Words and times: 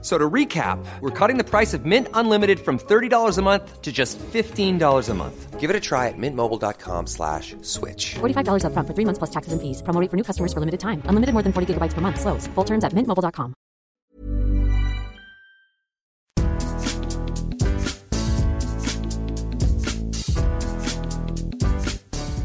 So 0.00 0.16
to 0.16 0.30
recap, 0.30 0.78
we're 1.00 1.10
cutting 1.10 1.38
the 1.38 1.44
price 1.44 1.74
of 1.74 1.84
Mint 1.84 2.06
Unlimited 2.14 2.60
from 2.60 2.78
$30 2.78 3.36
a 3.36 3.42
month 3.42 3.82
to 3.82 3.90
just 3.90 4.16
$15 4.18 5.08
a 5.08 5.14
month. 5.14 5.58
Give 5.58 5.70
it 5.70 5.74
a 5.74 5.80
try 5.80 6.06
at 6.06 6.14
mintmobile.com 6.16 7.08
slash 7.08 7.56
switch. 7.62 8.14
$45 8.20 8.62
upfront 8.62 8.86
for 8.86 8.94
three 8.94 9.04
months 9.04 9.18
plus 9.18 9.30
taxes 9.30 9.52
and 9.52 9.60
fees. 9.60 9.82
Promo 9.82 10.00
rate 10.00 10.08
for 10.08 10.16
new 10.16 10.22
customers 10.22 10.52
for 10.52 10.60
limited 10.60 10.78
time. 10.78 11.02
Unlimited 11.06 11.32
more 11.34 11.42
than 11.42 11.52
40 11.52 11.74
gigabytes 11.74 11.94
per 11.94 12.00
month. 12.00 12.20
Slows. 12.20 12.46
Full 12.54 12.64
terms 12.64 12.84
at 12.84 12.92
mintmobile.com. 12.92 13.54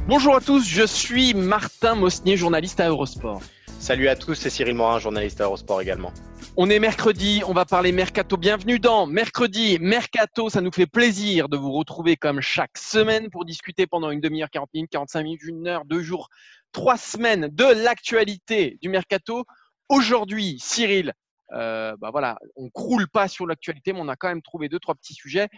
Bonjour 0.07 0.35
à 0.35 0.41
tous, 0.41 0.67
je 0.67 0.85
suis 0.85 1.34
Martin 1.34 1.95
Mosnier, 1.95 2.35
journaliste 2.35 2.79
à 2.79 2.90
Eurosport. 2.90 3.41
Salut 3.79 4.09
à 4.09 4.15
tous, 4.15 4.35
c'est 4.35 4.49
Cyril 4.49 4.76
Morin, 4.76 4.99
journaliste 4.99 5.40
à 5.40 5.45
Eurosport 5.45 5.81
également. 5.81 6.12
On 6.55 6.70
est 6.70 6.77
mercredi, 6.77 7.41
on 7.48 7.53
va 7.53 7.66
parler 7.66 7.91
mercato. 7.91 8.38
Bienvenue 8.38 8.77
dans 8.77 9.07
Mercredi 9.07 9.80
Mercato. 9.80 10.49
Ça 10.49 10.62
nous 10.62 10.71
fait 10.71 10.85
plaisir 10.85 11.49
de 11.49 11.57
vous 11.57 11.71
retrouver 11.71 12.16
comme 12.16 12.41
chaque 12.41 12.77
semaine 12.77 13.31
pour 13.31 13.43
discuter 13.43 13.88
pendant 13.88 14.12
une 14.12 14.21
demi-heure, 14.21 14.52
40 14.52 14.71
minutes, 14.76 14.91
45 14.91 15.23
minutes, 15.23 15.41
une 15.41 15.67
heure, 15.67 15.84
deux 15.85 16.03
jours, 16.03 16.29
trois 16.71 16.95
semaines 16.95 17.48
de 17.48 17.63
l'actualité 17.84 18.77
du 18.84 18.89
mercato. 18.89 19.45
Aujourd'hui, 19.89 20.59
Cyril, 20.59 21.13
euh, 21.53 21.98
bah 21.98 22.12
voilà, 22.12 22.38
on 22.55 22.70
croule 22.70 23.09
pas 23.09 23.27
sur 23.27 23.48
l'actualité, 23.48 23.91
mais 23.91 23.99
on 23.99 24.07
a 24.07 24.15
quand 24.15 24.27
même 24.29 24.43
trouvé 24.43 24.70
deux, 24.70 24.79
trois 24.79 24.93
petits 24.93 25.15
sujets. 25.15 25.49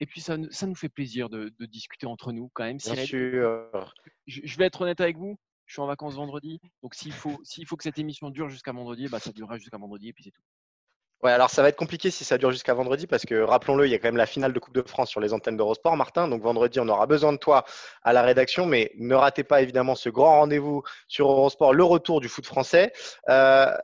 Et 0.00 0.06
puis 0.06 0.20
ça, 0.20 0.36
ça 0.50 0.66
nous 0.66 0.74
fait 0.74 0.88
plaisir 0.88 1.28
de, 1.28 1.52
de 1.56 1.66
discuter 1.66 2.06
entre 2.06 2.32
nous 2.32 2.50
quand 2.52 2.64
même. 2.64 2.78
Bien 2.78 2.94
Cyril. 2.94 3.06
sûr. 3.06 3.94
Je, 4.26 4.40
je 4.42 4.58
vais 4.58 4.64
être 4.64 4.80
honnête 4.80 5.00
avec 5.00 5.18
vous. 5.18 5.38
Je 5.66 5.74
suis 5.74 5.82
en 5.82 5.86
vacances 5.86 6.14
vendredi, 6.14 6.60
donc 6.82 6.94
s'il 6.94 7.12
faut, 7.12 7.38
s'il 7.44 7.66
faut 7.66 7.76
que 7.76 7.82
cette 7.82 7.98
émission 7.98 8.30
dure 8.30 8.48
jusqu'à 8.48 8.72
vendredi, 8.72 9.08
bah 9.08 9.18
ça 9.18 9.32
durera 9.32 9.58
jusqu'à 9.58 9.78
vendredi 9.78 10.08
et 10.08 10.12
puis 10.12 10.24
c'est 10.24 10.30
tout. 10.30 10.42
Ouais, 11.22 11.32
alors 11.32 11.48
ça 11.48 11.62
va 11.62 11.70
être 11.70 11.76
compliqué 11.76 12.10
si 12.10 12.24
ça 12.24 12.36
dure 12.36 12.50
jusqu'à 12.52 12.74
vendredi 12.74 13.06
parce 13.06 13.24
que 13.24 13.40
rappelons-le, 13.40 13.86
il 13.86 13.90
y 13.90 13.94
a 13.94 13.98
quand 13.98 14.08
même 14.08 14.16
la 14.18 14.26
finale 14.26 14.52
de 14.52 14.58
Coupe 14.58 14.74
de 14.74 14.82
France 14.82 15.08
sur 15.08 15.20
les 15.20 15.32
antennes 15.32 15.56
d'Eurosport, 15.56 15.96
Martin. 15.96 16.28
Donc 16.28 16.42
vendredi, 16.42 16.78
on 16.78 16.88
aura 16.88 17.06
besoin 17.06 17.32
de 17.32 17.38
toi 17.38 17.64
à 18.02 18.12
la 18.12 18.22
rédaction, 18.22 18.66
mais 18.66 18.92
ne 18.96 19.14
ratez 19.14 19.42
pas 19.42 19.62
évidemment 19.62 19.94
ce 19.94 20.10
grand 20.10 20.40
rendez-vous 20.40 20.82
sur 21.08 21.30
Eurosport, 21.30 21.72
le 21.72 21.84
retour 21.84 22.20
du 22.20 22.28
foot 22.28 22.46
français. 22.46 22.92
Euh, 23.28 23.74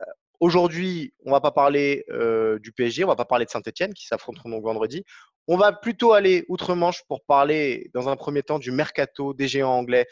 Aujourd'hui, 0.43 1.13
on 1.23 1.31
va 1.31 1.39
pas 1.39 1.51
parler 1.51 2.03
euh, 2.09 2.59
du 2.59 2.73
PSG, 2.73 3.05
on 3.05 3.07
va 3.07 3.15
pas 3.15 3.23
parler 3.23 3.45
de 3.45 3.49
Saint-Etienne 3.49 3.93
qui 3.93 4.07
s'affronteront 4.07 4.49
donc 4.49 4.61
vendredi. 4.61 5.05
On 5.47 5.55
va 5.55 5.71
plutôt 5.71 6.11
aller 6.11 6.43
outre-Manche 6.49 7.03
pour 7.07 7.23
parler 7.23 7.89
dans 7.93 8.09
un 8.09 8.17
premier 8.17 8.43
temps 8.43 8.59
du 8.59 8.71
mercato 8.71 9.33
des 9.33 9.47
géants 9.47 9.71
anglais. 9.71 10.05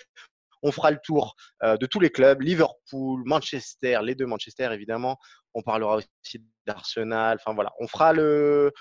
On 0.64 0.72
fera 0.72 0.92
le 0.92 1.00
tour 1.04 1.36
euh, 1.64 1.78
de 1.78 1.86
tous 1.86 2.00
les 2.00 2.10
clubs, 2.10 2.42
Liverpool, 2.42 3.24
Manchester, 3.26 4.00
les 4.04 4.16
deux 4.16 4.26
Manchester 4.26 4.70
évidemment. 4.74 5.18
On 5.54 5.62
parlera 5.62 5.98
aussi 5.98 6.44
d'Arsenal. 6.66 7.38
Enfin 7.42 7.54
voilà, 7.54 7.72
on 7.80 7.88
fera 7.88 8.14
le 8.14 8.72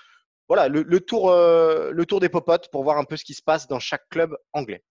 voilà 0.48 0.68
le, 0.68 1.00
tour 1.00 1.30
euh, 1.30 1.90
le 1.92 2.06
tour 2.06 2.20
des 2.20 2.28
popotes 2.28 2.70
pour 2.70 2.82
voir 2.82 2.98
un 2.98 3.04
peu 3.04 3.16
ce 3.16 3.24
qui 3.24 3.34
se 3.34 3.42
passe 3.42 3.68
dans 3.68 3.78
chaque 3.78 4.08
club 4.10 4.36
anglais. 4.52 4.82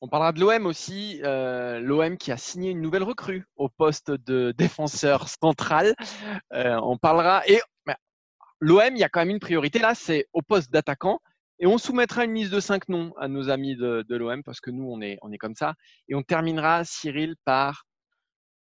On 0.00 0.08
parlera 0.08 0.32
de 0.32 0.40
l'OM 0.40 0.66
aussi, 0.66 1.20
euh, 1.24 1.80
l'OM 1.80 2.16
qui 2.16 2.30
a 2.30 2.36
signé 2.36 2.70
une 2.70 2.80
nouvelle 2.80 3.02
recrue 3.02 3.46
au 3.56 3.68
poste 3.68 4.12
de 4.12 4.52
défenseur 4.56 5.28
central. 5.28 5.94
On 6.52 6.96
parlera 6.96 7.42
et 7.48 7.60
l'OM, 8.60 8.94
il 8.94 8.98
y 8.98 9.04
a 9.04 9.08
quand 9.08 9.20
même 9.20 9.30
une 9.30 9.40
priorité 9.40 9.78
là, 9.78 9.94
c'est 9.94 10.26
au 10.32 10.42
poste 10.42 10.70
d'attaquant. 10.70 11.20
Et 11.60 11.66
on 11.66 11.78
soumettra 11.78 12.24
une 12.24 12.34
liste 12.34 12.52
de 12.52 12.60
cinq 12.60 12.88
noms 12.88 13.12
à 13.18 13.28
nos 13.28 13.50
amis 13.50 13.76
de, 13.76 14.04
de 14.08 14.16
l'OM 14.16 14.42
parce 14.44 14.60
que 14.60 14.70
nous, 14.70 14.88
on 14.88 15.00
est, 15.00 15.18
on 15.22 15.32
est 15.32 15.38
comme 15.38 15.54
ça. 15.54 15.74
Et 16.08 16.14
on 16.14 16.22
terminera, 16.22 16.84
Cyril, 16.84 17.34
par 17.44 17.84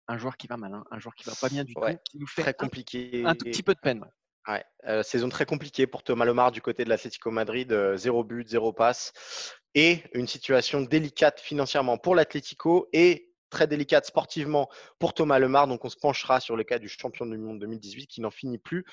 un 0.09 0.19
joueur 0.19 0.37
qui 0.37 0.47
va 0.47 0.57
mal, 0.57 0.73
hein, 0.73 0.85
un 0.91 0.99
joueur 0.99 1.15
qui 1.15 1.25
va 1.25 1.33
pas 1.41 1.49
bien 1.49 1.65
du 1.65 1.75
Ouais, 1.77 1.95
tout, 1.95 2.01
qui 2.11 2.19
nous 2.19 2.27
fait 2.27 2.43
Très 2.43 2.51
un, 2.51 2.55
compliqué. 2.55 3.23
un 3.25 3.35
tout 3.35 3.45
petit 3.45 3.63
peu 3.63 3.75
de 3.75 3.81
peine. 3.81 4.05
Ouais, 4.49 4.65
euh, 4.87 5.03
saison 5.03 5.29
très 5.29 5.45
compliquée 5.45 5.87
pour 5.89 6.05
Thomas 6.05 6.25
Lemar 6.25 6.53
du 6.53 6.63
côté 6.63 6.85
de 6.85 6.89
l'Atlético 6.89 7.31
Madrid, 7.33 7.73
euh, 7.73 7.97
zéro 7.97 8.23
but, 8.23 8.49
zéro 8.49 8.73
passe, 8.73 9.13
et 9.75 10.05
une 10.15 10.29
situation 10.29 10.81
délicate 10.81 11.41
financièrement 11.41 11.99
pour 11.99 12.15
l'Atlético 12.15 12.89
et 12.93 13.33
très 13.51 13.67
délicate 13.67 14.07
sportivement 14.07 14.69
pour 15.01 15.15
Thomas 15.15 15.41
Lemar. 15.41 15.67
Donc 15.67 15.85
on 15.85 15.89
se 15.89 15.97
penchera 15.97 16.39
sur 16.41 16.57
le 16.57 16.63
cas 16.63 16.79
du 16.79 16.89
champion 16.89 17.27
du 17.27 17.37
monde 17.37 17.59
2018 17.59 18.07
qui 18.07 18.21
n'en 18.21 18.31
finit 18.31 18.59
plus 18.59 18.85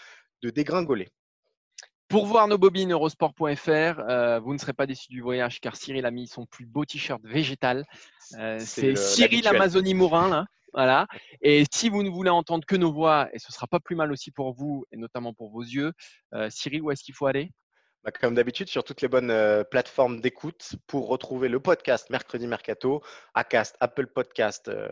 de 0.42 0.50
dégringoler. 0.50 1.10
Pour 2.08 2.26
voir 2.26 2.48
nos 2.48 2.58
bobines, 2.58 2.92
eurosport.fr, 2.92 3.70
euh, 3.70 4.40
vous 4.40 4.54
ne 4.54 4.58
serez 4.58 4.74
pas 4.74 4.86
déçus 4.86 5.10
du 5.10 5.22
voyage 5.22 5.60
car 5.60 5.76
Cyril 5.76 6.06
a 6.06 6.12
mis 6.12 6.28
son 6.28 6.46
plus 6.46 6.66
beau 6.66 6.86
t-shirt 6.86 7.22
végétal. 7.24 7.86
Euh, 8.38 8.60
C'est 8.60 8.92
le- 8.92 8.96
Cyril. 8.96 9.48
Amazonie 9.48 9.94
Mourin, 9.94 10.30
là. 10.30 10.46
Voilà. 10.74 11.08
Et 11.42 11.66
si 11.72 11.90
vous 11.90 12.02
ne 12.04 12.10
voulez 12.10 12.30
entendre 12.32 12.66
que 12.66 12.76
nos 12.76 12.92
voix, 12.92 13.30
et 13.34 13.40
ce 13.40 13.52
sera 13.52 13.68
pas 13.68 13.80
plus 13.80 13.96
mal 13.96 14.12
aussi 14.12 14.32
pour 14.32 14.54
vous, 14.54 14.86
et 14.92 14.98
notamment 14.98 15.34
pour 15.34 15.52
vos 15.52 15.62
yeux, 15.62 15.94
euh, 16.34 16.50
Cyril, 16.50 16.82
où 16.82 16.92
est-ce 16.92 17.04
qu'il 17.04 17.14
faut 17.14 17.28
aller? 17.28 17.52
Bah, 18.04 18.12
comme 18.12 18.36
d'habitude, 18.36 18.68
sur 18.68 18.84
toutes 18.84 19.02
les 19.02 19.08
bonnes 19.08 19.32
euh, 19.32 19.64
plateformes 19.64 20.20
d'écoute 20.20 20.72
pour 20.88 21.08
retrouver 21.08 21.48
le 21.48 21.62
podcast 21.62 22.10
Mercredi 22.10 22.48
Mercato, 22.48 23.02
Acast, 23.34 23.78
Apple 23.80 24.08
Podcast, 24.08 24.68
euh, 24.68 24.90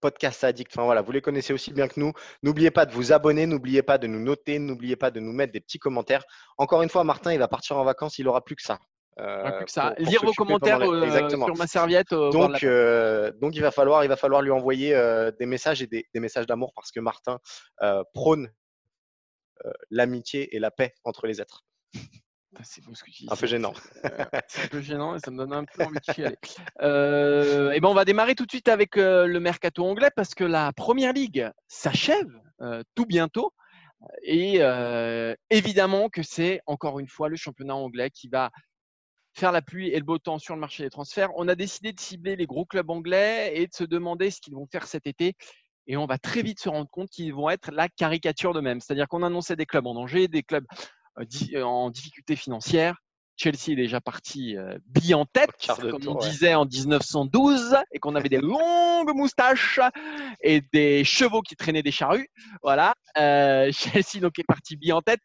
Podcast 0.00 0.42
Addict. 0.44 0.70
Enfin 0.72 0.84
voilà, 0.84 1.02
vous 1.02 1.12
les 1.12 1.20
connaissez 1.20 1.52
aussi 1.52 1.74
bien 1.74 1.88
que 1.88 2.00
nous. 2.00 2.14
N'oubliez 2.42 2.70
pas 2.70 2.86
de 2.86 2.92
vous 2.92 3.12
abonner, 3.12 3.44
n'oubliez 3.44 3.82
pas 3.82 3.98
de 3.98 4.06
nous 4.06 4.20
noter, 4.20 4.58
n'oubliez 4.58 4.96
pas 4.96 5.10
de 5.10 5.20
nous 5.20 5.32
mettre 5.32 5.52
des 5.52 5.60
petits 5.60 5.78
commentaires. 5.78 6.24
Encore 6.56 6.80
une 6.82 6.88
fois, 6.88 7.04
Martin, 7.04 7.34
il 7.34 7.38
va 7.38 7.48
partir 7.48 7.76
en 7.76 7.84
vacances, 7.84 8.18
il 8.18 8.24
n'aura 8.24 8.42
plus 8.42 8.56
que 8.56 8.62
ça. 8.62 8.78
Euh, 9.18 9.42
plus 9.58 9.64
que 9.66 9.70
ça. 9.70 9.82
pour- 9.88 9.96
pour 9.96 10.10
Lire 10.10 10.20
vos 10.24 10.32
commentaires 10.44 10.78
les- 11.00 11.06
sur 11.48 11.56
ma 11.58 11.66
serviette. 11.66 12.14
Donc, 12.30 12.50
la- 12.62 13.30
donc 13.32 13.56
il 13.56 13.60
va 13.60 13.70
falloir, 13.72 14.04
il 14.04 14.08
va 14.08 14.16
falloir 14.16 14.40
lui 14.40 14.52
envoyer 14.52 14.94
des 15.38 15.44
messages 15.46 15.82
et 15.82 15.86
des, 15.86 16.06
des 16.14 16.20
messages 16.20 16.46
d'amour 16.46 16.72
parce 16.74 16.92
que 16.92 17.00
Martin 17.00 17.40
prône 18.14 18.50
l'amitié 19.90 20.56
et 20.56 20.58
la 20.60 20.70
paix 20.70 20.94
entre 21.04 21.26
les 21.26 21.42
êtres. 21.42 21.64
C'est 22.62 22.82
beau 22.84 22.94
ce 22.94 23.04
que 23.04 23.10
tu 23.10 23.24
dis. 23.24 23.28
Un 23.30 23.36
peu 23.36 23.46
gênant. 23.46 23.72
c'est- 23.74 24.04
euh, 24.06 24.24
C'est 24.48 24.64
un 24.64 24.68
peu 24.68 24.80
gênant 24.80 25.14
et 25.14 25.18
ça 25.20 25.30
me 25.30 25.36
donne 25.38 25.52
un 25.52 25.64
peu 25.64 25.84
envie 25.84 25.98
d'y 26.14 26.24
aller. 26.24 26.36
Euh, 26.80 27.72
et 27.72 27.80
ben 27.80 27.88
on 27.88 27.94
va 27.94 28.04
démarrer 28.04 28.34
tout 28.34 28.46
de 28.46 28.50
suite 28.50 28.68
avec 28.68 28.96
euh, 28.96 29.26
le 29.26 29.40
mercato 29.40 29.84
anglais 29.84 30.10
parce 30.14 30.34
que 30.34 30.44
la 30.44 30.72
première 30.72 31.12
ligue 31.12 31.50
s'achève 31.66 32.30
euh, 32.62 32.82
tout 32.94 33.06
bientôt. 33.06 33.52
Et 34.22 34.60
évidemment 35.50 36.08
que 36.08 36.22
c'est 36.22 36.60
encore 36.66 37.00
une 37.00 37.08
fois 37.08 37.28
le 37.28 37.34
championnat 37.36 37.74
anglais 37.74 38.10
qui 38.10 38.28
va 38.28 38.50
faire 39.34 39.50
la 39.52 39.60
pluie 39.60 39.88
et 39.88 39.98
le 39.98 40.04
beau 40.04 40.18
temps 40.18 40.38
sur 40.38 40.54
le 40.54 40.60
marché 40.60 40.84
des 40.84 40.90
transferts. 40.90 41.30
On 41.36 41.48
a 41.48 41.56
décidé 41.56 41.92
de 41.92 41.98
cibler 42.00 42.36
les 42.36 42.46
gros 42.46 42.64
clubs 42.64 42.88
anglais 42.90 43.52
et 43.56 43.66
de 43.66 43.74
se 43.74 43.82
demander 43.84 44.30
ce 44.30 44.40
qu'ils 44.40 44.54
vont 44.54 44.66
faire 44.70 44.86
cet 44.86 45.06
été. 45.08 45.34
Et 45.88 45.96
on 45.96 46.06
va 46.06 46.18
très 46.18 46.42
vite 46.42 46.60
se 46.60 46.68
rendre 46.68 46.88
compte 46.90 47.08
qu'ils 47.08 47.32
vont 47.34 47.48
être 47.50 47.72
la 47.72 47.88
caricature 47.88 48.52
d'eux-mêmes. 48.52 48.80
C'est-à-dire 48.80 49.08
qu'on 49.08 49.22
annonçait 49.22 49.56
des 49.56 49.66
clubs 49.66 49.86
en 49.86 49.94
danger, 49.94 50.28
des 50.28 50.42
clubs 50.42 50.66
en 51.62 51.90
difficulté 51.90 52.36
financière. 52.36 52.96
Chelsea 53.38 53.70
est 53.70 53.76
déjà 53.76 54.00
parti 54.00 54.56
euh, 54.56 54.76
bille 54.86 55.14
en 55.14 55.24
tête, 55.24 55.50
comme 55.80 56.00
tour, 56.00 56.16
on 56.16 56.20
ouais. 56.20 56.28
disait 56.28 56.54
en 56.54 56.66
1912, 56.66 57.76
et 57.92 58.00
qu'on 58.00 58.16
avait 58.16 58.28
des 58.28 58.40
longues 58.42 59.14
moustaches 59.14 59.78
et 60.42 60.60
des 60.72 61.04
chevaux 61.04 61.40
qui 61.42 61.54
traînaient 61.54 61.84
des 61.84 61.92
charrues. 61.92 62.28
Voilà. 62.62 62.94
Euh, 63.16 63.70
Chelsea 63.72 64.20
donc 64.20 64.38
est 64.40 64.46
parti 64.46 64.76
bille 64.76 64.92
en 64.92 65.02
tête. 65.02 65.20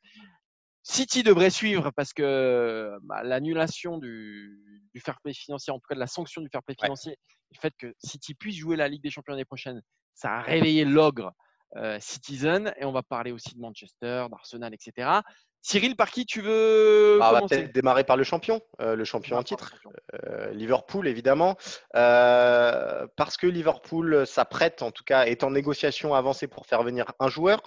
City 0.83 1.23
devrait 1.23 1.49
suivre 1.49 1.91
parce 1.95 2.13
que 2.13 2.91
bah, 3.03 3.23
l'annulation 3.23 3.97
du, 3.97 4.59
du 4.93 5.01
fair 5.01 5.19
play 5.23 5.33
financier, 5.33 5.71
en 5.71 5.77
tout 5.77 5.87
cas 5.87 5.95
de 5.95 5.99
la 5.99 6.07
sanction 6.07 6.41
du 6.41 6.49
fair 6.51 6.61
play 6.61 6.75
Ouais. 6.79 6.85
financier, 6.87 7.17
le 7.51 7.59
fait 7.59 7.73
que 7.77 7.93
City 7.97 8.35
puisse 8.35 8.57
jouer 8.57 8.75
la 8.75 8.87
Ligue 8.87 9.01
des 9.01 9.09
Champions 9.09 9.33
l'année 9.33 9.45
prochaine, 9.45 9.81
ça 10.13 10.33
a 10.33 10.41
réveillé 10.41 10.85
l'ogre 10.85 11.31
euh, 11.77 11.97
Citizen. 11.99 12.73
Et 12.77 12.85
on 12.85 12.91
va 12.91 13.01
parler 13.01 13.31
aussi 13.31 13.55
de 13.55 13.59
Manchester, 13.59 14.27
d'Arsenal, 14.29 14.73
etc. 14.73 15.21
Cyril, 15.65 15.95
par 15.95 16.11
qui 16.11 16.25
tu 16.25 16.41
veux 16.41 17.19
Ah, 17.21 17.29
on 17.29 17.33
va 17.33 17.41
peut-être 17.47 17.73
démarrer 17.73 18.03
par 18.03 18.17
le 18.17 18.25
champion, 18.25 18.61
euh, 18.81 18.97
le 18.97 19.05
champion 19.05 19.37
en 19.37 19.43
titre. 19.43 19.73
Euh, 20.13 20.51
Liverpool, 20.51 21.07
évidemment. 21.07 21.55
Euh, 21.95 23.07
parce 23.15 23.37
que 23.37 23.47
Liverpool 23.47 24.27
s'apprête, 24.27 24.81
en 24.81 24.91
tout 24.91 25.05
cas, 25.05 25.23
est 25.23 25.41
en 25.41 25.51
négociation 25.51 26.13
avancée 26.15 26.47
pour 26.47 26.65
faire 26.65 26.83
venir 26.83 27.13
un 27.17 27.29
joueur, 27.29 27.61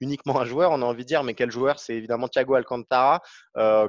uniquement 0.00 0.40
un 0.40 0.44
joueur, 0.44 0.72
on 0.72 0.82
a 0.82 0.84
envie 0.84 1.04
de 1.04 1.08
dire, 1.08 1.22
mais 1.22 1.34
quel 1.34 1.52
joueur? 1.52 1.78
C'est 1.78 1.94
évidemment 1.94 2.26
Thiago 2.26 2.54
Alcantara, 2.54 3.22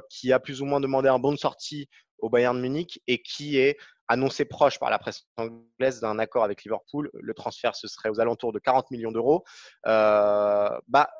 qui 0.08 0.32
a 0.32 0.38
plus 0.38 0.62
ou 0.62 0.64
moins 0.64 0.78
demandé 0.78 1.08
un 1.08 1.18
bon 1.18 1.32
de 1.32 1.38
sortie 1.38 1.88
au 2.20 2.30
Bayern 2.30 2.58
Munich 2.60 3.02
et 3.08 3.20
qui 3.22 3.58
est 3.58 3.76
annoncé 4.06 4.44
proche 4.44 4.78
par 4.78 4.88
la 4.88 5.00
presse 5.00 5.24
anglaise 5.36 6.00
d'un 6.00 6.20
accord 6.20 6.44
avec 6.44 6.62
Liverpool. 6.62 7.10
Le 7.12 7.34
transfert, 7.34 7.74
ce 7.74 7.88
serait 7.88 8.08
aux 8.08 8.20
alentours 8.20 8.52
de 8.52 8.60
40 8.60 8.92
millions 8.92 9.12
d'euros. 9.12 9.44
Bah, 9.84 11.10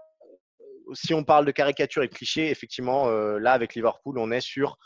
si 0.94 1.14
on 1.14 1.25
parle 1.25 1.44
de 1.44 1.50
caricature 1.50 2.02
et 2.02 2.08
de 2.08 2.14
cliché, 2.14 2.50
effectivement, 2.50 3.08
euh, 3.08 3.38
là, 3.38 3.52
avec 3.52 3.75
Liverpool, 3.75 4.19
on 4.19 4.31
est 4.31 4.40
sur 4.40 4.79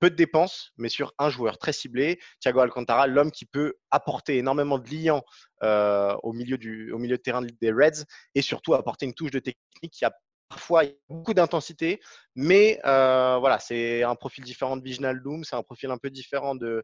peu 0.00 0.10
de 0.10 0.16
dépenses, 0.16 0.72
mais 0.78 0.88
sur 0.88 1.12
un 1.18 1.30
joueur 1.30 1.58
très 1.58 1.72
ciblé, 1.72 2.18
Thiago 2.40 2.60
Alcantara, 2.60 3.06
l'homme 3.06 3.30
qui 3.30 3.44
peut 3.44 3.74
apporter 3.90 4.38
énormément 4.38 4.78
de 4.78 4.88
liant 4.88 5.22
euh, 5.62 6.16
au, 6.22 6.32
milieu 6.32 6.58
du, 6.58 6.90
de 6.90 7.16
terrain 7.16 7.42
des 7.42 7.70
Reds 7.70 8.04
et 8.34 8.42
surtout 8.42 8.74
apporter 8.74 9.06
une 9.06 9.14
touche 9.14 9.30
de 9.30 9.38
technique 9.38 9.92
qui 9.92 10.04
a 10.04 10.12
parfois 10.48 10.82
beaucoup 11.08 11.32
d'intensité, 11.32 12.00
mais 12.34 12.80
euh, 12.84 13.36
voilà, 13.38 13.60
c'est 13.60 14.02
un 14.02 14.16
profil 14.16 14.42
différent 14.42 14.76
de 14.76 14.82
Viginal 14.82 15.22
Doom, 15.22 15.44
c'est 15.44 15.54
un 15.54 15.62
profil 15.62 15.90
un 15.92 15.98
peu 15.98 16.10
différent 16.10 16.56
de, 16.56 16.82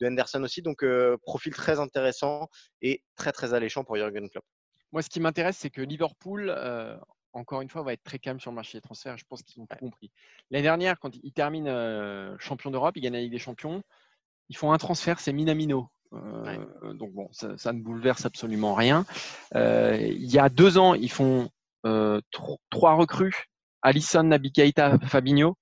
de 0.00 0.06
Henderson 0.06 0.42
aussi, 0.44 0.62
donc 0.62 0.84
euh, 0.84 1.16
profil 1.22 1.52
très 1.52 1.80
intéressant 1.80 2.48
et 2.80 3.02
très 3.16 3.32
très 3.32 3.54
alléchant 3.54 3.82
pour 3.82 3.96
Jurgen 3.96 4.28
Klopp. 4.30 4.44
Moi, 4.92 5.02
ce 5.02 5.10
qui 5.10 5.18
m'intéresse, 5.18 5.56
c'est 5.58 5.68
que 5.68 5.82
Liverpool, 5.82 6.50
encore 7.32 7.60
une 7.60 7.68
fois, 7.68 7.82
va 7.82 7.92
être 7.92 8.02
très 8.02 8.18
calme 8.18 8.40
sur 8.40 8.50
le 8.50 8.56
marché 8.56 8.78
des 8.78 8.82
transferts. 8.82 9.18
Je 9.18 9.24
pense 9.28 9.42
qu'ils 9.42 9.60
ont 9.62 9.66
tout 9.66 9.76
compris. 9.76 10.10
L'année 10.50 10.62
dernière, 10.62 10.98
quand 10.98 11.14
ils 11.22 11.32
terminent 11.32 12.36
champion 12.38 12.70
d'Europe, 12.70 12.96
ils 12.96 13.00
gagnent 13.00 13.14
la 13.14 13.20
Ligue 13.20 13.32
des 13.32 13.38
Champions, 13.38 13.82
ils 14.48 14.56
font 14.56 14.72
un 14.72 14.78
transfert, 14.78 15.20
c'est 15.20 15.32
Minamino. 15.32 15.88
Donc 16.12 17.12
bon, 17.12 17.28
ça, 17.32 17.58
ça, 17.58 17.72
ne 17.72 17.80
bouleverse 17.80 18.24
absolument 18.24 18.74
rien. 18.74 19.04
il 19.54 20.30
y 20.30 20.38
a 20.38 20.48
deux 20.48 20.78
ans, 20.78 20.94
ils 20.94 21.10
font 21.10 21.50
euh, 21.86 22.20
trois 22.70 22.94
recrues 22.94 23.46
Alisson, 23.82 24.24
Nabi 24.24 24.52
Keita, 24.52 24.98
Fabinho. 24.98 25.56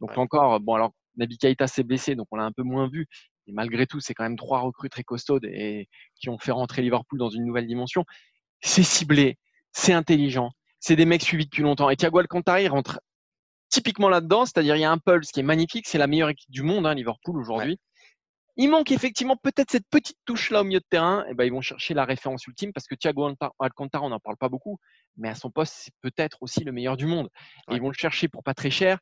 Donc 0.00 0.16
encore, 0.18 0.60
bon 0.60 0.74
alors 0.74 0.92
Nabi 1.16 1.38
Keita 1.38 1.66
s'est 1.66 1.84
blessé, 1.84 2.14
donc 2.14 2.26
on 2.30 2.36
l'a 2.36 2.44
un 2.44 2.52
peu 2.52 2.62
moins 2.62 2.88
vu. 2.88 3.06
Et 3.46 3.52
malgré 3.52 3.86
tout, 3.86 4.00
c'est 4.00 4.14
quand 4.14 4.24
même 4.24 4.36
trois 4.36 4.60
recrues 4.60 4.90
très 4.90 5.04
costaudes 5.04 5.44
et 5.44 5.88
qui 6.20 6.28
ont 6.28 6.38
fait 6.38 6.52
rentrer 6.52 6.82
Liverpool 6.82 7.18
dans 7.18 7.30
une 7.30 7.44
nouvelle 7.44 7.66
dimension. 7.66 8.04
C'est 8.60 8.82
ciblé, 8.82 9.38
c'est 9.72 9.92
intelligent, 9.92 10.50
c'est 10.80 10.96
des 10.96 11.04
mecs 11.04 11.22
suivis 11.22 11.44
depuis 11.44 11.62
longtemps. 11.62 11.90
Et 11.90 11.96
Thiago 11.96 12.18
Alcantara, 12.18 12.60
il 12.60 12.68
rentre 12.68 13.00
typiquement 13.68 14.08
là-dedans, 14.08 14.46
c'est-à-dire 14.46 14.76
il 14.76 14.80
y 14.80 14.84
a 14.84 14.90
un 14.90 14.98
pulse 14.98 15.30
qui 15.30 15.40
est 15.40 15.44
magnifique, 15.44 15.86
c'est 15.86 15.98
la 15.98 16.06
meilleure 16.06 16.30
équipe 16.30 16.50
du 16.50 16.62
monde, 16.62 16.86
hein, 16.86 16.94
Liverpool 16.94 17.38
aujourd'hui. 17.38 17.78
Il 18.56 18.68
manque 18.68 18.90
effectivement 18.90 19.36
peut-être 19.36 19.70
cette 19.70 19.88
petite 19.88 20.18
touche-là 20.26 20.62
au 20.62 20.64
milieu 20.64 20.80
de 20.80 20.86
terrain. 20.90 21.24
Et 21.26 21.30
eh 21.30 21.34
ben, 21.34 21.44
ils 21.44 21.52
vont 21.52 21.62
chercher 21.62 21.94
la 21.94 22.04
référence 22.04 22.46
ultime 22.46 22.72
parce 22.72 22.86
que 22.86 22.94
Thiago 22.94 23.32
Alcantara, 23.58 24.04
on 24.04 24.10
n'en 24.10 24.18
parle 24.18 24.36
pas 24.36 24.48
beaucoup, 24.48 24.78
mais 25.16 25.28
à 25.28 25.34
son 25.34 25.50
poste, 25.50 25.72
c'est 25.76 25.94
peut-être 26.02 26.38
aussi 26.42 26.64
le 26.64 26.72
meilleur 26.72 26.96
du 26.96 27.06
monde. 27.06 27.30
Et 27.70 27.76
ils 27.76 27.80
vont 27.80 27.88
le 27.88 27.94
chercher 27.94 28.28
pour 28.28 28.42
pas 28.42 28.52
très 28.52 28.70
cher. 28.70 28.98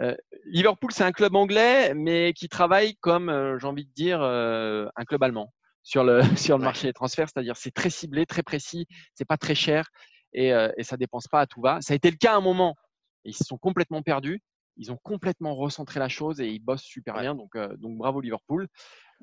Euh, 0.00 0.16
Liverpool, 0.46 0.92
c'est 0.92 1.04
un 1.04 1.12
club 1.12 1.34
anglais, 1.34 1.92
mais 1.94 2.32
qui 2.32 2.48
travaille 2.48 2.96
comme, 2.96 3.28
euh, 3.28 3.58
j'ai 3.58 3.66
envie 3.66 3.84
de 3.84 3.92
dire, 3.92 4.22
euh, 4.22 4.88
un 4.96 5.04
club 5.04 5.22
allemand 5.22 5.52
sur 5.82 6.04
le, 6.04 6.22
sur 6.38 6.56
le 6.56 6.64
marché 6.64 6.86
des 6.86 6.94
transferts. 6.94 7.28
C'est-à-dire, 7.28 7.56
c'est 7.56 7.72
très 7.74 7.90
ciblé, 7.90 8.24
très 8.24 8.42
précis, 8.42 8.86
c'est 9.14 9.26
pas 9.26 9.36
très 9.36 9.54
cher 9.54 9.90
et, 10.32 10.52
et 10.76 10.82
ça 10.82 10.96
dépense 10.96 11.28
pas 11.28 11.40
à 11.40 11.46
tout 11.46 11.60
va. 11.60 11.80
Ça 11.80 11.92
a 11.92 11.96
été 11.96 12.10
le 12.10 12.16
cas 12.16 12.32
à 12.32 12.36
un 12.36 12.40
moment. 12.40 12.76
ils 13.24 13.34
se 13.34 13.44
sont 13.44 13.58
complètement 13.58 14.02
perdus 14.02 14.42
ils 14.76 14.90
ont 14.90 14.98
complètement 15.02 15.54
recentré 15.54 16.00
la 16.00 16.08
chose 16.08 16.40
et 16.40 16.48
ils 16.48 16.58
bossent 16.58 16.82
super 16.82 17.18
bien. 17.20 17.34
Donc, 17.34 17.54
euh, 17.56 17.74
donc 17.76 17.96
bravo 17.96 18.20
Liverpool. 18.20 18.68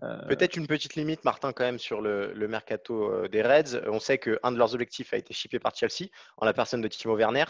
Euh, 0.01 0.27
Peut-être 0.27 0.55
une 0.55 0.67
petite 0.67 0.95
limite, 0.95 1.25
Martin, 1.25 1.51
quand 1.51 1.65
même, 1.65 1.79
sur 1.79 1.99
le, 1.99 2.33
mercato 2.47 3.11
euh, 3.11 3.27
des 3.27 3.41
Reds. 3.41 3.81
On 3.87 3.99
sait 3.99 4.17
qu'un 4.17 4.51
de 4.51 4.57
leurs 4.57 4.73
objectifs 4.73 5.13
a 5.13 5.17
été 5.17 5.33
chippé 5.33 5.59
par 5.59 5.75
Chelsea, 5.75 6.09
en 6.37 6.45
la 6.45 6.53
personne 6.53 6.79
de 6.79 6.87
Timo 6.87 7.17
Werner. 7.17 7.43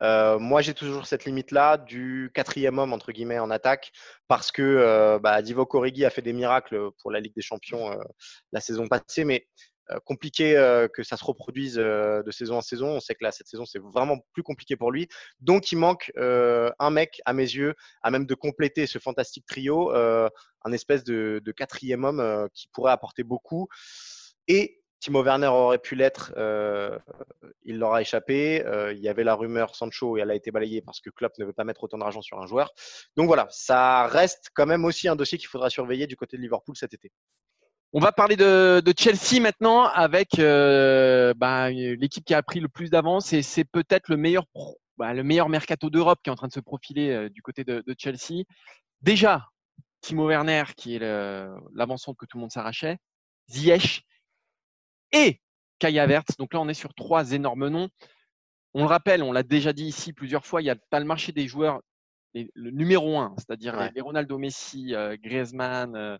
moi, 0.00 0.60
j'ai 0.62 0.74
toujours 0.74 1.06
cette 1.06 1.24
limite-là 1.24 1.76
du 1.76 2.30
quatrième 2.34 2.78
homme, 2.78 2.92
entre 2.92 3.10
guillemets, 3.10 3.40
en 3.40 3.50
attaque, 3.50 3.90
parce 4.28 4.52
que 4.52 5.18
bah, 5.20 5.42
Divo 5.42 5.66
Corrigi 5.66 6.04
a 6.04 6.10
fait 6.10 6.22
des 6.22 6.32
miracles 6.32 6.90
pour 7.02 7.10
la 7.10 7.18
Ligue 7.18 7.34
des 7.34 7.42
Champions 7.42 7.98
la 8.52 8.60
saison 8.60 8.86
passée, 8.86 9.24
mais 9.24 9.48
euh, 9.48 9.77
compliqué 10.04 10.56
euh, 10.56 10.88
que 10.88 11.02
ça 11.02 11.16
se 11.16 11.24
reproduise 11.24 11.78
euh, 11.78 12.22
de 12.22 12.30
saison 12.30 12.56
en 12.56 12.60
saison. 12.60 12.88
On 12.88 13.00
sait 13.00 13.14
que 13.14 13.24
là, 13.24 13.32
cette 13.32 13.48
saison, 13.48 13.64
c'est 13.64 13.80
vraiment 13.80 14.18
plus 14.32 14.42
compliqué 14.42 14.76
pour 14.76 14.92
lui. 14.92 15.08
Donc, 15.40 15.72
il 15.72 15.76
manque 15.76 16.12
un 16.16 16.90
mec, 16.90 17.20
à 17.24 17.32
mes 17.32 17.42
yeux, 17.42 17.74
à 18.02 18.10
même 18.10 18.26
de 18.26 18.34
compléter 18.34 18.86
ce 18.86 18.98
fantastique 18.98 19.46
trio, 19.46 19.90
un 19.92 20.72
espèce 20.72 21.04
de, 21.04 21.42
quatrième 21.56 22.04
homme 22.04 22.48
qui 22.52 22.68
pourrait 22.68 22.92
apporter 22.92 23.22
beaucoup. 23.22 23.68
Et 24.46 24.80
Timo 25.00 25.22
Werner 25.22 25.46
aurait 25.46 25.78
pu 25.78 25.94
l'être, 25.94 26.32
il 27.64 27.78
l'aura 27.78 28.00
échappé. 28.00 28.64
il 28.92 28.98
y 28.98 29.08
avait 29.08 29.24
la 29.24 29.34
rumeur 29.34 29.74
Sancho 29.74 30.16
et 30.16 30.20
elle 30.20 30.30
a 30.30 30.34
été 30.34 30.50
balayée 30.50 30.82
parce 30.82 31.00
que 31.00 31.10
Klopp 31.10 31.38
ne 31.38 31.44
veut 31.44 31.52
pas 31.52 31.64
mettre 31.64 31.84
autant 31.84 31.98
d'argent 31.98 32.22
sur 32.22 32.38
un 32.38 32.46
joueur. 32.46 32.72
Donc 33.16 33.26
voilà, 33.26 33.46
ça 33.50 34.06
reste 34.06 34.50
quand 34.54 34.66
même 34.66 34.84
aussi 34.84 35.08
un 35.08 35.16
dossier 35.16 35.38
qu'il 35.38 35.48
faudra 35.48 35.70
surveiller 35.70 36.06
du 36.06 36.16
côté 36.16 36.36
de 36.36 36.42
Liverpool 36.42 36.76
cet 36.76 36.94
été. 36.94 37.12
On 37.94 38.00
va 38.00 38.12
parler 38.12 38.36
de, 38.36 38.82
Chelsea 38.98 39.40
maintenant 39.40 39.84
avec 39.84 40.38
euh, 40.38 41.32
bah, 41.34 41.70
l'équipe 41.70 42.24
qui 42.24 42.34
a 42.34 42.42
pris 42.42 42.60
le 42.60 42.68
plus 42.68 42.90
d'avance 42.90 43.32
et 43.32 43.40
c'est 43.40 43.64
peut-être 43.64 44.10
le 44.10 44.18
meilleur, 44.18 44.44
bah, 44.98 45.14
mercato 45.14 45.88
d'Europe 45.88 46.18
qui 46.22 46.28
est 46.28 46.32
en 46.32 46.36
train 46.36 46.48
de 46.48 46.52
se 46.52 46.60
profiler 46.60 47.10
euh, 47.10 47.28
du 47.30 47.40
côté 47.40 47.64
de, 47.64 47.82
Chelsea. 47.96 48.44
Déjà, 49.00 49.46
Timo 50.02 50.28
Werner 50.28 50.64
qui 50.76 50.96
est 50.96 50.98
l'avancement 50.98 52.12
que 52.12 52.26
tout 52.26 52.36
le 52.36 52.42
monde 52.42 52.52
s'arrachait, 52.52 52.98
Ziyech 53.50 54.02
et 55.12 55.40
Kai 55.78 55.98
Havertz. 55.98 56.36
Donc 56.36 56.52
là, 56.52 56.60
on 56.60 56.68
est 56.68 56.74
sur 56.74 56.92
trois 56.92 57.32
énormes 57.32 57.68
noms. 57.68 57.88
On 58.74 58.82
le 58.82 58.88
rappelle, 58.88 59.22
on 59.22 59.32
l'a 59.32 59.42
déjà 59.42 59.72
dit 59.72 59.86
ici 59.86 60.12
plusieurs 60.12 60.44
fois, 60.44 60.60
il 60.60 60.66
y 60.66 60.70
a 60.70 60.76
pas 60.90 61.00
le 61.00 61.06
marché 61.06 61.32
des 61.32 61.48
joueurs 61.48 61.80
le 62.54 62.70
numéro 62.70 63.18
un, 63.18 63.34
c'est-à-dire 63.38 63.90
les, 63.94 64.00
Ronaldo 64.00 64.38
Messi, 64.38 64.94
euh, 64.94 65.16
Griezmann, 65.20 65.94
euh, 65.96 66.18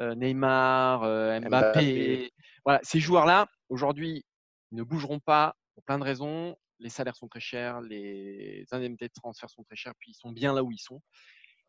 euh, 0.00 0.14
Neymar, 0.14 1.02
Mbappé. 1.40 2.32
Voilà, 2.64 2.80
ces 2.82 3.00
joueurs-là, 3.00 3.46
aujourd'hui, 3.68 4.24
ne 4.70 4.82
bougeront 4.82 5.20
pas 5.20 5.54
pour 5.74 5.84
plein 5.84 5.98
de 5.98 6.04
raisons. 6.04 6.56
Les 6.78 6.88
salaires 6.88 7.16
sont 7.16 7.28
très 7.28 7.40
chers, 7.40 7.80
les 7.80 8.64
indemnités 8.72 9.08
de 9.08 9.12
transfert 9.12 9.50
sont 9.50 9.62
très 9.64 9.76
chères, 9.76 9.94
puis 9.98 10.12
ils 10.12 10.16
sont 10.16 10.32
bien 10.32 10.52
là 10.52 10.62
où 10.62 10.72
ils 10.72 10.78
sont. 10.78 11.00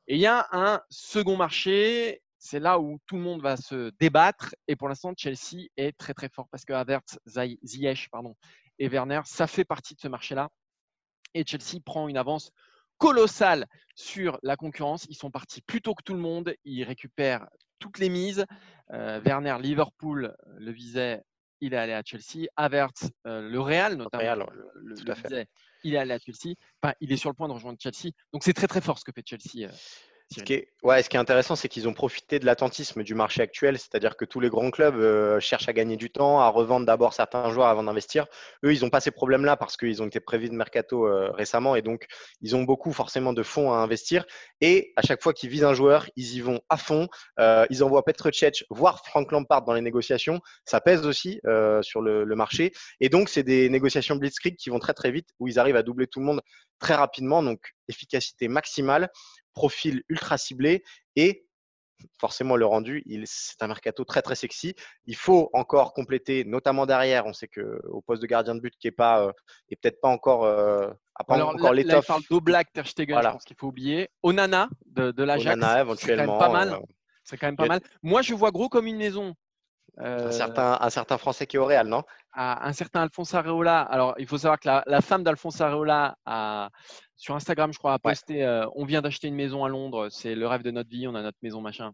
Et 0.08 0.16
il 0.16 0.22
y 0.22 0.28
a 0.28 0.48
un 0.52 0.82
second 0.90 1.38
marché, 1.38 2.22
c'est 2.38 2.60
là 2.60 2.80
où 2.80 3.00
tout 3.06 3.16
le 3.16 3.22
monde 3.22 3.42
va 3.42 3.56
se 3.56 3.92
débattre. 4.00 4.54
Et 4.68 4.76
pour 4.76 4.90
l'instant, 4.90 5.14
Chelsea 5.16 5.68
est 5.78 5.98
très 5.98 6.14
très 6.14 6.30
fort 6.30 6.48
parce 6.52 6.66
que 6.66 6.74
Havertz, 6.74 7.20
Ziyech 7.64 8.10
pardon, 8.12 8.36
et 8.80 8.88
Werner, 8.90 9.22
ça 9.26 9.48
fait 9.48 9.66
partie 9.66 9.96
de 9.96 10.02
ce 10.02 10.08
marché-là. 10.08 10.50
Et 11.34 11.46
Chelsea 11.46 11.80
prend 11.84 12.08
une 12.08 12.18
avance 12.18 12.52
colossal 12.98 13.66
sur 13.96 14.40
la 14.44 14.56
concurrence. 14.56 15.06
Ils 15.10 15.16
sont 15.16 15.32
partis 15.32 15.62
plus 15.62 15.82
tôt 15.82 15.94
que 15.94 16.04
tout 16.04 16.14
le 16.14 16.20
monde. 16.20 16.54
Ils 16.64 16.84
récupèrent 16.84 17.48
toutes 17.80 18.00
les 18.00 18.10
mises. 18.10 18.46
Euh, 18.92 19.20
Werner, 19.22 19.58
Liverpool 19.60 20.36
le 20.58 20.72
visait. 20.72 21.22
Il 21.62 21.74
est 21.74 21.78
allé 21.78 21.94
à 21.94 22.02
Chelsea. 22.04 22.48
Havertz, 22.58 23.10
euh, 23.26 23.50
le 23.50 23.60
Real 23.60 23.96
notamment, 23.96 24.46
le, 24.76 24.96
visait. 24.96 25.48
Il 25.84 25.96
est 25.96 25.98
allé 25.98 26.14
à 26.14 26.20
Chelsea. 26.20 26.56
Enfin, 26.82 26.94
il 27.00 27.12
est 27.12 27.18
sur 27.18 27.30
le 27.30 27.36
point 27.36 27.48
de 27.48 27.54
rejoindre 27.54 27.78
Chelsea. 27.82 28.12
Donc 28.34 28.44
c'est 28.44 28.54
très 28.54 28.68
très 28.68 28.82
fort 28.82 29.00
ce 29.00 29.06
que 29.06 29.12
fait 29.14 29.24
Chelsea. 29.26 29.70
Ce 30.36 30.44
qui 30.44 30.54
est, 30.54 30.68
ouais, 30.84 31.04
ce 31.04 31.10
qui 31.10 31.18
est 31.18 31.20
intéressant, 31.20 31.56
c'est 31.56 31.70
qu'ils 31.70 31.88
ont 31.88 31.94
profité 31.94 32.40
de 32.40 32.46
l'attentisme 32.46 33.04
du 33.04 33.14
marché 33.14 33.42
actuel, 33.42 33.78
c'est-à-dire 33.78 34.18
que 34.18 34.26
tous 34.26 34.40
les 34.40 34.50
grands 34.50 34.72
clubs 34.72 34.96
euh, 34.96 35.40
cherchent 35.40 35.70
à 35.70 35.74
gagner 35.74 35.96
du 35.96 36.10
temps, 36.10 36.40
à 36.40 36.50
revendre 36.50 36.86
d'abord 36.86 37.14
certains 37.14 37.50
joueurs 37.52 37.68
avant 37.68 37.84
d'investir. 37.84 38.26
Eux, 38.64 38.74
ils 38.74 38.82
n'ont 38.82 38.90
pas 38.90 39.00
ces 39.00 39.12
problèmes-là 39.12 39.58
parce 39.58 39.78
qu'ils 39.78 40.02
ont 40.02 40.08
été 40.08 40.20
prévus 40.20 40.50
de 40.50 40.56
mercato 40.56 41.08
euh, 41.08 41.32
récemment 41.32 41.76
et 41.76 41.82
donc 41.82 42.06
ils 42.42 42.56
ont 42.56 42.64
beaucoup 42.64 42.92
forcément 42.92 43.34
de 43.34 43.44
fonds 43.44 43.72
à 43.72 43.78
investir. 43.78 44.26
Et 44.62 44.94
à 44.96 45.02
chaque 45.02 45.22
fois 45.22 45.34
qu'ils 45.34 45.50
visent 45.50 45.66
un 45.66 45.74
joueur, 45.74 46.08
ils 46.16 46.36
y 46.36 46.42
vont 46.42 46.62
à 46.70 46.78
fond. 46.78 47.08
Euh, 47.40 47.66
ils 47.70 47.84
envoient 47.84 48.04
Petr 48.04 48.30
Cech, 48.34 48.66
voire 48.70 49.06
Frank 49.06 49.32
Lampard 49.32 49.64
dans 49.64 49.74
les 49.74 49.82
négociations. 49.82 50.40
Ça 50.66 50.82
pèse 50.82 51.06
aussi 51.06 51.40
sur 51.82 52.02
le, 52.02 52.24
le, 52.24 52.36
marché. 52.36 52.72
Et 53.00 53.10
donc, 53.10 53.30
c'est 53.30 53.44
des 53.44 53.70
négociations 53.70 54.16
blitzkrieg 54.16 54.56
qui 54.56 54.70
vont 54.70 54.80
très 54.80 54.94
très 54.94 55.12
vite, 55.12 55.30
où 55.40 55.48
ils 55.48 55.60
arrivent 55.60 55.76
à 55.76 55.84
doubler 55.84 56.08
tout 56.08 56.20
le 56.20 56.26
monde 56.26 56.42
très 56.84 56.96
rapidement. 56.96 57.42
Donc, 57.42 57.74
efficacité 57.88 58.48
maximale 58.48 59.10
profil 59.54 60.04
ultra 60.10 60.38
ciblé 60.38 60.84
et 61.16 61.46
forcément 62.20 62.58
le 62.58 62.66
rendu, 62.66 63.02
c'est 63.26 63.62
un 63.64 63.68
mercato 63.68 64.04
très 64.04 64.22
très 64.22 64.36
sexy. 64.36 64.76
Il 65.06 65.16
faut 65.16 65.50
encore 65.54 65.94
compléter, 65.94 66.44
notamment 66.44 66.86
derrière. 66.86 67.26
On 67.26 67.32
sait 67.34 67.48
que 67.48 67.80
au 67.88 68.02
poste 68.02 68.22
de 68.22 68.28
gardien 68.28 68.56
de 68.56 68.60
but 68.60 68.74
qui 68.78 68.88
est 68.88 68.92
pas, 68.92 69.26
euh, 69.26 69.32
est 69.70 69.78
peut-être 69.78 70.02
pas 70.02 70.10
encore, 70.10 70.44
euh, 70.44 70.90
pas 71.26 71.42
encore 71.46 71.74
l'étoffe. 71.74 72.08
parle 72.08 72.24
d'Oblak, 72.30 72.74
Ter 72.74 72.88
Stegen, 72.88 73.22
je 73.22 73.30
pense 73.30 73.46
qu'il 73.46 73.56
faut 73.56 73.68
oublier. 73.68 74.10
Onana 74.22 74.68
de, 74.88 75.12
de 75.12 75.24
l'Ajax. 75.24 75.56
Onana 75.56 75.80
éventuellement. 75.80 76.34
C'est 76.34 76.40
quand 76.40 76.42
même 76.42 76.52
pas 76.52 76.66
mal. 76.66 76.74
Euh, 76.74 76.86
c'est 77.24 77.38
quand 77.38 77.48
même 77.48 77.56
pas 77.56 77.68
mal. 77.68 77.82
Moi, 78.02 78.22
je 78.22 78.34
vois 78.34 78.52
gros 78.52 78.68
comme 78.68 78.88
une 78.88 78.98
maison. 78.98 79.34
Un, 79.98 80.32
certain, 80.32 80.78
un 80.82 80.90
certain 80.90 81.18
Français 81.18 81.46
qui 81.46 81.58
est 81.58 81.60
au 81.60 81.66
Real, 81.66 81.88
non? 81.88 82.04
Un 82.36 82.74
certain 82.74 83.04
Alphonse 83.04 83.34
Areola. 83.36 83.82
Alors, 83.82 84.16
il 84.18 84.28
faut 84.28 84.40
savoir 84.40 84.60
que 84.60 84.68
la, 84.68 84.84
la 84.88 85.02
femme 85.02 85.24
d'Alphonse 85.24 85.62
Areola 85.62 86.18
a, 86.26 86.70
sur 87.16 87.36
Instagram, 87.36 87.72
je 87.72 87.78
crois, 87.78 87.94
a 87.94 88.00
posté 88.00 88.44
euh, 88.44 88.68
On 88.76 88.86
vient 88.86 89.02
d'acheter 89.02 89.28
une 89.28 89.36
maison 89.36 89.64
à 89.64 89.70
Londres, 89.70 90.10
c'est 90.10 90.36
le 90.36 90.48
rêve 90.48 90.64
de 90.64 90.72
notre 90.72 90.90
vie, 90.90 91.08
on 91.08 91.16
a 91.16 91.22
notre 91.22 91.38
maison, 91.42 91.62
machin. 91.62 91.94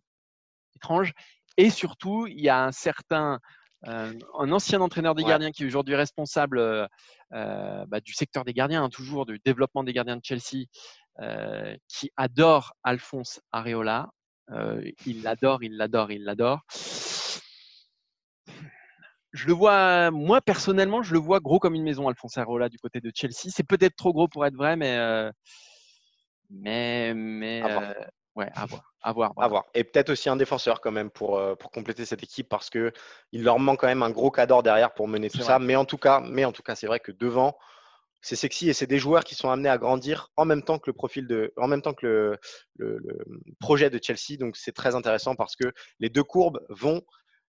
Étrange. 0.75 1.13
Et 1.58 1.70
surtout, 1.70 2.25
il 2.25 2.39
y 2.39 2.50
a 2.50 2.63
un 2.63 2.72
certain, 2.72 3.39
euh, 3.88 4.13
un 4.39 4.51
ancien 4.51 4.79
entraîneur 4.79 5.13
des 5.13 5.24
gardiens 5.24 5.51
qui 5.51 5.63
est 5.63 5.65
aujourd'hui 5.68 5.96
responsable 5.96 6.60
euh, 6.60 6.88
bah, 7.32 8.00
du 8.00 8.13
secteur 8.13 8.46
des 8.46 8.53
gardiens, 8.53 8.84
hein, 8.84 8.89
toujours 8.89 9.25
du 9.25 9.39
développement 9.44 9.84
des 9.84 9.94
gardiens 9.94 10.15
de 10.15 10.24
Chelsea, 10.24 10.65
qui 11.89 12.10
adore 12.15 12.74
Alphonse 12.84 13.41
Areola. 13.51 14.10
il 15.06 15.22
l'adore, 15.22 15.63
il 15.63 15.75
l'adore, 15.75 16.12
il 16.13 16.24
l'adore 16.24 16.62
je 19.32 19.46
le 19.48 19.53
vois, 19.53 20.12
moi 20.12 20.41
personnellement, 20.41 21.03
je 21.03 21.13
le 21.13 21.20
vois 21.20 21.39
gros 21.39 21.60
comme 21.60 21.75
une 21.75 21.84
maison, 21.84 22.08
Alphonse 22.08 22.38
Areola, 22.38 22.70
du 22.70 22.77
côté 22.79 23.00
de 23.01 23.12
Chelsea. 23.13 23.50
C'est 23.50 23.63
peut-être 23.68 23.96
trop 23.96 24.12
gros 24.13 24.27
pour 24.27 24.46
être 24.46 24.56
vrai, 24.56 24.75
mais. 24.75 24.98
Euh, 24.98 25.32
mais, 26.50 27.13
mais 27.13 27.62
Ouais, 28.36 28.50
à 28.56 28.65
voir. 28.65 28.94
À 29.01 29.12
voir, 29.13 29.29
À 29.32 29.34
voilà. 29.36 29.48
voir. 29.50 29.65
Et 29.74 29.84
peut-être 29.84 30.10
aussi 30.12 30.29
un 30.29 30.36
défenseur 30.36 30.79
quand 30.82 30.91
même 30.91 31.10
pour, 31.10 31.38
euh, 31.38 31.56
pour 31.56 31.72
compléter 31.72 32.06
cette 32.06 32.24
équipe 32.24 32.48
parce 32.48 32.70
que 32.70 32.91
il 33.32 33.44
leur 33.44 33.60
manque 33.60 33.79
quand 33.82 33.88
même 33.88 34.03
un 34.03 34.12
gros 34.12 34.32
cadre 34.32 34.63
derrière 34.63 34.94
pour 34.94 35.08
mener 35.08 35.29
tout 35.29 35.41
ça. 35.41 35.60
Mais 35.60 35.75
en 35.75 35.84
tout 35.86 35.98
cas, 35.98 36.22
mais 36.22 36.46
en 36.46 36.51
tout 36.51 36.63
cas, 36.63 36.75
c'est 36.75 36.88
vrai 36.88 37.00
que 37.00 37.12
devant, 37.12 37.58
c'est 38.22 38.36
sexy 38.38 38.70
et 38.70 38.74
c'est 38.74 38.88
des 38.88 39.00
joueurs 39.00 39.24
qui 39.25 39.36
sont 39.36 39.50
amenés 39.50 39.70
à 39.70 39.77
grandir 39.77 40.29
en 40.38 40.46
même 40.46 40.63
temps 40.63 40.79
que 40.79 40.89
le 40.89 40.94
profil 40.94 41.27
de, 41.27 41.53
en 41.58 41.68
même 41.68 41.82
temps 41.82 41.94
que 41.94 42.06
le, 42.06 42.38
le- 42.77 43.00
le 43.00 43.53
projet 43.60 43.89
de 43.89 44.00
Chelsea. 44.01 44.38
Donc 44.39 44.56
c'est 44.58 44.74
très 44.74 44.96
intéressant 44.96 45.36
parce 45.36 45.56
que 45.56 45.72
les 46.00 46.10
deux 46.10 46.24
courbes 46.24 46.62
vont 46.70 47.01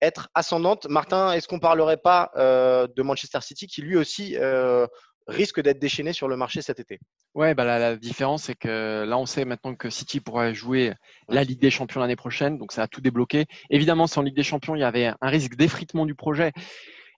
être 0.03 0.29
ascendantes. 0.33 0.87
Martin, 0.87 1.31
est-ce 1.31 1.47
qu'on 1.47 1.59
parlerait 1.59 1.97
pas 1.97 2.31
euh, 2.35 2.87
de 2.95 3.01
Manchester 3.01 3.39
City 3.41 3.67
qui 3.67 3.81
lui 3.81 3.95
aussi 3.95 4.35
euh, 4.37 4.85
risque 5.27 5.61
d'être 5.61 5.79
déchaîné 5.79 6.13
sur 6.13 6.27
le 6.27 6.35
marché 6.35 6.61
cet 6.61 6.79
été? 6.79 6.99
Ouais, 7.33 7.55
bah 7.55 7.63
la, 7.63 7.79
la 7.79 7.95
différence, 7.95 8.43
c'est 8.43 8.55
que 8.55 9.05
là, 9.05 9.17
on 9.17 9.25
sait 9.25 9.45
maintenant 9.45 9.73
que 9.75 9.89
City 9.89 10.19
pourrait 10.19 10.53
jouer 10.53 10.93
la 11.29 11.43
Ligue 11.43 11.61
des 11.61 11.71
Champions 11.71 12.01
l'année 12.01 12.15
prochaine, 12.15 12.57
donc 12.57 12.71
ça 12.71 12.83
a 12.83 12.87
tout 12.87 13.01
débloqué. 13.01 13.45
Évidemment, 13.69 14.05
sans 14.07 14.21
Ligue 14.21 14.35
des 14.35 14.43
Champions, 14.43 14.75
il 14.75 14.81
y 14.81 14.83
avait 14.83 15.13
un 15.19 15.29
risque 15.29 15.55
d'effritement 15.55 16.05
du 16.05 16.15
projet 16.15 16.51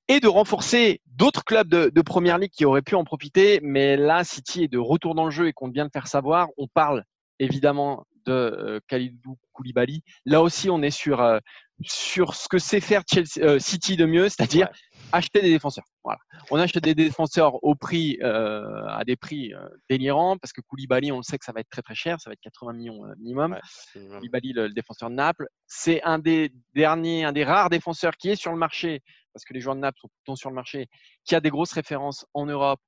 et 0.08 0.20
de 0.20 0.28
renforcer 0.28 1.02
d'autres 1.08 1.44
clubs 1.44 1.68
de, 1.68 1.90
de 1.90 2.02
Première 2.02 2.38
Ligue 2.38 2.52
qui 2.52 2.66
auraient 2.66 2.84
pu 2.84 2.96
en 2.96 3.04
profiter. 3.04 3.60
Mais 3.64 3.98
là, 3.98 4.24
City 4.24 4.64
est 4.66 4.68
de 4.68 4.78
retour 4.78 5.16
dans 5.16 5.26
le 5.26 5.32
jeu 5.32 5.48
et 5.48 5.54
compte 5.54 5.74
bien 5.74 5.84
le 5.84 5.90
faire 5.92 6.08
savoir. 6.08 6.50
On 6.58 6.68
parle 6.68 7.04
évidemment 7.40 8.06
de 8.26 8.32
euh, 8.32 8.80
Kalidou 8.88 9.38
Koulibaly. 9.54 10.04
Là 10.26 10.42
aussi, 10.42 10.70
on 10.70 10.82
est 10.82 10.92
sur, 10.92 11.22
euh, 11.22 11.40
sur 11.82 12.36
ce 12.36 12.48
que 12.48 12.58
sait 12.58 12.80
faire 12.80 13.04
Chelsea, 13.12 13.40
euh, 13.40 13.60
City 13.60 13.98
de 13.98 14.06
mieux, 14.06 14.30
c'est-à-dire 14.30 14.70
acheter 15.12 15.42
des 15.42 15.50
défenseurs. 15.50 15.86
Voilà. 16.04 16.20
On 16.52 16.58
achète 16.58 16.84
des 16.84 16.96
défenseurs 16.96 17.64
au 17.64 17.76
prix, 17.76 18.18
euh, 18.22 18.86
à 18.88 19.04
des 19.04 19.16
prix 19.16 19.54
euh, 19.54 19.68
délirants, 19.90 20.38
parce 20.38 20.52
que 20.54 20.62
Koulibaly, 20.62 21.12
on 21.12 21.18
le 21.18 21.24
sait 21.24 21.38
que 21.38 21.46
ça 21.46 21.52
va 21.52 21.60
être 21.60 21.70
très 21.70 21.82
très 21.82 21.96
cher, 21.96 22.20
ça 22.20 22.30
va 22.30 22.34
être 22.34 22.42
80 22.42 22.74
millions 22.74 23.02
minimum. 23.18 23.54
Ouais, 23.54 23.60
minimum. 23.96 24.20
Koulibaly, 24.20 24.54
le, 24.54 24.68
le 24.68 24.74
défenseur 24.74 25.10
de 25.10 25.16
Naples, 25.16 25.48
c'est 25.68 26.02
un 26.04 26.20
des 26.20 26.52
derniers, 26.74 27.24
un 27.26 27.34
des 27.34 27.44
rares 27.44 27.70
défenseurs 27.70 28.16
qui 28.18 28.30
est 28.30 28.36
sur 28.36 28.52
le 28.52 28.58
marché, 28.58 29.02
parce 29.34 29.44
que 29.44 29.54
les 29.54 29.60
joueurs 29.62 29.76
de 29.76 29.82
Naples 29.82 30.00
sont 30.00 30.08
tout 30.08 30.16
le 30.22 30.26
temps 30.32 30.36
sur 30.36 30.50
le 30.50 30.56
marché, 30.56 30.88
qui 31.26 31.36
a 31.36 31.42
des 31.42 31.50
grosses 31.50 31.74
références 31.74 32.26
en 32.34 32.46
Europe 32.46 32.80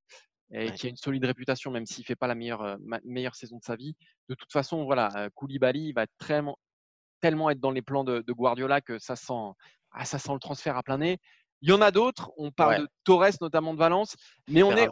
et 0.50 0.68
Ouais. 0.68 0.72
qui 0.72 0.86
a 0.86 0.90
une 0.90 0.96
solide 0.96 1.26
réputation, 1.26 1.70
même 1.70 1.84
s'il 1.84 2.06
fait 2.06 2.16
pas 2.16 2.26
la 2.26 2.34
meilleure, 2.34 3.34
saison 3.34 3.58
de 3.58 3.64
sa 3.64 3.76
vie. 3.76 3.94
De 4.30 4.34
toute 4.34 4.50
façon, 4.50 4.84
voilà, 4.84 5.28
Koulibaly 5.34 5.88
il 5.88 5.92
va 5.92 6.06
tellement, 6.26 6.56
tellement 7.20 7.50
être 7.50 7.60
dans 7.60 7.70
les 7.70 7.82
plans 7.82 8.04
de, 8.04 8.20
de 8.20 8.32
Guardiola 8.32 8.80
que 8.80 8.98
ça 8.98 9.16
sent, 9.16 9.52
ah, 9.92 10.04
ça 10.04 10.18
sent 10.18 10.32
le 10.32 10.38
transfert 10.38 10.76
à 10.76 10.82
plein 10.82 10.98
nez. 10.98 11.18
Il 11.60 11.70
y 11.70 11.72
en 11.72 11.80
a 11.80 11.90
d'autres. 11.90 12.30
On 12.36 12.50
parle 12.50 12.74
Ouais. 12.74 12.78
de 12.80 12.88
Torres, 13.04 13.36
notamment 13.40 13.74
de 13.74 13.78
Valence, 13.78 14.16
mais 14.48 14.62
on, 14.62 14.76
est, 14.76 14.88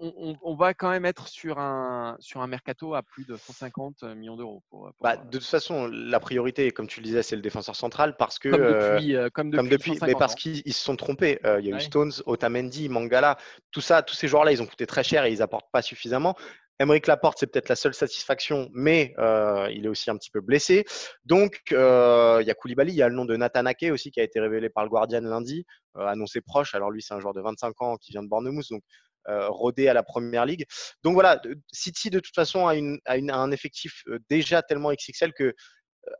on, 0.00 0.54
va 0.54 0.74
quand 0.74 0.90
même 0.90 1.04
être 1.04 1.28
sur 1.28 1.58
un, 1.58 2.16
sur 2.20 2.40
un 2.40 2.46
mercato 2.46 2.94
à 2.94 3.02
plus 3.02 3.26
de 3.26 3.36
150 3.36 4.04
millions 4.04 4.36
d'euros. 4.36 4.62
Bah, 5.00 5.14
euh, 5.18 5.24
de 5.24 5.38
toute 5.38 5.46
façon, 5.46 5.88
la 5.88 6.20
priorité, 6.20 6.70
comme 6.70 6.86
tu 6.86 7.00
le 7.00 7.04
disais, 7.04 7.22
c'est 7.22 7.36
le 7.36 7.42
défenseur 7.42 7.74
central 7.74 8.16
parce 8.16 8.38
que 8.38 8.48
comme, 8.48 8.60
euh, 8.62 8.94
depuis, 8.94 9.16
euh, 9.16 9.28
comme 9.30 9.50
depuis, 9.50 9.58
comme 9.58 9.68
depuis, 9.68 9.90
mais 9.92 9.98
150 9.98 10.18
parce 10.18 10.34
qu'ils 10.34 10.62
ils 10.64 10.72
se 10.72 10.84
sont 10.84 10.96
trompés. 10.96 11.40
Euh, 11.44 11.60
il 11.60 11.66
y 11.66 11.70
a 11.70 11.74
Ouais. 11.74 11.80
eu 11.80 11.84
Stones, 11.84 12.12
Otamendi, 12.26 12.88
Mangala, 12.88 13.36
tout 13.72 13.80
ça, 13.80 14.02
tous 14.02 14.14
ces 14.14 14.28
joueurs-là, 14.28 14.52
ils 14.52 14.62
ont 14.62 14.66
coûté 14.66 14.86
très 14.86 15.02
cher 15.02 15.24
et 15.24 15.32
ils 15.32 15.42
apportent 15.42 15.70
pas 15.72 15.82
suffisamment. 15.82 16.36
Emeric 16.80 17.06
Laporte, 17.06 17.38
c'est 17.40 17.48
peut-être 17.48 17.68
la 17.68 17.76
seule 17.76 17.94
satisfaction, 17.94 18.70
mais 18.72 19.14
euh, 19.18 19.68
il 19.72 19.84
est 19.84 19.88
aussi 19.88 20.10
un 20.10 20.16
petit 20.16 20.30
peu 20.30 20.40
blessé. 20.40 20.84
Donc, 21.24 21.60
euh, 21.72 22.38
il 22.40 22.46
y 22.46 22.50
a 22.50 22.54
Koulibaly, 22.54 22.92
il 22.92 22.96
y 22.96 23.02
a 23.02 23.08
le 23.08 23.14
nom 23.14 23.24
de 23.24 23.36
Nathan 23.36 23.66
Ake 23.66 23.86
aussi 23.92 24.10
qui 24.10 24.20
a 24.20 24.22
été 24.22 24.38
révélé 24.38 24.68
par 24.68 24.84
le 24.84 24.90
Guardian 24.90 25.20
lundi, 25.22 25.66
euh, 25.96 26.06
annoncé 26.06 26.40
proche. 26.40 26.74
Alors 26.74 26.90
lui, 26.90 27.02
c'est 27.02 27.14
un 27.14 27.20
joueur 27.20 27.34
de 27.34 27.40
25 27.40 27.82
ans 27.82 27.96
qui 27.96 28.12
vient 28.12 28.22
de 28.22 28.28
Bournemouth, 28.28 28.66
donc 28.70 28.82
rodé 29.30 29.88
à 29.88 29.92
la 29.92 30.02
Première 30.02 30.46
Ligue. 30.46 30.64
Donc 31.04 31.12
voilà, 31.12 31.38
City 31.70 32.08
de 32.08 32.18
toute 32.18 32.34
façon 32.34 32.66
a, 32.66 32.72
a 32.72 33.36
un 33.36 33.50
effectif 33.50 34.02
déjà 34.30 34.62
tellement 34.62 34.90
XXL 34.90 35.34
que 35.34 35.52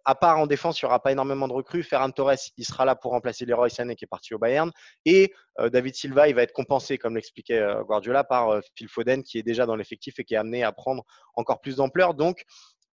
à 0.04 0.14
part 0.14 0.38
en 0.38 0.46
défense, 0.46 0.80
il 0.80 0.84
n'y 0.84 0.88
aura 0.88 1.00
pas 1.02 1.12
énormément 1.12 1.48
de 1.48 1.52
recrues. 1.52 1.82
Ferran 1.82 2.10
Torres, 2.10 2.34
il 2.56 2.64
sera 2.64 2.84
là 2.84 2.96
pour 2.96 3.12
remplacer 3.12 3.44
Leroy 3.44 3.68
Sané 3.68 3.96
qui 3.96 4.04
est 4.04 4.08
parti 4.08 4.34
au 4.34 4.38
Bayern. 4.38 4.70
Et 5.04 5.32
euh, 5.60 5.70
David 5.70 5.94
Silva, 5.94 6.28
il 6.28 6.34
va 6.34 6.42
être 6.42 6.52
compensé, 6.52 6.98
comme 6.98 7.14
l'expliquait 7.14 7.58
euh, 7.58 7.82
Guardiola, 7.84 8.24
par 8.24 8.50
euh, 8.50 8.60
Phil 8.74 8.88
Foden 8.88 9.22
qui 9.22 9.38
est 9.38 9.42
déjà 9.42 9.66
dans 9.66 9.76
l'effectif 9.76 10.18
et 10.18 10.24
qui 10.24 10.34
est 10.34 10.38
amené 10.38 10.64
à 10.64 10.72
prendre 10.72 11.04
encore 11.34 11.60
plus 11.60 11.76
d'ampleur. 11.76 12.14
Donc, 12.14 12.44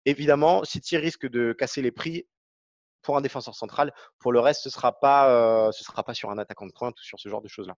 évidemment, 0.05 0.63
City 0.63 0.97
risque 0.97 1.27
de 1.27 1.53
casser 1.53 1.81
les 1.81 1.91
prix 1.91 2.27
pour 3.01 3.17
un 3.17 3.21
défenseur 3.21 3.55
central. 3.55 3.93
Pour 4.19 4.31
le 4.31 4.39
reste, 4.39 4.63
ce 4.63 4.69
ne 4.69 4.71
sera, 4.71 4.99
pas, 4.99 5.71
ce 5.71 5.83
sera 5.83 6.03
pas 6.03 6.13
sur 6.15 6.31
un 6.31 6.37
attaquant 6.39 6.65
de 6.65 6.71
pointe 6.71 6.99
ou 6.99 7.03
sur 7.03 7.19
ce 7.19 7.29
genre 7.29 7.41
de 7.41 7.47
choses-là. 7.47 7.75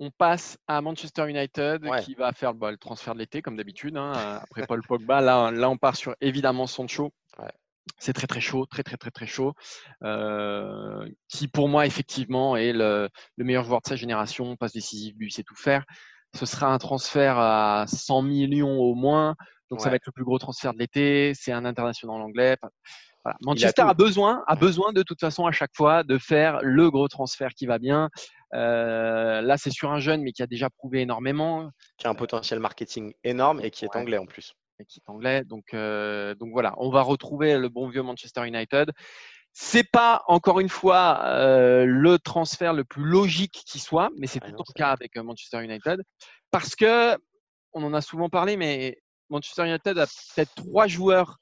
On 0.00 0.12
passe 0.12 0.56
à 0.68 0.80
Manchester 0.80 1.28
United 1.28 1.84
Ouais. 1.84 2.00
qui 2.04 2.14
va 2.14 2.32
faire 2.32 2.54
bah, 2.54 2.70
le 2.70 2.76
transfert 2.76 3.14
de 3.14 3.18
l'été 3.18 3.42
comme 3.42 3.56
d'habitude. 3.56 3.96
hein, 3.96 4.12
après 4.40 4.64
Paul 4.64 4.80
Pogba, 4.86 5.20
là, 5.20 5.50
là 5.50 5.68
on 5.68 5.76
part 5.76 5.96
sur 5.96 6.14
évidemment 6.20 6.68
Sancho. 6.68 7.12
Ouais. 7.38 7.50
C'est 7.98 8.12
très 8.12 8.26
très 8.26 8.40
chaud, 8.40 8.66
très 8.66 8.82
très 8.82 8.96
très 8.96 9.10
très 9.10 9.26
chaud. 9.26 9.54
Euh, 10.02 11.08
qui 11.28 11.48
pour 11.48 11.68
moi 11.68 11.86
effectivement 11.86 12.56
est 12.56 12.72
le, 12.72 13.08
le 13.36 13.44
meilleur 13.44 13.64
joueur 13.64 13.80
de 13.80 13.88
sa 13.88 13.96
génération, 13.96 14.56
passe 14.56 14.72
décisif, 14.72 15.14
lui 15.18 15.32
sait 15.32 15.42
tout 15.42 15.56
faire. 15.56 15.84
Ce 16.34 16.44
sera 16.46 16.66
un 16.72 16.78
transfert 16.78 17.38
à 17.38 17.86
100 17.86 18.22
millions 18.22 18.78
au 18.78 18.94
moins, 18.94 19.34
donc 19.70 19.80
ça 19.80 19.88
va 19.88 19.96
être 19.96 20.06
le 20.06 20.12
plus 20.12 20.24
gros 20.24 20.38
transfert 20.38 20.74
de 20.74 20.78
l'été. 20.78 21.32
C'est 21.34 21.52
un 21.52 21.64
international 21.64 22.20
anglais. 22.20 22.56
Voilà. 23.24 23.36
A 23.36 23.36
Manchester 23.42 23.82
a, 23.82 23.94
besoin, 23.94 24.44
a 24.46 24.54
besoin 24.54 24.92
de 24.92 25.02
toute 25.02 25.20
façon 25.20 25.46
à 25.46 25.52
chaque 25.52 25.74
fois 25.74 26.04
de 26.04 26.18
faire 26.18 26.60
le 26.62 26.90
gros 26.90 27.08
transfert 27.08 27.50
qui 27.50 27.66
va 27.66 27.78
bien. 27.78 28.10
Euh, 28.54 29.40
là, 29.42 29.56
c'est 29.58 29.70
sur 29.70 29.90
un 29.92 29.98
jeune, 29.98 30.22
mais 30.22 30.32
qui 30.32 30.42
a 30.42 30.46
déjà 30.46 30.70
prouvé 30.70 31.00
énormément, 31.00 31.70
Qui 31.98 32.06
a 32.06 32.10
un 32.10 32.14
potentiel 32.14 32.60
marketing 32.60 33.12
énorme 33.24 33.60
et 33.62 33.70
qui 33.70 33.84
est 33.84 33.94
Ouais. 33.94 34.00
anglais 34.00 34.18
en 34.18 34.26
plus. 34.26 34.54
Est 34.80 35.08
anglais. 35.08 35.44
Donc, 35.44 35.74
euh, 35.74 36.34
donc 36.34 36.50
voilà, 36.52 36.74
on 36.78 36.90
va 36.90 37.02
retrouver 37.02 37.58
le 37.58 37.68
bon 37.68 37.88
vieux 37.88 38.02
Manchester 38.02 38.46
United. 38.46 38.92
C'est 39.52 39.90
pas 39.90 40.22
encore 40.28 40.60
une 40.60 40.68
fois 40.68 41.20
euh, 41.24 41.84
le 41.84 42.18
transfert 42.18 42.72
le 42.72 42.84
plus 42.84 43.02
logique 43.04 43.62
qui 43.66 43.78
soit, 43.78 44.10
mais 44.18 44.26
c'est 44.26 44.40
Ah 44.42 44.46
tout 44.50 44.56
non, 44.58 44.64
le 44.68 44.72
cas 44.74 44.90
avec 44.90 45.16
euh, 45.16 45.22
Manchester 45.22 45.64
United, 45.64 46.02
parce 46.50 46.76
que 46.76 47.16
on 47.72 47.82
en 47.82 47.92
a 47.94 48.00
souvent 48.00 48.28
parlé, 48.28 48.56
mais 48.56 48.98
Manchester 49.30 49.66
United 49.66 49.98
a 49.98 50.06
peut-être 50.06 50.54
trois 50.54 50.86
joueurs 50.86 51.38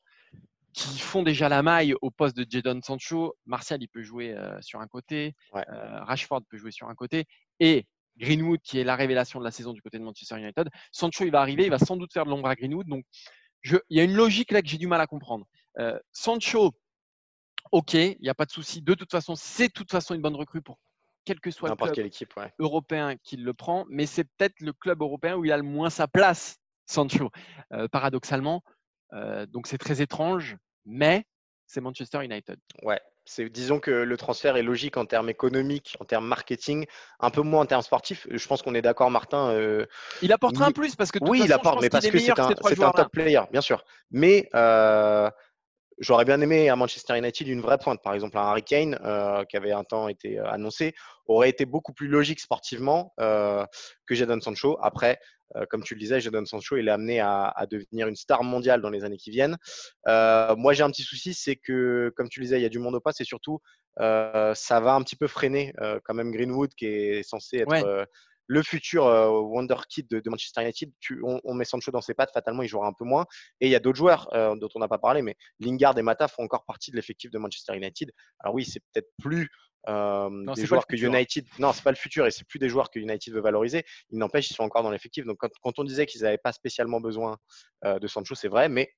qui 0.73 0.99
font 0.99 1.23
déjà 1.23 1.49
la 1.49 1.63
maille 1.63 1.95
au 2.03 2.11
poste 2.11 2.37
de 2.37 2.47
Jadon 2.49 2.81
Sancho. 2.83 3.35
Martial, 3.47 3.83
il 3.83 3.89
peut 3.89 4.03
jouer 4.03 4.35
euh, 4.35 4.61
sur 4.61 4.81
un 4.81 4.87
côté, 4.87 5.35
Ouais. 5.53 5.65
Rashford 5.69 6.43
peut 6.49 6.59
jouer 6.59 6.71
sur 6.71 6.89
un 6.89 6.95
côté, 6.95 7.25
et 7.61 7.87
Greenwood, 8.19 8.61
qui 8.63 8.79
est 8.79 8.85
la 8.85 8.97
révélation 8.97 9.39
de 9.39 9.45
la 9.45 9.51
saison 9.51 9.73
du 9.73 9.83
côté 9.83 9.99
de 9.99 10.05
Manchester 10.05 10.39
United. 10.39 10.69
Sancho, 10.93 11.25
il 11.25 11.31
va 11.31 11.41
arriver, 11.41 11.65
il 11.65 11.71
va 11.71 11.79
sans 11.79 11.97
doute 11.97 12.13
faire 12.13 12.25
de 12.25 12.31
l'ombre 12.31 12.49
à 12.49 12.55
Greenwood. 12.55 12.87
Donc, 12.87 13.05
je- 13.63 13.77
il 13.91 13.97
y 13.97 14.01
a 14.01 14.05
une 14.05 14.15
logique 14.15 14.53
là 14.53 14.63
que 14.63 14.69
j'ai 14.69 14.79
du 14.79 14.87
mal 14.87 15.01
à 15.01 15.07
comprendre. 15.07 15.47
Euh, 15.79 15.99
Sancho, 16.13 16.73
ok, 17.73 17.95
il 17.95 18.19
n'y 18.21 18.29
a 18.29 18.35
pas 18.35 18.45
de 18.45 18.51
souci. 18.51 18.83
De 18.83 18.95
toute 18.95 19.11
façon, 19.11 19.35
c'est 19.35 19.69
de 19.69 19.73
toute 19.73 19.91
façon 19.91 20.15
une 20.15 20.23
bonne 20.23 20.37
recrue 20.37 20.63
pour 20.63 20.79
quel 21.25 21.41
que 21.41 21.51
soit 21.51 21.69
le 21.69 21.77
club 21.77 21.93
quelle 21.93 22.07
équipe, 22.07 22.35
ouais. 22.37 22.53
européen 22.61 23.17
qui 23.17 23.37
le 23.37 23.53
prend, 23.53 23.85
mais 23.89 24.07
c'est 24.07 24.25
peut-être 24.25 24.61
le 24.61 24.73
club 24.73 25.03
européen 25.03 25.37
où 25.37 25.45
il 25.45 25.51
a 25.53 25.57
le 25.57 25.65
moins 25.65 25.91
sa 25.91 26.07
place, 26.07 26.57
Sancho, 26.87 27.31
euh, 27.73 27.89
paradoxalement. 27.89 28.63
Euh, 29.13 29.45
donc 29.47 29.67
c'est 29.67 29.79
très 29.79 30.01
étrange, 30.01 30.57
mais 30.85 31.25
c'est 31.67 31.81
Manchester 31.81 32.25
United. 32.25 32.59
Ouais, 32.83 33.01
c'est 33.27 33.49
disons 33.49 33.81
que 33.81 33.91
le 33.91 34.17
transfert 34.17 34.57
est 34.57 34.63
logique 34.63 34.97
en 34.97 35.05
termes 35.05 35.29
économiques, 35.29 35.97
en 36.01 36.05
termes 36.05 36.27
marketing, 36.27 36.87
un 37.21 37.31
peu 37.31 37.43
moins 37.43 37.63
en 37.63 37.67
termes 37.67 37.83
sportifs. 37.83 38.27
Je 38.31 38.47
pense 38.47 38.63
qu'on 38.63 38.75
est 38.75 38.83
d'accord, 38.83 39.11
Martin. 39.11 39.51
euh, 39.51 39.85
Il 40.23 40.33
apportera 40.33 40.67
un 40.67 40.73
plus 40.73 40.95
parce 40.95 41.11
que 41.11 41.19
de 41.19 41.29
oui, 41.29 41.39
il 41.39 41.49
façon, 41.49 41.49
je 41.49 41.55
apporte, 41.55 41.83
mais 41.83 41.91
parce 41.91 42.09
que 42.09 42.19
c'est 42.19 42.39
un, 42.39 42.55
c'est 42.63 42.77
top 42.77 43.13
player, 43.13 43.41
bien 43.51 43.61
sûr. 43.61 43.85
Mais 44.11 44.49
euh, 44.55 45.31
j'aurais 45.99 46.25
bien 46.25 46.41
aimé 46.41 46.69
à 46.69 46.77
Manchester 46.77 47.19
United 47.19 47.49
une 47.49 47.61
vraie 47.61 47.79
pointe. 47.79 48.03
Par 48.03 48.15
exemple, 48.15 48.39
un 48.39 48.43
Harry 48.43 48.63
Kane, 48.63 48.99
euh, 49.05 49.45
qui 49.45 49.57
avait 49.57 49.73
un 49.73 49.85
temps 49.85 50.09
été 50.09 50.39
annoncé, 50.39 50.95
aurait 51.27 51.51
été 51.51 51.67
beaucoup 51.67 51.93
plus 51.93 52.09
logique 52.09 52.41
sportivement 52.41 53.13
que 53.19 54.15
Jadon 54.15 54.41
Sancho. 54.41 54.79
Après, 54.81 55.19
comme 55.71 55.83
tu 55.83 55.95
le 55.95 56.01
disais, 56.01 56.21
Jadon 56.21 56.45
Sancho, 56.45 56.77
il 56.77 56.89
est 56.89 56.91
amené 56.91 57.21
à, 57.21 57.49
à 57.49 57.67
devenir 57.67 58.09
une 58.09 58.17
star 58.17 58.43
mondiale 58.43 58.81
dans 58.81 58.91
les 58.91 59.05
années 59.05 59.17
qui 59.17 59.31
viennent. 59.31 59.57
Euh, 60.09 60.55
moi, 60.57 60.73
j'ai 60.73 60.83
un 60.83 60.91
petit 60.91 61.03
souci, 61.05 61.35
c'est 61.35 61.57
que, 61.57 62.13
comme 62.17 62.29
tu 62.29 62.41
le 62.41 62.47
disais, 62.47 62.59
il 62.59 62.63
y 62.63 62.67
a 62.67 62.69
du 62.69 62.79
monde 62.79 62.95
au 62.95 63.01
poste 63.01 63.21
et 63.21 63.25
surtout, 63.25 63.61
euh, 64.01 64.53
ça 64.55 64.81
va 64.81 64.95
un 64.95 65.03
petit 65.03 65.17
peu 65.17 65.27
freiner 65.27 65.73
euh, 65.81 66.01
quand 66.05 66.15
même 66.15 66.31
Greenwood, 66.31 66.75
qui 66.75 66.87
est 66.87 67.23
censé 67.23 67.59
être 67.59 67.71
Ouais. 67.71 67.85
euh, 67.85 68.05
le 68.49 68.63
futur 68.63 69.07
euh, 69.07 69.29
Wonder 69.29 69.77
Kid 69.89 70.09
de, 70.09 70.21
de 70.21 70.31
Manchester 70.31 70.63
United. 70.63 70.93
Tu- 71.01 71.21
on, 71.25 71.41
on 71.43 71.55
met 71.55 71.65
Sancho 71.65 71.91
dans 71.91 72.01
ses 72.01 72.15
pattes, 72.15 72.31
fatalement, 72.33 72.63
il 72.63 72.69
jouera 72.69 72.87
un 72.87 72.93
peu 72.93 73.05
moins. 73.05 73.25
Et 73.61 73.67
il 73.67 73.71
y 73.71 73.75
a 73.75 73.81
d'autres 73.81 73.97
joueurs 73.99 74.29
euh, 74.35 74.55
dont 74.57 74.69
on 74.75 74.79
n'a 74.79 74.89
pas 74.89 74.99
parlé, 74.99 75.23
mais 75.23 75.35
Lingard 75.59 75.99
et 75.99 76.03
Mata 76.03 76.29
font 76.29 76.45
encore 76.45 76.65
partie 76.65 76.91
de 76.91 76.97
l'effectif 76.97 77.31
de 77.31 77.39
Manchester 77.39 77.77
United. 77.77 78.13
Alors 78.41 78.55
oui, 78.55 78.65
c'est 78.65 78.81
peut-être 78.93 79.11
plus 79.21 79.49
euh, 79.89 80.29
Non, 80.31 80.39
c'est 80.39 80.45
pas 80.47 80.55
des 80.55 80.61
le 80.63 80.67
joueurs 80.67 80.87
que 80.87 80.97
futur. 80.97 81.13
United. 81.15 81.47
Non, 81.59 81.73
c'est 81.73 81.83
pas 81.85 81.91
le 81.91 81.97
futur 81.97 82.27
et 82.27 82.31
c'est 82.31 82.47
plus 82.47 82.59
des 82.59 82.69
joueurs 82.69 82.91
que 82.91 82.99
United 82.99 83.33
veut 83.35 83.41
valoriser. 83.41 83.85
Il 84.11 84.19
n'empêche, 84.19 84.51
ils 84.51 84.55
sont 84.55 84.63
encore 84.65 84.83
dans 84.83 84.91
l'effectif. 84.91 85.25
Donc 85.25 85.39
quand, 85.39 85.51
quand 85.63 85.79
on 85.79 85.85
disait 85.85 86.07
qu'ils 86.07 86.23
n'avaient 86.23 86.39
pas 86.39 86.53
spécialement 86.53 87.01
besoin 87.01 87.37
euh, 87.85 87.99
de 87.99 88.07
Sancho, 88.07 88.35
c'est 88.35 88.49
vrai, 88.49 88.69
mais 88.69 88.91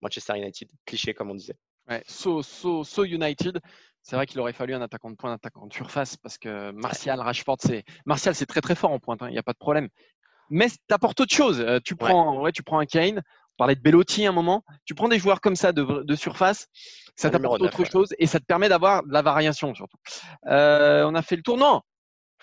Manchester 0.00 0.36
United, 0.36 0.68
cliché 0.84 1.14
comme 1.14 1.30
on 1.30 1.34
disait. 1.34 1.54
Ouais, 1.88 2.02
so, 2.06 2.42
so, 2.42 2.84
so 2.84 3.04
United, 3.04 3.60
c'est 4.02 4.16
vrai 4.16 4.26
qu'il 4.26 4.38
aurait 4.40 4.52
fallu 4.52 4.74
un 4.74 4.82
attaquant 4.82 5.10
de 5.10 5.16
pointe, 5.16 5.32
un 5.32 5.34
attaquant 5.34 5.66
de 5.66 5.72
surface, 5.72 6.16
parce 6.16 6.38
que 6.38 6.70
Martial, 6.72 7.20
Rashford, 7.20 7.56
c'est 7.60 7.84
Martial, 8.06 8.34
c'est 8.34 8.46
très 8.46 8.60
très 8.60 8.74
fort 8.74 8.90
en 8.92 8.98
pointe, 9.00 9.20
hein, 9.22 9.28
il 9.28 9.32
n'y 9.32 9.38
a 9.38 9.42
pas 9.42 9.52
de 9.52 9.58
problème. 9.58 9.88
Mais 10.50 10.68
tu 10.68 10.76
apportes 10.90 11.18
autre 11.20 11.34
chose. 11.34 11.60
Euh, 11.60 11.78
tu 11.84 11.94
Ouais. 11.94 11.98
prends, 11.98 12.40
ouais. 12.42 12.52
tu 12.52 12.62
prends 12.62 12.78
un 12.78 12.84
Kane. 12.86 13.22
Parlais 13.62 13.76
de 13.76 13.80
Bellotti 13.80 14.26
à 14.26 14.30
un 14.30 14.32
moment. 14.32 14.64
Tu 14.84 14.92
prends 14.96 15.06
des 15.06 15.20
joueurs 15.20 15.40
comme 15.40 15.54
ça 15.54 15.70
de, 15.70 15.84
de 16.02 16.14
surface, 16.16 16.66
ça 17.14 17.30
t'apporte 17.30 17.62
autre 17.62 17.78
ouais. 17.78 17.88
chose 17.88 18.12
et 18.18 18.26
ça 18.26 18.40
te 18.40 18.44
permet 18.44 18.68
d'avoir 18.68 19.04
de 19.04 19.12
la 19.12 19.22
variation 19.22 19.72
surtout. 19.72 19.98
Euh, 20.48 21.04
on 21.04 21.14
a 21.14 21.22
fait 21.22 21.36
le 21.36 21.42
tournant. 21.42 21.84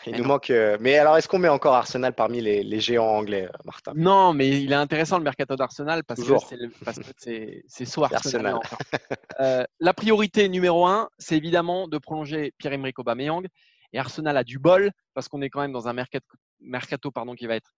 Il 0.05 0.13
Mais 0.13 0.17
nous 0.19 0.23
non. 0.23 0.29
manque. 0.29 0.49
euh, 0.49 0.77
Mais 0.79 0.97
alors, 0.97 1.17
est-ce 1.17 1.27
qu'on 1.27 1.39
met 1.39 1.49
encore 1.49 1.75
Arsenal 1.75 2.13
parmi 2.13 2.39
les, 2.39 2.63
les 2.63 2.79
géants 2.79 3.03
anglais, 3.17 3.49
euh, 3.53 3.57
Martin? 3.65 3.91
Non, 3.97 4.31
mais 4.31 4.61
il 4.63 4.71
est 4.71 4.75
intéressant 4.75 5.17
le 5.17 5.25
mercato 5.25 5.57
d'Arsenal 5.57 6.05
parce 6.05 6.23
que 6.23 6.37
c'est 6.47 6.55
le- 6.55 6.71
parce 6.85 6.99
que 6.99 7.03
c'est 7.17 7.65
c'est 7.67 7.83
soit 7.83 8.07
Arsenal. 8.13 8.55
Arsenal. 8.55 9.01
Euh, 9.41 9.65
la 9.81 9.93
priorité 9.93 10.47
numéro 10.47 10.87
un, 10.87 11.09
c'est 11.17 11.35
évidemment 11.35 11.89
de 11.89 11.97
prolonger 11.97 12.53
Pierre-Emerick 12.59 12.97
Aubameyang. 12.97 13.45
Et 13.91 13.99
Arsenal 13.99 14.37
a 14.37 14.45
du 14.45 14.57
bol 14.57 14.89
parce 15.13 15.27
qu'on 15.27 15.41
est 15.41 15.49
quand 15.49 15.59
même 15.59 15.73
dans 15.73 15.89
un 15.89 15.93
mercato, 15.93 16.25
mercato 16.61 17.11
pardon, 17.11 17.35
qui 17.35 17.45
va 17.45 17.55
être 17.55 17.71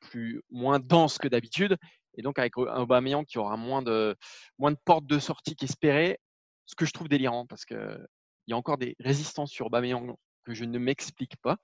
plus 0.00 0.42
moins 0.50 0.80
dense 0.80 1.16
que 1.16 1.28
d'habitude. 1.28 1.78
Et 2.16 2.22
donc 2.22 2.38
avec 2.38 2.56
Aubameyang 2.56 3.24
qui 3.24 3.38
aura 3.38 3.56
moins 3.56 3.82
de 3.82 4.16
moins 4.58 4.70
de 4.70 4.78
portes 4.84 5.06
de 5.06 5.18
sortie 5.18 5.56
qu'espéré, 5.56 6.18
ce 6.66 6.74
que 6.74 6.84
je 6.84 6.92
trouve 6.92 7.08
délirant 7.08 7.46
parce 7.46 7.64
que 7.64 7.98
il 8.46 8.50
y 8.50 8.54
a 8.54 8.56
encore 8.56 8.78
des 8.78 8.94
résistances 9.00 9.50
sur 9.50 9.66
Aubameyang 9.66 10.14
que 10.44 10.54
je 10.54 10.64
ne 10.64 10.78
m'explique 10.78 11.36
pas. 11.38 11.56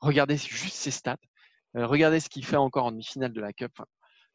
Regardez 0.00 0.36
juste 0.36 0.76
ses 0.76 0.90
stats. 0.90 1.16
Euh, 1.76 1.86
regardez 1.86 2.20
ce 2.20 2.28
qu'il 2.28 2.44
fait 2.44 2.56
encore 2.56 2.86
en 2.86 2.92
demi-finale 2.92 3.32
de 3.32 3.40
la 3.40 3.52
Cup. 3.52 3.72
Enfin, 3.76 3.86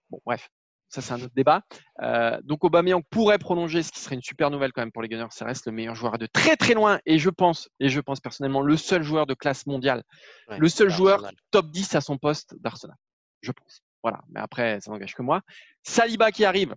bon, 0.09 0.19
bref, 0.25 0.49
ça 0.89 1.01
c'est 1.01 1.13
un 1.13 1.21
autre 1.21 1.33
débat. 1.35 1.63
Euh, 2.01 2.39
donc 2.43 2.63
Aubameyang 2.63 3.01
pourrait 3.09 3.39
prolonger, 3.39 3.81
ce 3.81 3.91
qui 3.91 3.99
serait 3.99 4.15
une 4.15 4.21
super 4.21 4.51
nouvelle 4.51 4.71
quand 4.73 4.81
même 4.81 4.91
pour 4.91 5.01
les 5.01 5.09
Gunners. 5.09 5.31
Ça 5.31 5.45
reste 5.45 5.65
le 5.65 5.71
meilleur 5.71 5.95
joueur 5.95 6.17
de 6.17 6.27
très 6.27 6.55
très 6.55 6.73
loin 6.73 6.99
et 7.05 7.17
je 7.17 7.29
pense, 7.29 7.69
et 7.79 7.89
je 7.89 7.99
pense 7.99 8.19
personnellement, 8.19 8.61
le 8.61 8.77
seul 8.77 9.01
joueur 9.01 9.25
de 9.25 9.33
classe 9.33 9.65
mondiale, 9.65 10.03
Ouais, 10.49 10.59
le 10.59 10.69
seul 10.69 10.89
joueur 10.89 11.15
Arsenal. 11.15 11.35
top 11.51 11.71
10 11.71 11.95
à 11.95 12.01
son 12.01 12.17
poste 12.17 12.55
d'Arsenal. 12.59 12.97
Je 13.41 13.51
pense. 13.51 13.81
Voilà, 14.03 14.21
mais 14.29 14.41
après, 14.41 14.81
ça 14.81 14.91
n'engage 14.91 15.15
que 15.15 15.21
moi. 15.21 15.41
Saliba 15.81 16.31
qui 16.31 16.45
arrive. 16.45 16.75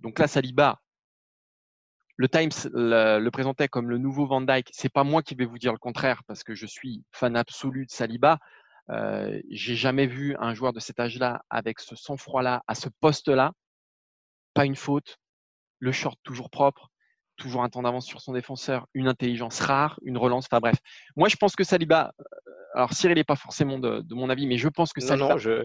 Donc 0.00 0.18
là, 0.18 0.26
Saliba, 0.26 0.80
le 2.16 2.28
Times 2.28 2.50
le, 2.72 3.28
présentait 3.30 3.68
comme 3.68 3.88
le 3.88 3.98
nouveau 3.98 4.26
Van 4.26 4.40
Dyke. 4.40 4.68
C'est 4.72 4.92
pas 4.92 5.04
moi 5.04 5.22
qui 5.22 5.34
vais 5.34 5.46
vous 5.46 5.58
dire 5.58 5.72
le 5.72 5.78
contraire 5.78 6.22
parce 6.26 6.42
que 6.44 6.54
je 6.54 6.66
suis 6.66 7.04
fan 7.12 7.36
absolu 7.36 7.86
de 7.86 7.90
Saliba. 7.90 8.38
Euh, 8.90 9.40
J'ai 9.50 9.76
jamais 9.76 10.06
vu 10.06 10.36
un 10.38 10.52
joueur 10.52 10.72
de 10.72 10.80
cet 10.80 11.00
âge-là 11.00 11.42
avec 11.48 11.80
ce 11.80 11.96
sang-froid-là 11.96 12.62
à 12.66 12.74
ce 12.74 12.88
poste-là. 13.00 13.52
Pas 14.52 14.64
une 14.64 14.76
faute, 14.76 15.18
le 15.78 15.90
short 15.92 16.18
toujours 16.22 16.50
propre, 16.50 16.90
toujours 17.36 17.62
un 17.64 17.68
temps 17.68 17.82
d'avance 17.82 18.06
sur 18.06 18.20
son 18.20 18.32
défenseur, 18.32 18.86
une 18.94 19.08
intelligence 19.08 19.60
rare, 19.60 19.98
une 20.02 20.18
relance. 20.18 20.46
Enfin 20.46 20.60
bref, 20.60 20.76
moi 21.16 21.28
je 21.28 21.36
pense 21.36 21.56
que 21.56 21.64
Saliba. 21.64 22.12
Euh, 22.74 22.78
Alors 22.78 22.92
Cyril 22.92 23.16
n'est 23.16 23.24
pas 23.24 23.36
forcément 23.36 23.78
de, 23.78 24.00
de 24.00 24.14
mon 24.14 24.30
avis, 24.30 24.46
mais 24.46 24.56
je 24.58 24.68
pense 24.68 24.92
que 24.92 25.00
Non, 25.00 25.06
Saliba 25.08 25.28
non, 25.30 25.38
je. 25.38 25.64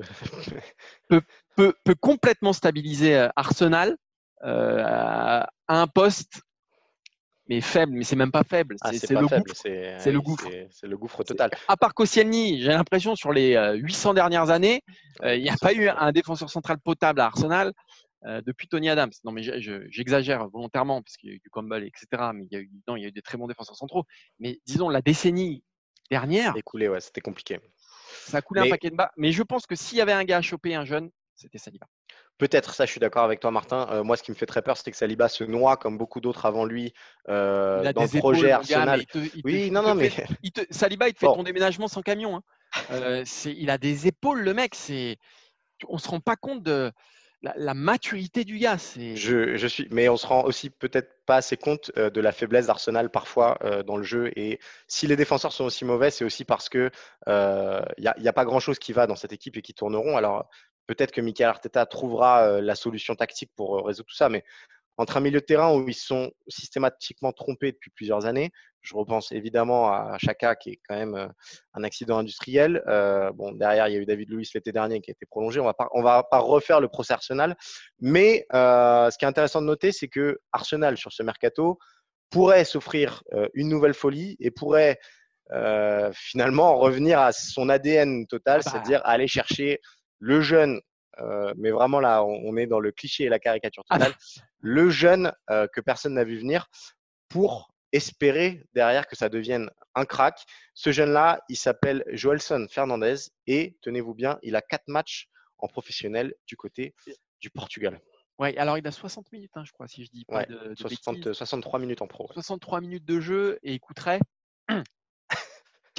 peut, 1.55 1.73
peut 1.83 1.95
complètement 1.99 2.53
stabiliser 2.53 3.15
euh, 3.17 3.29
Arsenal 3.35 3.97
euh, 4.43 4.83
à 4.85 5.49
un 5.67 5.87
poste, 5.87 6.41
mais 7.47 7.61
faible, 7.61 7.93
mais 7.93 8.03
c'est 8.03 8.15
même 8.15 8.31
pas 8.31 8.43
faible, 8.43 8.75
Ah, 8.81 8.91
c'est 8.91 8.99
c'est 8.99 9.07
c'est 9.07 9.13
pas 9.15 9.21
le 9.21 9.27
faible, 9.27 9.43
gouffre. 9.49 9.61
c'est 9.97 10.11
le 10.11 10.21
gouffre. 10.21 10.47
c'est- 10.49 10.67
C'est 10.71 10.87
le 10.87 10.97
gouffre 10.97 11.23
total. 11.23 11.49
À 11.67 11.75
part 11.77 11.93
Koscielny, 11.93 12.61
j'ai 12.61 12.67
l'impression 12.69 13.15
sur 13.15 13.33
les 13.33 13.55
euh, 13.55 13.73
800 13.73 14.13
dernières 14.13 14.49
années, 14.51 14.81
euh, 15.23 15.35
il 15.35 15.41
n'y 15.43 15.49
a 15.49 15.57
pas 15.59 15.73
eu 15.73 15.89
un 15.89 16.11
défenseur 16.11 16.49
central 16.49 16.77
potable 16.79 17.19
à 17.21 17.25
Arsenal 17.25 17.73
euh, 18.25 18.41
depuis 18.45 18.67
Tony 18.67 18.87
Adams. 18.89 19.11
Non, 19.23 19.31
mais 19.31 19.41
je- 19.43 19.59
je- 19.59 19.87
j'exagère 19.89 20.47
volontairement 20.49 21.01
parce 21.01 21.17
qu'il 21.17 21.29
y 21.29 21.31
a 21.33 21.35
eu 21.35 21.39
du 21.39 21.49
Campbell, 21.49 21.83
etc. 21.83 22.31
Mais 22.35 22.45
il 22.45 22.53
y 22.53 22.55
a 22.55 22.59
eu, 22.59 22.69
non, 22.87 22.95
il 22.97 23.01
y 23.01 23.05
a 23.05 23.07
eu 23.07 23.11
des 23.11 23.21
très 23.21 23.37
bons 23.37 23.47
défenseurs 23.47 23.75
centraux. 23.77 24.03
Mais 24.39 24.59
disons 24.67 24.89
la 24.89 25.01
décennie 25.01 25.63
dernière, 26.09 26.55
Écoulé, 26.55 26.87
ouais, 26.89 27.01
c'était 27.01 27.21
compliqué. 27.21 27.59
ça 28.27 28.37
a 28.37 28.41
coulé 28.41 28.61
un 28.61 28.69
paquet 28.69 28.89
de 28.89 28.95
bas. 28.95 29.11
Mais 29.17 29.31
je 29.31 29.43
pense 29.43 29.65
que 29.67 29.75
s'il 29.75 29.97
y 29.97 30.01
avait 30.01 30.11
un 30.13 30.23
gars 30.23 30.37
à 30.37 30.41
choper, 30.41 30.75
un 30.75 30.85
jeune, 30.85 31.09
c'était 31.35 31.57
Saliba. 31.57 31.87
Peut-être, 32.37 32.73
ça, 32.73 32.85
je 32.85 32.91
suis 32.91 32.99
d'accord 33.01 33.23
avec 33.23 33.41
toi, 33.41 33.51
Martin. 33.51 33.87
Euh, 33.91 34.03
moi, 34.03 34.15
ce 34.15 34.23
qui 34.23 34.31
me 34.31 34.35
fait 34.35 34.45
très 34.45 34.61
peur, 34.61 34.77
c'est 34.77 34.91
que 34.91 34.97
Saliba 34.97 35.27
se 35.27 35.43
noie, 35.43 35.75
comme 35.77 35.97
beaucoup 35.97 36.21
d'autres 36.21 36.45
avant 36.45 36.63
lui, 36.65 36.93
euh, 37.27 37.79
Il 37.83 37.87
a 37.87 37.93
dans 37.93 38.03
le 38.03 38.07
des 38.07 38.19
projet 38.19 38.49
épaules, 38.49 38.61
mon 38.61 38.67
gars, 38.67 38.79
Arsenal. 38.81 38.97
mais 38.99 39.03
il 39.03 39.07
te- 39.07 39.35
il 39.37 39.41
te- 39.43 39.47
Oui, 39.47 39.71
non, 39.71 39.81
non, 39.81 39.95
mais 39.95 40.09
fait- 40.09 40.25
il 40.43 40.51
te- 40.51 40.65
Saliba, 40.73 41.07
il 41.09 41.13
te 41.13 41.19
fait 41.19 41.25
Bon. 41.25 41.35
ton 41.35 41.43
déménagement 41.43 41.87
sans 41.87 42.01
camion. 42.01 42.37
hein. 42.37 42.43
Euh, 42.91 43.23
il 43.45 43.69
a 43.69 43.77
des 43.77 44.07
épaules, 44.07 44.41
le 44.41 44.53
mec. 44.53 44.73
C'est, 44.75 45.17
on 45.87 45.97
se 45.97 46.07
rend 46.07 46.19
pas 46.21 46.35
compte 46.35 46.63
de 46.63 46.91
la, 47.41 47.53
la 47.57 47.73
maturité 47.73 48.43
du 48.45 48.57
gars. 48.57 48.77
Je 48.77 49.67
suis, 49.67 49.87
mais 49.91 50.07
on 50.07 50.17
se 50.17 50.27
rend 50.27 50.43
aussi 50.43 50.69
peut-être 50.69 51.18
pas 51.29 51.35
assez 51.35 51.57
compte 51.57 51.91
euh, 51.97 52.09
de 52.09 52.21
la 52.21 52.31
faiblesse 52.31 52.65
d'Arsenal 52.65 53.11
parfois 53.11 53.57
euh, 53.63 53.83
dans 53.83 53.97
le 53.97 54.03
jeu. 54.03 54.31
Et 54.35 54.59
si 54.87 55.05
les 55.05 55.15
défenseurs 55.15 55.53
sont 55.53 55.65
aussi 55.65 55.85
mauvais, 55.85 56.09
c'est 56.09 56.25
aussi 56.25 56.43
parce 56.43 56.69
que 56.69 56.89
il 57.27 58.01
n'y 58.01 58.07
a, 58.07 58.31
a 58.31 58.33
pas 58.33 58.45
grand-chose 58.45 58.79
qui 58.79 58.93
va 58.93 59.05
dans 59.05 59.15
cette 59.15 59.31
équipe 59.31 59.55
et 59.55 59.61
qui 59.61 59.75
tourneront. 59.75 60.17
Alors 60.17 60.49
peut-être 60.89 61.11
que 61.11 61.21
Michael 61.21 61.49
Arteta 61.49 61.85
trouvera 61.85 62.41
euh, 62.41 62.61
la 62.61 62.73
solution 62.73 63.15
tactique 63.15 63.51
pour 63.55 63.77
euh, 63.77 63.81
résoudre 63.83 64.09
tout 64.09 64.15
ça, 64.15 64.27
mais 64.27 64.43
entre 64.99 65.15
un 65.15 65.21
milieu 65.21 65.39
de 65.39 65.45
terrain 65.45 65.73
où 65.73 65.87
ils 65.87 65.93
sont 65.93 66.29
systématiquement 66.49 67.31
trompés 67.31 67.71
depuis 67.71 67.89
plusieurs 67.89 68.25
années, 68.25 68.51
je 68.81 68.93
repense 68.95 69.31
évidemment 69.31 69.93
à 69.93 70.17
Chaka 70.17 70.57
qui 70.57 70.71
est 70.71 70.79
quand 70.87 70.95
même 70.95 71.15
euh, 71.15 71.27
un 71.73 71.85
accident 71.85 72.17
industriel. 72.17 72.83
Euh, 72.87 73.31
bon, 73.31 73.53
derrière, 73.53 73.87
il 73.87 73.93
y 73.93 73.97
a 73.97 74.01
eu 74.01 74.05
David 74.05 74.29
Luiz 74.29 74.51
l'été 74.53 74.73
dernier 74.73 74.99
qui 74.99 75.09
a 75.09 75.13
été 75.13 75.25
prolongé. 75.25 75.61
On 75.61 75.65
va 75.65 75.73
pas, 75.73 75.87
on 75.93 76.01
va 76.01 76.23
pas 76.23 76.39
refaire 76.39 76.81
le 76.81 76.89
procès 76.89 77.13
Arsenal. 77.13 77.55
Mais 78.01 78.45
euh, 78.53 79.09
ce 79.09 79.17
qui 79.17 79.23
est 79.23 79.27
intéressant 79.27 79.61
de 79.61 79.67
noter, 79.67 79.93
c'est 79.93 80.09
que 80.09 80.37
Arsenal, 80.51 80.97
sur 80.97 81.13
ce 81.13 81.23
mercato, 81.23 81.79
pourrait 82.29 82.65
s'offrir 82.65 83.23
euh, 83.31 83.47
une 83.53 83.69
nouvelle 83.69 83.93
folie 83.93 84.35
et 84.39 84.51
pourrait 84.51 84.99
finalement 86.13 86.77
revenir 86.77 87.19
à 87.19 87.31
son 87.31 87.69
ADN 87.69 88.27
total, 88.27 88.61
Ah 88.63 88.63
bah. 88.63 88.71
c'est-à-dire 88.71 89.01
aller 89.03 89.27
chercher 89.27 89.79
le 90.19 90.41
jeune, 90.41 90.79
euh, 91.21 91.53
mais 91.57 91.71
vraiment 91.71 91.99
là, 91.99 92.23
on, 92.23 92.41
on 92.45 92.57
est 92.57 92.67
dans 92.67 92.79
le 92.79 92.91
cliché 92.91 93.25
et 93.25 93.29
la 93.29 93.39
caricature 93.39 93.83
Ah 93.89 93.97
totale, 93.97 94.13
le 94.59 94.89
jeune 94.89 95.31
euh, 95.49 95.67
que 95.67 95.81
personne 95.81 96.13
n'a 96.13 96.23
vu 96.23 96.37
venir 96.37 96.67
pour 97.27 97.73
espérer 97.91 98.63
derrière 98.73 99.07
que 99.07 99.15
ça 99.15 99.29
devienne 99.29 99.69
un 99.95 100.05
crack. 100.05 100.43
Ce 100.73 100.91
jeune-là, 100.91 101.41
il 101.49 101.57
s'appelle 101.57 102.03
Joelson 102.11 102.67
Fernandez 102.69 103.15
et 103.47 103.77
tenez-vous 103.81 104.13
bien, 104.13 104.37
il 104.43 104.55
a 104.55 104.61
quatre 104.61 104.87
matchs 104.87 105.27
en 105.57 105.67
professionnel 105.67 106.33
du 106.47 106.55
côté 106.55 106.93
du 107.41 107.49
Portugal. 107.49 107.99
ouais, 108.37 108.55
alors 108.57 108.77
il 108.77 108.85
a 108.87 108.91
60 108.91 109.31
minutes, 109.31 109.51
hein, 109.55 109.63
je 109.65 109.71
crois, 109.71 109.87
si 109.87 110.05
je 110.05 110.11
dis 110.11 110.23
pas 110.25 110.37
Ouais, 110.37 110.45
de, 110.45 110.69
de 110.69 110.75
60 110.75 111.15
bêtises. 111.15 111.33
63 111.33 111.79
minutes 111.79 112.01
en 112.01 112.07
pro. 112.07 112.25
ouais. 112.27 112.33
63 112.33 112.81
minutes 112.81 113.05
de 113.05 113.19
jeu 113.19 113.59
et 113.63 113.73
il 113.73 113.79
coûterait 113.79 114.19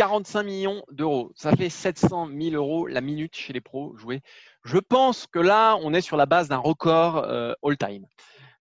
45 0.00 0.42
millions 0.44 0.82
d'euros. 0.90 1.30
Ça 1.34 1.54
fait 1.54 1.68
700 1.68 2.28
000 2.28 2.54
euros 2.54 2.86
la 2.86 3.02
minute 3.02 3.36
chez 3.36 3.52
les 3.52 3.60
pros 3.60 3.94
joués. 3.98 4.22
Je 4.64 4.78
pense 4.78 5.26
que 5.26 5.38
là, 5.38 5.76
on 5.82 5.92
est 5.92 6.00
sur 6.00 6.16
la 6.16 6.24
base 6.24 6.48
d'un 6.48 6.56
record 6.56 7.18
euh, 7.18 7.52
all-time. 7.62 8.06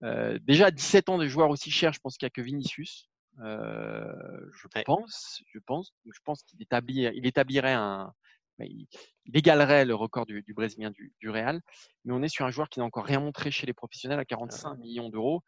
Euh, 0.02 0.36
déjà, 0.42 0.66
à 0.66 0.70
17 0.72 1.08
ans, 1.10 1.16
des 1.18 1.28
joueurs 1.28 1.50
aussi 1.50 1.70
chers, 1.70 1.92
je 1.92 2.00
pense 2.00 2.16
qu'il 2.16 2.26
n'y 2.26 2.30
a 2.30 2.30
que 2.30 2.40
Vinicius. 2.40 3.08
Euh, 3.40 4.12
je 4.52 4.66
Ouais. 4.74 4.82
pense, 4.82 5.40
je 5.54 5.60
pense, 5.64 5.92
je 6.12 6.18
pense 6.24 6.42
qu'il 6.42 6.58
il 6.60 7.24
établirait 7.24 7.72
un, 7.72 8.12
il, 8.58 8.88
il 9.26 9.36
égalerait 9.36 9.84
le 9.84 9.94
record 9.94 10.26
du, 10.26 10.42
du 10.42 10.54
Brésilien 10.54 10.90
du, 10.90 11.12
du 11.20 11.30
Real. 11.30 11.60
Mais 12.04 12.14
on 12.14 12.22
est 12.24 12.28
sur 12.28 12.46
un 12.46 12.50
joueur 12.50 12.68
qui 12.68 12.80
n'a 12.80 12.84
encore 12.84 13.04
rien 13.04 13.20
montré 13.20 13.52
chez 13.52 13.64
les 13.64 13.74
professionnels 13.74 14.18
à 14.18 14.24
45 14.24 14.76
millions 14.78 15.08
d'euros. 15.08 15.42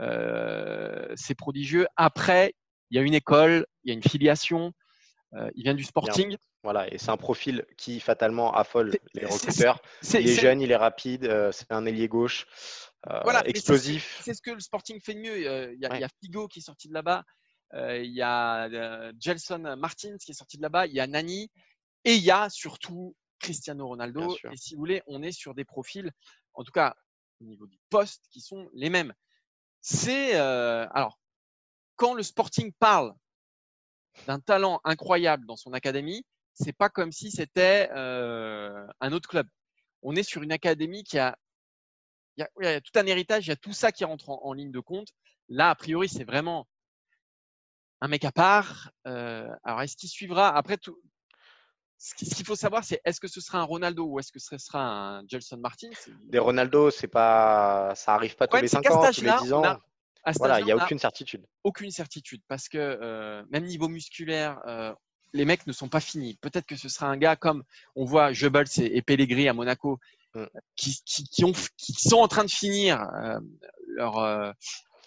Euh, 0.00 1.10
c'est 1.16 1.34
prodigieux. 1.34 1.86
Après, 1.96 2.52
il 2.90 2.96
y 2.96 2.98
a 2.98 3.02
une 3.02 3.14
école, 3.14 3.64
il 3.84 3.88
y 3.88 3.90
a 3.92 3.94
une 3.94 4.02
filiation. 4.02 4.74
Euh, 5.34 5.50
il 5.54 5.62
vient 5.64 5.74
du 5.74 5.84
Sporting. 5.84 6.36
Voilà, 6.62 6.92
et 6.92 6.98
c'est 6.98 7.10
un 7.10 7.16
profil 7.16 7.64
qui 7.76 8.00
fatalement 8.00 8.52
affole 8.52 8.92
les 9.14 9.24
recruteurs. 9.24 9.80
Il 10.02 10.16
est 10.28 10.40
jeune, 10.40 10.60
il 10.60 10.70
est 10.70 10.76
rapide, 10.76 11.24
euh, 11.24 11.52
c'est 11.52 11.70
un 11.72 11.86
ailier 11.86 12.08
gauche, 12.08 12.46
euh, 13.08 13.20
Voilà, 13.22 13.46
explosif. 13.48 14.20
C'est 14.22 14.34
ce 14.34 14.42
que 14.42 14.50
le 14.50 14.60
Sporting 14.60 15.00
fait 15.00 15.14
de 15.14 15.20
mieux. 15.20 15.36
Il 15.38 15.42
y, 15.80 15.86
a- 15.86 15.90
Ouais. 15.90 15.96
il 15.96 16.00
y 16.00 16.04
a 16.04 16.08
Figo 16.22 16.48
qui 16.48 16.58
est 16.58 16.62
sorti 16.62 16.88
de 16.88 16.94
là-bas. 16.94 17.24
euh, 17.74 17.98
Il 18.02 18.12
y 18.12 18.20
a 18.22 18.64
euh, 18.68 19.12
Gelson 19.18 19.76
Martins 19.78 20.16
qui 20.18 20.32
est 20.32 20.34
sorti 20.34 20.56
de 20.58 20.62
là-bas. 20.62 20.86
Il 20.86 20.92
y 20.92 21.00
a 21.00 21.06
Nani. 21.06 21.50
Et 22.04 22.14
il 22.16 22.22
y 22.22 22.30
a 22.30 22.50
surtout 22.50 23.14
Cristiano 23.38 23.86
Ronaldo. 23.86 24.36
Et 24.50 24.56
si 24.56 24.74
vous 24.74 24.80
voulez, 24.80 25.02
on 25.06 25.22
est 25.22 25.32
sur 25.32 25.54
des 25.54 25.64
profils, 25.64 26.10
en 26.54 26.64
tout 26.64 26.72
cas 26.72 26.94
au 27.40 27.44
niveau 27.44 27.66
du 27.66 27.78
poste, 27.88 28.24
qui 28.30 28.40
sont 28.42 28.68
les 28.74 28.90
mêmes. 28.90 29.14
C'est 29.80 30.36
euh, 30.36 30.86
alors 30.92 31.18
quand 31.96 32.12
le 32.14 32.22
Sporting 32.22 32.72
parle 32.78 33.14
d'un 34.26 34.40
talent 34.40 34.80
incroyable 34.84 35.46
dans 35.46 35.56
son 35.56 35.72
académie, 35.72 36.24
c'est 36.54 36.72
pas 36.72 36.88
comme 36.88 37.12
si 37.12 37.30
c'était 37.30 37.88
euh, 37.94 38.86
un 39.00 39.12
autre 39.12 39.28
club. 39.28 39.46
On 40.02 40.14
est 40.16 40.22
sur 40.22 40.42
une 40.42 40.52
académie 40.52 41.04
qui 41.04 41.18
a 41.18 41.36
il 42.36 42.40
y, 42.40 42.44
a, 42.44 42.48
oui, 42.56 42.64
il 42.66 42.70
y 42.70 42.74
a 42.74 42.80
tout 42.80 42.92
un 42.98 43.06
héritage, 43.06 43.46
il 43.46 43.50
y 43.50 43.52
a 43.52 43.56
tout 43.56 43.72
ça 43.72 43.92
qui 43.92 44.04
rentre 44.04 44.30
en, 44.30 44.40
en 44.44 44.52
ligne 44.52 44.70
de 44.70 44.80
compte. 44.80 45.08
Là, 45.48 45.70
a 45.70 45.74
priori, 45.74 46.08
c'est 46.08 46.24
vraiment 46.24 46.66
un 48.00 48.08
mec 48.08 48.24
à 48.24 48.32
part. 48.32 48.90
Euh, 49.06 49.48
alors, 49.64 49.82
est-ce 49.82 49.96
qu'il 49.96 50.08
suivra? 50.08 50.48
Après, 50.56 50.76
tout, 50.78 50.96
ce 51.98 52.14
qui- 52.14 52.24
ce 52.26 52.34
qu'il 52.34 52.46
faut 52.46 52.56
savoir, 52.56 52.84
c'est 52.84 53.00
est-ce 53.04 53.20
que 53.20 53.28
ce 53.28 53.40
sera 53.40 53.58
un 53.58 53.64
Ronaldo 53.64 54.04
ou 54.06 54.18
est-ce 54.18 54.32
que 54.32 54.38
ce 54.38 54.56
sera 54.58 54.80
un 55.18 55.26
Gelson 55.26 55.58
Martin? 55.58 55.90
Des 56.24 56.38
Ronaldo, 56.38 56.90
c'est 56.90 57.08
pas, 57.08 57.92
ça 57.94 58.14
arrive 58.14 58.36
pas 58.36 58.46
tous 58.46 58.54
Ouais, 58.56 58.62
les 58.62 58.68
c'est 58.68 58.76
5 58.76 58.82
qu'à 58.82 58.92
ans, 58.94 58.98
tous 59.12 59.20
les 59.20 59.28
âge-là, 59.28 59.42
10 59.42 59.52
on 59.52 59.56
ans. 59.58 59.64
a- 59.64 59.80
à 60.24 60.32
Voilà, 60.32 60.60
il 60.60 60.66
n'y 60.66 60.72
a 60.72 60.76
aucune 60.76 60.98
certitude. 60.98 61.46
aucune 61.64 61.90
certitude 61.90 62.42
parce 62.48 62.68
que 62.68 62.78
euh, 62.78 63.42
même 63.50 63.64
niveau 63.64 63.88
musculaire, 63.88 64.60
euh, 64.66 64.94
les 65.32 65.44
mecs 65.44 65.66
ne 65.66 65.72
sont 65.72 65.88
pas 65.88 66.00
finis. 66.00 66.36
Peut-être 66.40 66.66
que 66.66 66.76
ce 66.76 66.88
sera 66.88 67.06
un 67.06 67.16
gars 67.16 67.36
comme 67.36 67.62
on 67.96 68.04
voit 68.04 68.32
Goebbels 68.32 68.66
et, 68.78 68.96
et 68.96 69.02
Pellegrini 69.02 69.48
à 69.48 69.52
Monaco 69.52 69.98
Mm. 70.32 70.44
qui, 70.76 70.96
qui, 71.04 71.24
qui 71.24 71.44
ont, 71.44 71.52
qui 71.76 71.92
sont 71.92 72.18
en 72.18 72.28
train 72.28 72.44
de 72.44 72.50
finir 72.50 73.02
euh, 73.20 73.40
leur, 73.96 74.54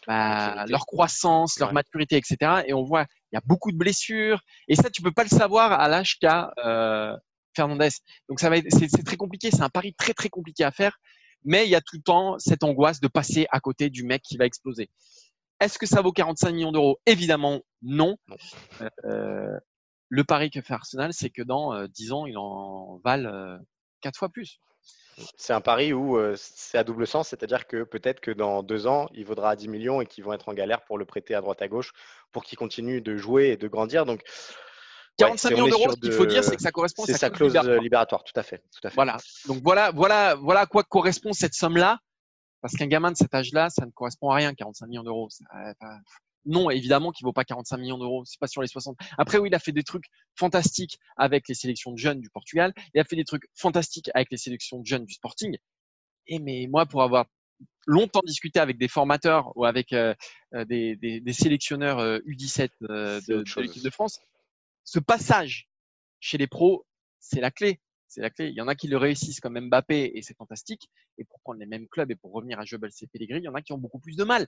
bah, 0.05 0.65
leur 0.67 0.85
croissance, 0.85 1.59
leur 1.59 1.69
Ouais. 1.69 1.75
maturité, 1.75 2.17
etc. 2.17 2.63
Et 2.67 2.73
on 2.73 2.83
voit, 2.83 3.05
il 3.31 3.35
y 3.35 3.37
a 3.37 3.41
beaucoup 3.45 3.71
de 3.71 3.77
blessures. 3.77 4.41
Et 4.67 4.75
ça, 4.75 4.89
tu 4.89 5.01
peux 5.01 5.13
pas 5.13 5.23
le 5.23 5.29
savoir 5.29 5.71
à 5.71 5.87
l'âge 5.87 6.19
qu'a 6.19 6.51
Fernandez. 7.55 7.89
Donc 8.27 8.39
ça 8.39 8.49
va 8.49 8.57
c'est 8.69 9.03
très 9.05 9.15
compliqué. 9.15 9.49
C'est 9.51 9.61
un 9.61 9.69
pari 9.69 9.93
très 9.93 10.13
très 10.13 10.29
compliqué 10.29 10.63
à 10.63 10.71
faire. 10.71 10.97
Mais 11.45 11.65
il 11.65 11.69
y 11.69 11.75
a 11.75 11.81
tout 11.81 11.97
le 11.97 12.01
temps 12.01 12.37
cette 12.39 12.63
angoisse 12.63 12.99
de 12.99 13.07
passer 13.07 13.47
à 13.51 13.59
côté 13.59 13.89
du 13.89 14.03
mec 14.03 14.21
qui 14.21 14.37
va 14.37 14.45
exploser. 14.45 14.89
Est-ce 15.59 15.79
que 15.79 15.85
ça 15.85 16.01
vaut 16.01 16.11
45 16.11 16.51
millions 16.51 16.71
d'euros? 16.71 16.99
Évidemment, 17.05 17.61
non. 17.81 18.17
Euh, 19.05 19.57
le 20.09 20.23
pari 20.23 20.49
que 20.49 20.61
fait 20.61 20.73
Arsenal, 20.73 21.13
c'est 21.13 21.29
que 21.29 21.41
dans 21.41 21.73
euh, 21.73 21.87
10 21.87 22.11
ans, 22.11 22.25
il 22.25 22.37
en 22.37 22.99
valent 23.03 23.59
4 24.01 24.17
fois 24.17 24.29
plus. 24.29 24.59
C'est 25.37 25.53
un 25.53 25.61
pari 25.61 25.93
où 25.93 26.17
euh, 26.17 26.35
c'est 26.37 26.77
à 26.77 26.83
double 26.83 27.05
sens, 27.05 27.29
c'est-à-dire 27.29 27.67
que 27.67 27.83
peut-être 27.83 28.19
que 28.19 28.31
dans 28.31 28.63
deux 28.63 28.87
ans, 28.87 29.07
il 29.13 29.25
vaudra 29.25 29.55
10 29.55 29.67
millions 29.67 30.01
et 30.01 30.05
qu'ils 30.05 30.23
vont 30.23 30.33
être 30.33 30.49
en 30.49 30.53
galère 30.53 30.83
pour 30.83 30.97
le 30.97 31.05
prêter 31.05 31.35
à 31.35 31.41
droite 31.41 31.61
à 31.61 31.67
gauche 31.67 31.93
pour 32.31 32.43
qu'il 32.43 32.57
continue 32.57 33.01
de 33.01 33.15
jouer 33.15 33.49
et 33.49 33.57
de 33.57 33.67
grandir. 33.67 34.05
Donc, 34.05 34.23
45 35.17 35.49
c'est- 35.49 35.53
on 35.55 35.65
millions 35.65 35.77
d'euros, 35.77 35.91
ce 35.91 35.95
qu'il 35.99 36.09
de- 36.09 36.15
faut 36.15 36.25
dire, 36.25 36.43
c'est 36.43 36.55
que 36.55 36.61
ça 36.61 36.71
correspond 36.71 37.03
à 37.03 37.07
sa 37.07 37.13
sa 37.17 37.29
clause 37.29 37.37
clause 37.37 37.53
libératoire. 37.53 37.83
libératoire, 37.83 38.23
tout 38.23 38.39
à 38.39 38.43
fait. 38.43 38.57
Tout 38.71 38.87
à 38.87 38.89
fait. 38.89 38.95
Voilà. 38.95 39.17
Donc 39.47 39.61
voilà, 39.63 39.91
voilà, 39.91 40.35
voilà 40.35 40.61
à 40.61 40.65
quoi 40.65 40.83
correspond 40.83 41.33
cette 41.33 41.53
somme-là. 41.53 41.99
Parce 42.61 42.75
qu'un 42.75 42.87
gamin 42.87 43.11
de 43.11 43.17
cet 43.17 43.33
âge-là, 43.33 43.69
ça 43.69 43.85
ne 43.85 43.91
correspond 43.91 44.29
à 44.29 44.35
rien, 44.35 44.53
45 44.53 44.87
millions 44.87 45.03
d'euros. 45.03 45.27
Euh, 45.55 45.73
Non, 46.45 46.69
évidemment 46.69 47.11
qu'il 47.11 47.23
vaut 47.25 47.31
pas 47.31 47.45
45 47.45 47.77
millions 47.77 47.97
d'euros. 47.97 48.23
C'est 48.25 48.37
pas 48.39 48.47
sur 48.47 48.61
les 48.61 48.67
60. 48.67 48.97
Après, 49.17 49.37
oui, 49.37 49.47
il 49.49 49.55
a 49.55 49.59
fait 49.59 49.71
des 49.71 49.83
trucs 49.83 50.05
fantastiques 50.35 50.97
avec 51.15 51.47
les 51.47 51.53
sélections 51.55 51.91
de 51.93 51.97
jeunes 51.97 52.19
du 52.19 52.29
Portugal. 52.29 52.73
Il 52.93 52.99
a 52.99 53.05
fait 53.05 53.15
des 53.15 53.23
trucs 53.23 53.43
fantastiques 53.55 54.09
avec 54.13 54.29
les 54.29 54.35
sélections 54.37 54.79
de 54.79 54.85
jeunes 54.85 55.05
du 55.05 55.13
Sporting. 55.13 55.57
Et 56.27 56.39
mais 56.39 56.67
moi, 56.69 56.85
pour 56.85 57.01
avoir 57.01 57.25
longtemps 57.85 58.21
discuté 58.25 58.59
avec 58.59 58.77
des 58.77 58.89
formateurs 58.89 59.51
ou 59.55 59.63
avec 59.65 59.93
euh, 59.93 60.13
euh, 60.53 60.65
des, 60.65 60.95
des- 60.97 61.21
des 61.21 61.33
sélectionneurs 61.33 61.99
euh, 61.99 62.19
U17 62.27 62.69
euh, 62.89 63.21
C'est 63.21 63.31
de, 63.33 63.61
l'équipe 63.61 63.83
de 63.83 63.89
France, 63.89 64.19
ce 64.83 64.99
passage 64.99 65.69
chez 66.19 66.37
les 66.37 66.47
pros, 66.47 66.85
c'est 67.19 67.41
la 67.41 67.51
clé. 67.51 67.79
C'est 68.07 68.21
la 68.21 68.29
clé. 68.29 68.47
Il 68.49 68.53
y 68.53 68.61
en 68.61 68.67
a 68.67 68.75
qui 68.75 68.87
le 68.87 68.97
réussissent 68.97 69.39
comme 69.39 69.59
Mbappé 69.59 70.11
et 70.15 70.21
c'est 70.21 70.35
fantastique. 70.37 70.89
Et 71.17 71.23
pour 71.23 71.39
prendre 71.39 71.59
les 71.59 71.65
mêmes 71.65 71.87
clubs 71.87 72.11
et 72.11 72.15
pour 72.15 72.31
revenir 72.31 72.59
à 72.59 72.65
Jebel 72.65 72.91
et 73.01 73.07
Pellegrini, 73.07 73.41
il 73.41 73.45
y 73.45 73.49
en 73.49 73.55
a 73.55 73.61
qui 73.61 73.73
ont 73.73 73.77
beaucoup 73.79 73.99
plus 73.99 74.15
de 74.15 74.23
mal. 74.23 74.47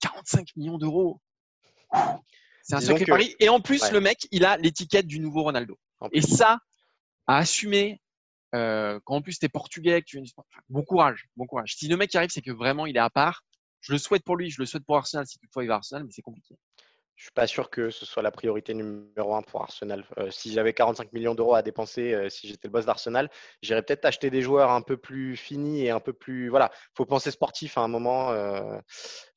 45 0.00 0.56
millions 0.56 0.78
d'euros. 0.78 1.20
C'est 2.62 2.74
un 2.74 2.78
Disons 2.78 2.92
sacré 2.92 3.04
que- 3.04 3.10
pari. 3.10 3.36
Et 3.38 3.48
en 3.48 3.60
plus, 3.60 3.82
Ouais. 3.82 3.92
le 3.92 4.00
mec, 4.00 4.26
il 4.32 4.44
a 4.44 4.56
l'étiquette 4.56 5.06
du 5.06 5.20
nouveau 5.20 5.42
Ronaldo. 5.42 5.78
Et 6.12 6.20
ça, 6.22 6.58
à 7.26 7.38
assumer, 7.38 8.00
euh, 8.54 8.98
quand 9.04 9.16
en 9.16 9.22
plus 9.22 9.38
tu 9.38 9.46
es 9.46 9.48
portugais, 9.48 10.00
que 10.00 10.06
tu 10.06 10.16
viens 10.16 10.22
du 10.22 10.28
sport, 10.28 10.44
enfin, 10.50 10.62
bon 10.68 10.82
courage, 10.82 11.28
bon 11.36 11.46
courage. 11.46 11.76
Si 11.76 11.88
le 11.88 11.96
mec 11.96 12.10
qui 12.10 12.16
arrive, 12.16 12.30
c'est 12.30 12.42
que 12.42 12.50
vraiment 12.50 12.86
il 12.86 12.96
est 12.96 13.00
à 13.00 13.10
part. 13.10 13.44
Je 13.80 13.92
le 13.92 13.98
souhaite 13.98 14.24
pour 14.24 14.36
lui, 14.36 14.50
je 14.50 14.60
le 14.60 14.66
souhaite 14.66 14.84
pour 14.84 14.96
Arsenal 14.96 15.26
si 15.26 15.38
toutefois 15.38 15.62
il 15.62 15.68
va 15.68 15.74
à 15.74 15.76
Arsenal, 15.76 16.04
mais 16.04 16.10
c'est 16.12 16.22
compliqué. 16.22 16.56
Je 17.16 17.24
suis 17.24 17.32
pas 17.32 17.46
sûr 17.46 17.70
que 17.70 17.90
ce 17.90 18.04
soit 18.04 18.22
la 18.22 18.32
priorité 18.32 18.74
numéro 18.74 19.36
un 19.36 19.42
pour 19.42 19.62
Arsenal. 19.62 20.04
Euh, 20.18 20.30
si 20.30 20.52
j'avais 20.52 20.74
45 20.74 21.12
millions 21.12 21.34
d'euros 21.34 21.54
à 21.54 21.62
dépenser, 21.62 22.12
euh, 22.12 22.28
si 22.28 22.48
j'étais 22.48 22.66
le 22.66 22.72
boss 22.72 22.86
d'Arsenal, 22.86 23.30
j'irais 23.62 23.82
peut-être 23.82 24.04
acheter 24.04 24.30
des 24.30 24.42
joueurs 24.42 24.72
un 24.72 24.82
peu 24.82 24.96
plus 24.96 25.36
finis 25.36 25.84
et 25.84 25.90
un 25.90 26.00
peu 26.00 26.12
plus. 26.12 26.48
Voilà, 26.48 26.72
faut 26.94 27.06
penser 27.06 27.30
sportif 27.30 27.78
à 27.78 27.82
un 27.82 27.88
moment. 27.88 28.32
euh, 28.32 28.78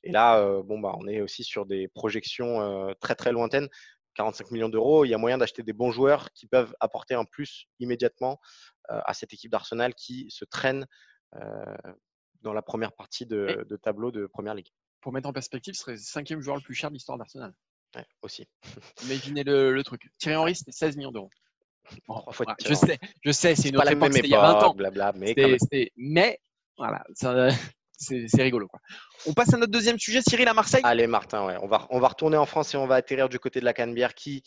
et 0.03 0.11
là, 0.11 0.61
bon 0.63 0.79
bah, 0.79 0.93
on 0.97 1.07
est 1.07 1.21
aussi 1.21 1.43
sur 1.43 1.65
des 1.65 1.87
projections 1.87 2.95
très 2.99 3.15
très 3.15 3.31
lointaines. 3.31 3.67
45 4.15 4.49
millions 4.51 4.69
d'euros, 4.69 5.05
il 5.05 5.09
y 5.09 5.13
a 5.13 5.17
moyen 5.17 5.37
d'acheter 5.37 5.61
des 5.61 5.73
bons 5.73 5.91
joueurs 5.91 6.31
qui 6.33 6.47
peuvent 6.47 6.73
apporter 6.79 7.13
un 7.13 7.25
plus 7.25 7.67
immédiatement 7.79 8.39
à 8.87 9.13
cette 9.13 9.33
équipe 9.33 9.51
d'Arsenal 9.51 9.93
qui 9.93 10.27
se 10.29 10.45
traîne 10.45 10.87
dans 12.41 12.53
la 12.53 12.61
première 12.61 12.93
partie 12.93 13.25
de, 13.25 13.65
de 13.67 13.75
tableau 13.75 14.11
de 14.11 14.25
Première 14.27 14.55
Ligue. 14.55 14.71
Pour 15.01 15.13
mettre 15.13 15.27
en 15.29 15.33
perspective, 15.33 15.73
ce 15.73 15.81
serait 15.81 15.91
le 15.93 15.97
cinquième 15.99 16.41
joueur 16.41 16.55
le 16.55 16.61
plus 16.61 16.73
cher 16.73 16.89
de 16.89 16.95
l'histoire 16.95 17.17
d'Arsenal. 17.17 17.53
Ouais, 17.97 18.05
aussi. 18.21 18.47
Imaginez 19.03 19.43
le, 19.43 19.73
le 19.73 19.83
truc. 19.83 20.07
Thierry 20.19 20.35
Henry, 20.37 20.55
c'était 20.55 20.71
16 20.71 20.97
millions 20.97 21.11
d'euros. 21.11 21.29
Bon, 22.07 22.23
voilà, 22.27 22.55
je 22.63 22.73
sais, 22.73 22.99
je 23.23 23.31
sais, 23.31 23.55
c'est 23.55 23.69
une 23.69 23.77
autre 23.77 23.91
époque, 23.91 24.11
il 24.15 24.27
y 24.27 24.35
a 24.35 24.41
20 24.41 24.63
ans. 24.63 24.73
blabla, 24.73 25.13
mais 25.15 25.33
mais 25.95 26.39
voilà, 26.77 27.03
c'est 27.97 28.27
c'est 28.27 28.43
rigolo. 28.43 28.67
Quoi. 28.67 28.79
On 29.25 29.33
passe 29.33 29.53
à 29.53 29.57
notre 29.57 29.71
deuxième 29.71 29.97
sujet, 29.97 30.21
Cyril 30.21 30.47
à 30.47 30.53
Marseille. 30.53 30.81
Allez, 30.83 31.07
Martin, 31.07 31.45
ouais. 31.45 31.55
on, 31.61 31.67
va, 31.67 31.87
on 31.89 31.99
va 31.99 32.09
retourner 32.09 32.37
en 32.37 32.45
France 32.45 32.73
et 32.73 32.77
on 32.77 32.87
va 32.87 32.95
atterrir 32.95 33.29
du 33.29 33.39
côté 33.39 33.59
de 33.59 33.65
la 33.65 33.73
Canebière 33.73 34.13
qui, 34.13 34.43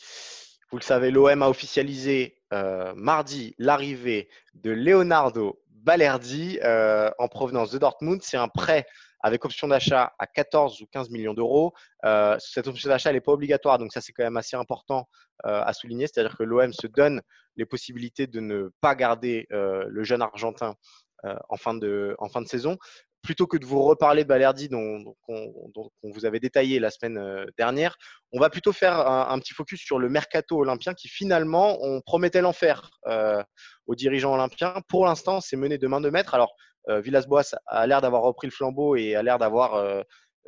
vous 0.71 0.79
le 0.79 0.83
savez, 0.83 1.11
l'OM 1.11 1.43
a 1.43 1.49
officialisé 1.49 2.43
euh, 2.53 2.93
mardi 2.95 3.55
l'arrivée 3.59 4.29
de 4.55 4.71
Leonardo 4.71 5.61
Balerdi 5.71 6.59
euh, 6.63 7.11
en 7.19 7.27
provenance 7.29 7.71
de 7.71 7.79
Dortmund. 7.79 8.21
C'est 8.23 8.37
un 8.37 8.49
prêt 8.49 8.87
avec 9.21 9.45
option 9.45 9.69
d'achat 9.69 10.15
à 10.19 10.27
14 10.27 10.81
ou 10.83 10.87
15 10.87 11.11
millions 11.11 11.35
d'euros. 11.35 11.73
Euh, 12.05 12.37
cette 12.39 12.67
option 12.67 12.89
d'achat, 12.89 13.13
n'est 13.13 13.21
pas 13.21 13.33
obligatoire, 13.33 13.79
donc 13.79 13.93
ça, 13.93 14.01
c'est 14.01 14.13
quand 14.13 14.25
même 14.25 14.37
assez 14.37 14.57
important 14.57 15.09
euh, 15.47 15.63
à 15.63 15.73
souligner. 15.73 16.07
C'est-à-dire 16.07 16.37
que 16.37 16.43
l'OM 16.43 16.73
se 16.73 16.87
donne 16.87 17.23
les 17.57 17.67
possibilités 17.67 18.27
de 18.27 18.41
ne 18.41 18.71
pas 18.81 18.95
garder 18.95 19.47
euh, 19.53 19.85
le 19.89 20.05
jeune 20.05 20.23
Argentin 20.23 20.75
en 21.51 21.57
fin 21.59 21.75
de 21.75 22.17
saison 22.47 22.79
plutôt 23.23 23.47
que 23.47 23.57
de 23.57 23.67
vous 23.67 23.83
reparler 23.83 24.25
Balerdi 24.25 24.69
dont, 24.69 24.99
dont, 24.99 25.15
on- 25.29 26.11
vous 26.11 26.27
avait 26.27 26.41
détaillé 26.41 26.79
la 26.79 26.91
semaine 26.91 27.19
euh, 27.19 27.47
dernière, 27.59 27.97
on 28.33 28.41
va 28.41 28.51
plutôt 28.51 28.73
faire 28.73 28.99
un, 28.99 29.39
petit 29.39 29.55
focus 29.55 29.81
sur 29.81 29.99
le 29.99 30.09
mercato 30.09 30.59
olympien 30.59 30.95
qui 30.95 31.09
finalement, 31.09 31.79
on 31.83 32.01
promettait 32.01 32.41
l'enfer 32.41 32.91
euh, 33.07 33.43
aux 33.87 33.95
dirigeants 33.95 34.35
olympiens. 34.35 34.75
Pour 34.89 35.07
l'instant, 35.07 35.41
c'est 35.41 35.57
mené 35.57 35.79
de 35.79 35.87
main 35.87 36.01
de 36.01 36.11
maître. 36.11 36.35
Alors, 36.35 36.55
euh, 36.89 37.01
Villas-Boas 37.01 37.55
a 37.67 37.87
l'air 37.87 38.01
d'avoir 38.01 38.23
repris 38.23 38.47
le 38.47 38.53
flambeau 38.53 38.97
et 38.97 39.15
a 39.15 39.23
l'air 39.23 39.39
d'avoir 39.39 40.05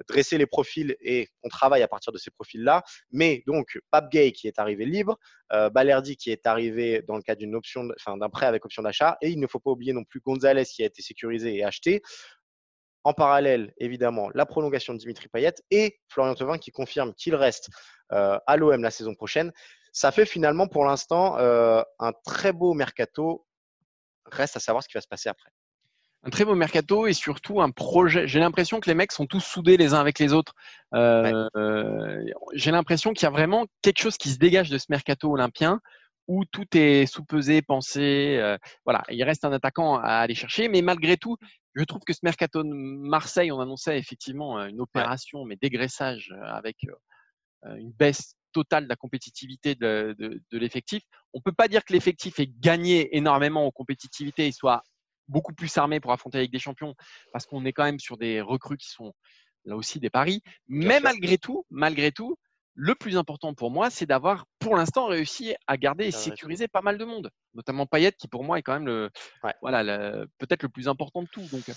dressé 0.08 0.38
les 0.38 0.46
profils 0.46 0.96
et 1.00 1.28
on 1.42 1.48
travaille 1.48 1.82
à 1.82 1.88
partir 1.88 2.12
de 2.12 2.18
ces 2.18 2.30
profils-là. 2.30 2.82
Mais 3.11 3.42
donc, 3.46 3.78
Pape 3.90 4.11
Gay 4.11 4.32
qui 4.32 4.48
est 4.48 4.58
arrivé 4.58 4.87
libre, 4.87 5.18
Balerdi 5.50 6.16
qui 6.16 6.30
est 6.30 6.46
arrivé 6.46 7.02
dans 7.06 7.16
le 7.16 7.22
cadre 7.22 7.40
d'une 7.40 7.54
option, 7.54 7.85
d'un 7.85 8.30
prêt 8.30 8.46
avec 8.46 8.64
option 8.64 8.82
d'achat, 8.82 9.18
et 9.20 9.28
il 9.28 9.38
ne 9.38 9.46
faut 9.46 9.61
pas 9.61 9.70
oublier 9.70 9.92
non 9.92 10.04
plus 10.04 10.20
Gonzalez 10.20 10.64
qui 10.64 10.82
a 10.82 10.87
été 10.87 11.02
sécurisé 11.02 11.54
et 11.56 11.64
acheté. 11.64 12.02
En 13.05 13.15
parallèle, 13.15 13.73
évidemment, 13.79 14.31
la 14.35 14.47
prolongation 14.47 14.93
de 14.93 14.99
Dimitri 14.99 15.29
Payet 15.29 15.55
et 15.71 15.99
Florian 16.09 16.35
Thauvin 16.35 16.59
qui 16.59 16.71
confirme 16.71 17.15
qu'il 17.15 17.35
reste 17.35 17.69
euh, 18.12 18.38
à 18.47 18.57
l'OM 18.57 18.83
la 18.83 18.91
saison 18.91 19.15
prochaine. 19.15 19.53
Ça 19.93 20.12
fait 20.12 20.27
finalement 20.27 20.69
pour 20.69 20.85
l'instant 20.85 21.38
euh, 21.38 21.83
un 21.99 22.12
très 22.25 22.53
beau 22.53 22.75
mercato. 22.75 23.45
Reste 24.27 24.57
à 24.57 24.61
savoir 24.61 24.83
ce 24.85 24.88
qui 24.88 24.95
va 24.95 25.01
se 25.01 25.09
passer 25.09 25.29
après. 25.29 25.51
Un 26.25 26.31
très 26.31 26.45
beau 26.45 26.55
mercato 26.55 27.09
et 27.09 27.12
surtout 27.12 27.61
un 27.61 27.71
projet. 27.71 28.29
J'ai 28.29 28.38
l'impression 28.38 28.79
que 28.79 28.88
les 28.88 28.95
mecs 28.95 29.11
sont 29.11 29.27
tous 29.27 29.41
soudés 29.41 29.77
les 29.77 29.93
uns 29.93 30.01
avec 30.01 30.21
les 30.21 30.33
autres. 30.33 30.55
Euh, 30.95 31.49
J'ai 32.55 32.71
l'impression 32.71 33.12
qu'il 33.12 33.25
y 33.25 33.27
a 33.27 33.31
vraiment 33.31 33.67
quelque 33.83 34.01
chose 34.01 34.17
qui 34.17 34.31
se 34.31 34.38
dégage 34.38 34.71
de 34.71 34.79
ce 34.79 34.87
mercato 34.88 35.33
olympien 35.33 35.81
où 36.28 36.44
tout 36.44 36.66
est 36.76 37.06
sous-pesé, 37.06 37.62
pensé. 37.62 38.37
euh, 38.38 38.56
voilà, 38.85 39.02
il 39.11 39.22
reste 39.24 39.44
un 39.44 39.52
attaquant 39.52 39.96
à 39.96 40.18
aller 40.18 40.35
chercher, 40.35 40.68
mais 40.68 40.82
malgré 40.82 41.16
tout, 41.16 41.37
je 41.74 41.85
trouve 41.85 42.02
que 42.06 42.12
ce 42.12 42.20
mercato 42.22 42.62
de 42.62 42.68
Marseille, 42.68 43.50
on 43.50 43.61
annonçait 43.61 43.98
effectivement 43.98 44.58
euh, 44.58 44.66
une 44.68 44.80
opération, 44.80 45.44
mais 45.44 45.56
dégraissage 45.61 46.32
euh, 46.32 46.44
avec 46.44 46.76
euh, 47.64 47.76
une 47.76 47.92
baisse 47.92 48.35
totale 48.52 48.85
de 48.85 48.88
la 48.88 48.96
compétitivité 48.96 49.74
de, 49.74 50.14
de, 50.18 50.42
de 50.50 50.58
l'effectif. 50.58 51.02
On 51.32 51.40
peut 51.40 51.52
pas 51.52 51.68
dire 51.68 51.85
que 51.85 51.92
l'effectif 51.92 52.38
ait 52.38 52.50
gagné 52.61 53.16
énormément 53.16 53.66
en 53.66 53.70
compétitivité 53.70 54.46
et 54.46 54.52
soit 54.52 54.82
beaucoup 55.28 55.54
plus 55.54 55.76
armé 55.78 56.00
pour 56.00 56.12
affronter 56.12 56.38
avec 56.38 56.50
des 56.50 56.58
champions, 56.58 56.94
parce 57.32 57.46
qu'on 57.46 57.64
est 57.64 57.72
quand 57.72 57.85
même 57.85 58.00
sur 58.00 58.18
des 58.18 58.42
recrues 58.42 58.76
qui 58.76 58.90
sont 58.90 59.14
là 59.64 59.76
aussi 59.76 60.00
des 60.00 60.11
paris. 60.11 60.42
Mais 60.68 61.00
malgré 61.00 61.38
tout, 61.38 61.64
malgré 61.70 62.12
tout, 62.12 62.37
le 62.74 62.94
plus 62.94 63.16
important 63.16 63.52
pour 63.54 63.70
moi, 63.70 63.90
c'est 63.90 64.06
d'avoir 64.06 64.46
pour 64.58 64.76
l'instant 64.76 65.06
réussi 65.06 65.54
à 65.66 65.76
garder 65.76 66.06
et 66.06 66.11
sécuriser 66.11 66.68
pas 66.68 66.80
mal 66.82 66.96
de 66.98 67.04
monde, 67.04 67.30
notamment 67.54 67.87
Payet, 67.87 68.12
qui 68.12 68.28
pour 68.28 68.44
moi 68.44 68.58
est 68.58 68.62
quand 68.62 68.72
même 68.72 68.87
le, 68.87 69.11
Ouais. 69.42 69.52
voilà, 69.61 69.82
le- 69.82 70.26
peut-être 70.38 70.62
le 70.62 70.68
plus 70.68 70.88
important 70.88 71.22
de 71.22 71.28
tout. 71.28 71.46
Donc, 71.52 71.70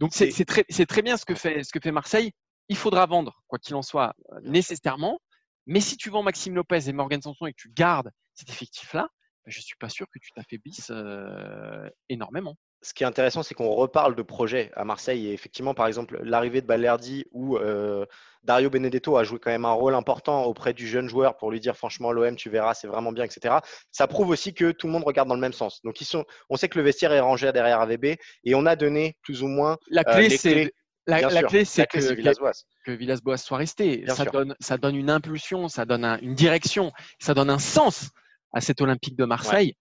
donc 0.00 0.12
c'est 0.12 0.44
très, 0.44 0.64
c'est 0.68 0.86
très 0.86 1.02
bien 1.02 1.16
ce 1.16 1.24
que 1.24 1.34
fait, 1.34 1.64
ce 1.64 1.72
que 1.72 1.80
fait 1.80 1.92
Marseille. 1.92 2.32
Il 2.68 2.76
faudra 2.76 3.04
vendre, 3.06 3.42
quoi 3.46 3.58
qu'il 3.58 3.74
en 3.74 3.82
soit, 3.82 4.14
euh, 4.32 4.40
nécessairement. 4.42 5.18
Mais 5.66 5.80
si 5.80 5.96
tu 5.96 6.10
vends 6.10 6.22
Maxime 6.22 6.54
Lopez 6.54 6.88
et 6.88 6.92
Morgan 6.92 7.20
Sanson 7.22 7.46
et 7.46 7.52
que 7.52 7.60
tu 7.60 7.70
gardes 7.70 8.10
cet 8.34 8.48
effectif-là, 8.50 9.08
ben, 9.44 9.50
je 9.50 9.60
suis 9.60 9.76
pas 9.76 9.88
sûr 9.90 10.06
que 10.10 10.18
tu 10.18 10.30
t'affaiblisses 10.32 10.88
euh, 10.90 11.88
énormément. 12.08 12.56
Ce 12.84 12.92
qui 12.94 13.02
est 13.02 13.06
intéressant, 13.06 13.42
c'est 13.42 13.54
qu'on 13.54 13.70
reparle 13.70 14.14
de 14.14 14.22
projets 14.22 14.70
à 14.76 14.84
Marseille. 14.84 15.26
Et 15.28 15.32
effectivement, 15.32 15.72
par 15.74 15.86
exemple, 15.86 16.20
l'arrivée 16.22 16.60
de 16.60 16.66
Balerdi 16.66 17.24
où 17.32 17.56
euh, 17.56 18.04
Dario 18.42 18.68
Benedetto 18.68 19.16
a 19.16 19.24
joué 19.24 19.38
quand 19.38 19.50
même 19.50 19.64
un 19.64 19.72
rôle 19.72 19.94
important 19.94 20.44
auprès 20.44 20.74
du 20.74 20.86
jeune 20.86 21.08
joueur 21.08 21.36
pour 21.38 21.50
lui 21.50 21.60
dire 21.60 21.76
franchement, 21.76 22.12
l'OM, 22.12 22.36
tu 22.36 22.50
verras, 22.50 22.74
c'est 22.74 22.86
vraiment 22.86 23.10
bien, 23.10 23.24
etc. 23.24 23.56
Ça 23.90 24.06
prouve 24.06 24.28
aussi 24.28 24.52
que 24.52 24.70
tout 24.70 24.86
le 24.86 24.92
monde 24.92 25.04
regarde 25.04 25.28
dans 25.28 25.34
le 25.34 25.40
même 25.40 25.54
sens. 25.54 25.80
Donc, 25.82 26.00
ils 26.02 26.04
sont, 26.04 26.24
on 26.50 26.56
sait 26.56 26.68
que 26.68 26.78
le 26.78 26.84
vestiaire 26.84 27.12
est 27.12 27.20
rangé 27.20 27.50
derrière 27.52 27.80
AVB 27.80 28.04
et 28.44 28.54
on 28.54 28.66
a 28.66 28.76
donné 28.76 29.16
plus 29.22 29.42
ou 29.42 29.48
moins 29.48 29.78
La 29.88 30.02
euh, 30.06 30.12
clé, 30.12 30.28
les 30.28 30.38
clés. 30.38 30.72
la, 31.06 31.42
clé, 31.42 31.64
c'est 31.64 31.86
que, 31.86 31.98
Villas-Boas. 32.14 32.52
que 32.84 32.92
Villas-Boas 32.92 33.38
soit 33.38 33.56
resté. 33.58 33.96
Bien 34.04 34.14
Ça 34.14 34.24
sûr. 34.24 34.32
donne, 34.32 34.54
ça 34.60 34.76
donne 34.76 34.94
une 34.96 35.08
impulsion, 35.08 35.68
ça 35.68 35.86
donne 35.86 36.04
un- 36.04 36.18
une 36.20 36.34
direction, 36.34 36.92
ça 37.18 37.32
donne 37.32 37.48
un 37.48 37.58
sens 37.58 38.10
à 38.52 38.60
cet 38.60 38.82
Olympique 38.82 39.16
de 39.16 39.24
Marseille. 39.24 39.74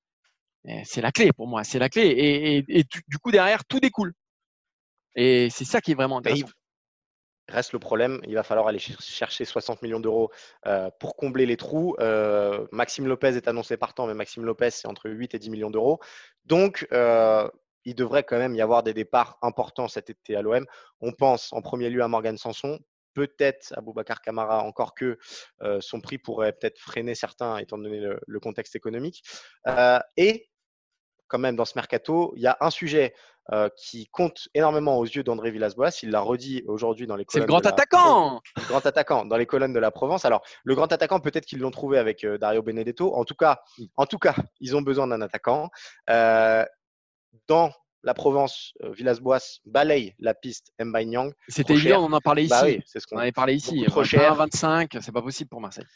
C'est 0.84 1.02
la 1.02 1.12
clé 1.12 1.32
pour 1.34 1.48
moi, 1.48 1.64
c'est 1.64 1.80
la 1.80 1.90
clé. 1.90 2.64
Et, 2.68 2.84
du 2.84 3.18
coup, 3.20 3.32
derrière, 3.32 3.66
tout 3.66 3.80
découle. 3.80 4.14
Et 5.16 5.50
c'est 5.50 5.66
ça 5.66 5.82
qui 5.82 5.92
est 5.92 5.96
vraiment 5.96 6.20
intéressant. 6.20 6.48
Reste 7.50 7.74
le 7.74 7.80
problème, 7.80 8.22
il 8.26 8.36
va 8.36 8.44
falloir 8.44 8.68
aller 8.68 8.80
chercher 8.80 9.44
60 9.44 9.82
millions 9.82 10.00
d'euros 10.00 10.32
euh, 10.66 10.90
pour 11.00 11.18
combler 11.18 11.46
les 11.46 11.58
trous. 11.58 11.94
Euh, 12.00 12.66
Maxime 12.72 13.06
Lopez 13.06 13.36
est 13.36 13.50
annoncé 13.50 13.76
partant, 13.76 14.08
mais 14.08 14.14
Maxime 14.14 14.46
Lopez, 14.46 14.72
c'est 14.72 14.88
entre 14.88 15.10
8 15.10 15.34
et 15.34 15.40
10 15.40 15.50
millions 15.50 15.70
d'euros. 15.70 16.00
Donc, 16.46 16.88
euh, 16.94 17.50
il 17.84 17.96
devrait 17.96 18.24
quand 18.24 18.38
même 18.38 18.56
y 18.56 18.62
avoir 18.62 18.82
des 18.82 18.94
départs 18.94 19.40
importants 19.42 19.90
cet 19.90 20.10
été 20.10 20.38
à 20.38 20.42
l'OM. 20.42 20.66
On 21.02 21.12
pense 21.12 21.52
en 21.52 21.62
premier 21.62 21.90
lieu 21.90 22.02
à 22.02 22.08
Morgan 22.08 22.38
Sanson, 22.38 22.80
peut-être 23.14 23.74
à 23.76 23.82
Boubacar 23.82 24.22
Camara, 24.22 24.64
encore 24.64 24.96
que 24.96 25.18
son 25.82 26.00
prix 26.00 26.18
pourrait 26.18 26.54
peut-être 26.54 26.80
freiner 26.80 27.14
certains 27.14 27.58
étant 27.58 27.78
donné 27.78 28.00
le, 28.26 28.40
contexte 28.40 28.78
économique. 28.78 29.22
et 30.16 30.48
quand 31.34 31.40
même 31.40 31.56
dans 31.56 31.66
ce 31.66 31.74
mercato, 31.76 32.32
il 32.36 32.44
y 32.44 32.48
a 32.48 32.58
un 32.62 32.70
sujet 32.70 33.16
euh, 33.52 33.68
qui 33.76 34.06
compte 34.06 34.50
énormément 34.54 35.00
aux 35.00 35.04
yeux 35.04 35.24
d'André 35.24 35.50
Villas-Boas. 35.50 35.90
Il 36.04 36.12
l'a 36.12 36.20
redit 36.20 36.64
aujourd'hui 36.68 37.08
dans 37.08 37.16
les 37.16 37.26
colonnes. 37.26 37.42
C'est 37.42 37.48
le 37.48 37.60
grand 37.60 37.66
attaquant 37.66 38.40
Le 38.56 38.68
grand 38.68 38.86
attaquant 38.86 39.26
dans 39.26 39.36
les 39.36 39.48
colonnes 39.48 39.74
de 39.74 39.80
la 39.80 39.90
Provence. 39.90 40.26
Alors, 40.26 40.44
le 40.64 40.76
grand 40.76 40.94
attaquant, 40.94 41.20
peut-être 41.20 41.48
qu'ils 41.48 41.58
l'ont 41.58 41.72
trouvé 41.72 41.98
avec 41.98 42.24
euh, 42.24 42.38
Dario 42.38 42.62
Benedetto. 42.62 43.16
En 43.16 43.26
tout, 43.26 43.34
cas, 43.34 43.64
en 43.96 44.06
tout 44.06 44.20
cas, 44.20 44.36
ils 44.60 44.76
ont 44.76 44.84
besoin 44.84 45.08
d'un 45.08 45.22
attaquant. 45.22 45.72
Euh, 46.12 46.64
dans 47.48 47.72
la 48.04 48.14
Provence, 48.14 48.74
Villas-Boas 48.84 49.62
balaye 49.66 50.14
la 50.20 50.36
piste 50.36 50.72
Nyang. 50.80 51.34
C'était 51.48 51.74
évident, 51.74 52.06
on 52.08 52.14
en 52.14 52.22
parlé 52.22 52.46
bah 52.46 52.70
ici. 52.70 52.84
c'est 52.86 53.00
ce 53.00 53.08
qu'on 53.08 53.16
on 53.16 53.20
avait 53.22 53.32
parlé 53.32 53.56
ici. 53.56 53.84
Trop 53.88 54.04
cher. 54.04 54.36
25, 54.36 54.98
c'est 55.02 55.12
pas 55.12 55.24
possible 55.24 55.50
pour 55.50 55.62
Marseille. 55.62 55.88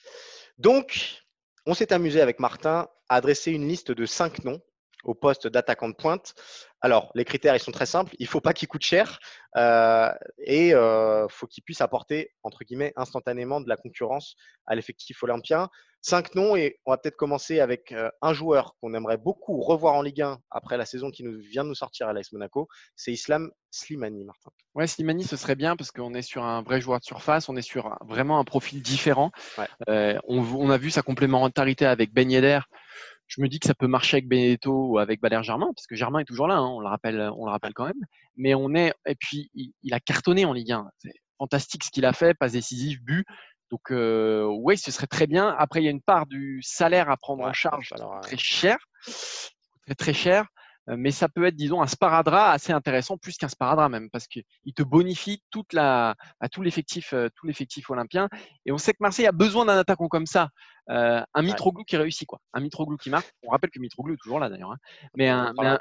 Donc, 0.58 1.21
on 1.67 1.76
s'est 1.76 1.93
amusé 1.93 2.21
avec 2.21 2.39
Martin 2.39 2.88
à 3.08 3.21
dresser 3.21 3.52
une 3.52 3.67
liste 3.67 3.91
de 3.91 4.06
cinq 4.08 4.43
noms 4.43 4.62
au 5.08 5.15
poste 5.15 5.48
d'attaquant 5.48 5.89
de 5.89 5.96
pointe. 5.96 6.36
Alors, 6.82 7.12
les 7.15 7.26
critères, 7.26 7.56
ils 7.56 7.60
sont 7.60 7.72
très 7.72 7.88
simples. 7.88 8.13
Il 8.20 8.26
ne 8.26 8.30
faut 8.30 8.41
pas 8.41 8.54
qu'il 8.54 8.67
coûte 8.67 8.84
cher 8.84 9.20
euh, 9.56 10.12
et 10.46 10.67
il 10.67 10.74
euh, 10.76 11.28
faut 11.30 11.48
qu'il 11.48 11.63
puisse 11.63 11.82
apporter, 11.82 12.32
entre 12.43 12.63
guillemets, 12.63 12.93
instantanément 12.96 13.62
de 13.62 13.67
la 13.67 13.78
concurrence 13.78 14.36
à 14.67 14.76
l'effectif 14.76 15.24
olympien. 15.24 15.70
Cinq 16.02 16.36
noms 16.36 16.56
et 16.56 16.80
on 16.86 16.91
va 16.91 16.98
peut-être 16.98 17.17
commencer 17.17 17.60
avec 17.60 17.91
euh, 17.91 18.10
un 18.22 18.34
joueur 18.34 18.76
qu'on 18.80 18.93
aimerait 18.93 19.17
beaucoup 19.17 19.60
revoir 19.62 19.96
en 19.96 20.04
Ligue 20.04 20.22
1 20.22 20.38
après 20.52 20.78
la 20.78 20.86
saison 20.86 21.10
qui 21.10 21.24
nous, 21.24 21.39
vient 21.39 21.63
de 21.63 21.70
nous 21.70 21.76
sortir 21.76 22.08
à 22.08 22.13
l'AS 22.13 22.32
Monaco. 22.32 22.67
C'est 22.96 23.12
Islam 23.12 23.50
Slimani, 23.72 24.24
Martin. 24.24 24.52
Ouais, 24.76 24.86
Slimani, 24.86 25.24
ce 25.24 25.36
serait 25.36 25.56
bien 25.56 25.76
parce 25.76 25.91
qu'on 25.91 26.13
est 26.13 26.22
sur 26.22 26.43
un 26.43 26.62
vrai 26.62 26.80
joueur 26.80 27.00
de 27.00 27.06
surface, 27.06 27.50
on 27.50 27.56
est 27.56 27.63
sur 27.63 27.98
vraiment 28.08 28.39
un 28.39 28.43
profil 28.43 28.84
différent. 28.84 29.32
on, 29.88 30.20
on, 30.28 30.70
a 30.70 30.78
vu 30.78 30.91
sa 30.91 31.02
complémentarité 31.02 31.86
avec 31.86 32.13
Ben 32.13 32.30
Yedder 32.30 32.60
je 33.28 33.42
me 33.42 33.48
dis 33.48 33.60
que 33.60 33.68
ça 33.68 33.74
peut 33.74 33.88
marcher 33.88 34.18
avec 34.18 34.28
Benedetto 34.28 34.72
ou 34.72 35.00
avec 35.00 35.22
Valère 35.22 35.44
Germain, 35.44 35.68
parce 35.76 35.86
que 35.88 35.96
Germain 35.96 36.20
est 36.20 36.26
toujours 36.26 36.48
là, 36.48 36.56
hein, 36.56 36.68
on 36.68 36.80
le 36.80 36.88
rappelle, 36.88 37.30
on 37.36 37.46
le 37.46 37.52
rappelle 37.52 37.74
quand 37.74 37.86
même. 37.86 38.06
Mais 38.36 38.56
on 38.56 38.74
est, 38.74 38.94
et 39.06 39.16
puis 39.16 39.52
il, 39.54 39.94
a 39.94 40.00
cartonné 40.00 40.46
en 40.46 40.54
Ligue 40.54 40.72
1. 40.72 40.90
C'est 40.98 41.13
fantastique 41.38 41.84
ce 41.84 41.92
qu'il 41.92 42.06
a 42.06 42.13
fait, 42.13 42.34
passe 42.34 42.54
décisif, 42.54 43.02
but. 43.02 43.26
Donc 43.70 43.92
euh, 43.92 44.46
oui, 44.46 44.78
ce 44.78 44.92
serait 44.92 45.08
très 45.08 45.28
bien. 45.28 45.54
Après, 45.58 45.82
il 45.82 45.86
y 45.86 45.88
a 45.88 45.92
une 45.92 46.02
part 46.02 46.26
du 46.26 46.62
salaire 46.63 47.10
à 47.10 47.18
prendre 47.18 47.44
en 47.44 47.54
charge 47.54 47.94
très 48.22 48.38
cher, 48.38 48.78
très 49.86 49.96
très 49.96 50.13
cher. 50.13 50.46
Euh, 50.89 50.95
mais 50.97 51.12
ça 51.12 51.28
peut 51.30 51.45
être, 51.45 51.56
disons, 51.56 51.82
un 51.82 51.88
sparadrap 51.88 52.54
assez 52.54 52.71
intéressant, 52.71 53.17
plus 53.17 53.38
qu'un 53.38 53.47
sparadrap 53.47 53.91
même, 53.91 54.10
parce 54.10 54.28
qu'il 54.28 54.43
te 54.76 54.84
bonifie 54.84 55.43
toute 55.50 55.73
la, 55.73 56.15
à 56.39 56.50
tout 56.50 56.62
l'effectif, 56.62 57.13
euh, 57.13 57.30
tout 57.36 57.45
l'effectif 57.45 57.89
olympien. 57.89 58.30
Et 58.65 58.71
on 58.71 58.78
sait 58.78 58.93
que 58.93 59.00
Marseille 59.02 59.28
a 59.28 59.32
besoin 59.32 59.65
d'un 59.65 59.78
attaquant 59.78 60.08
comme 60.08 60.26
ça, 60.26 60.50
euh, 60.89 61.21
un 61.34 61.41
Mitroglou 61.41 61.84
qui 61.84 61.97
réussit, 61.97 62.28
quoi. 62.28 62.39
Un 62.54 62.62
Mitroglou 62.62 62.97
qui 62.97 63.10
marque. 63.10 63.32
On 63.43 63.52
rappelle 63.52 63.69
que 63.69 63.80
Mitroglou 63.80 64.13
est 64.13 64.17
toujours 64.17 64.39
là 64.39 64.50
d'ailleurs, 64.50 64.71
hein. 64.71 64.78
mais, 65.15 65.28
un, 65.28 65.54
un 65.58 65.78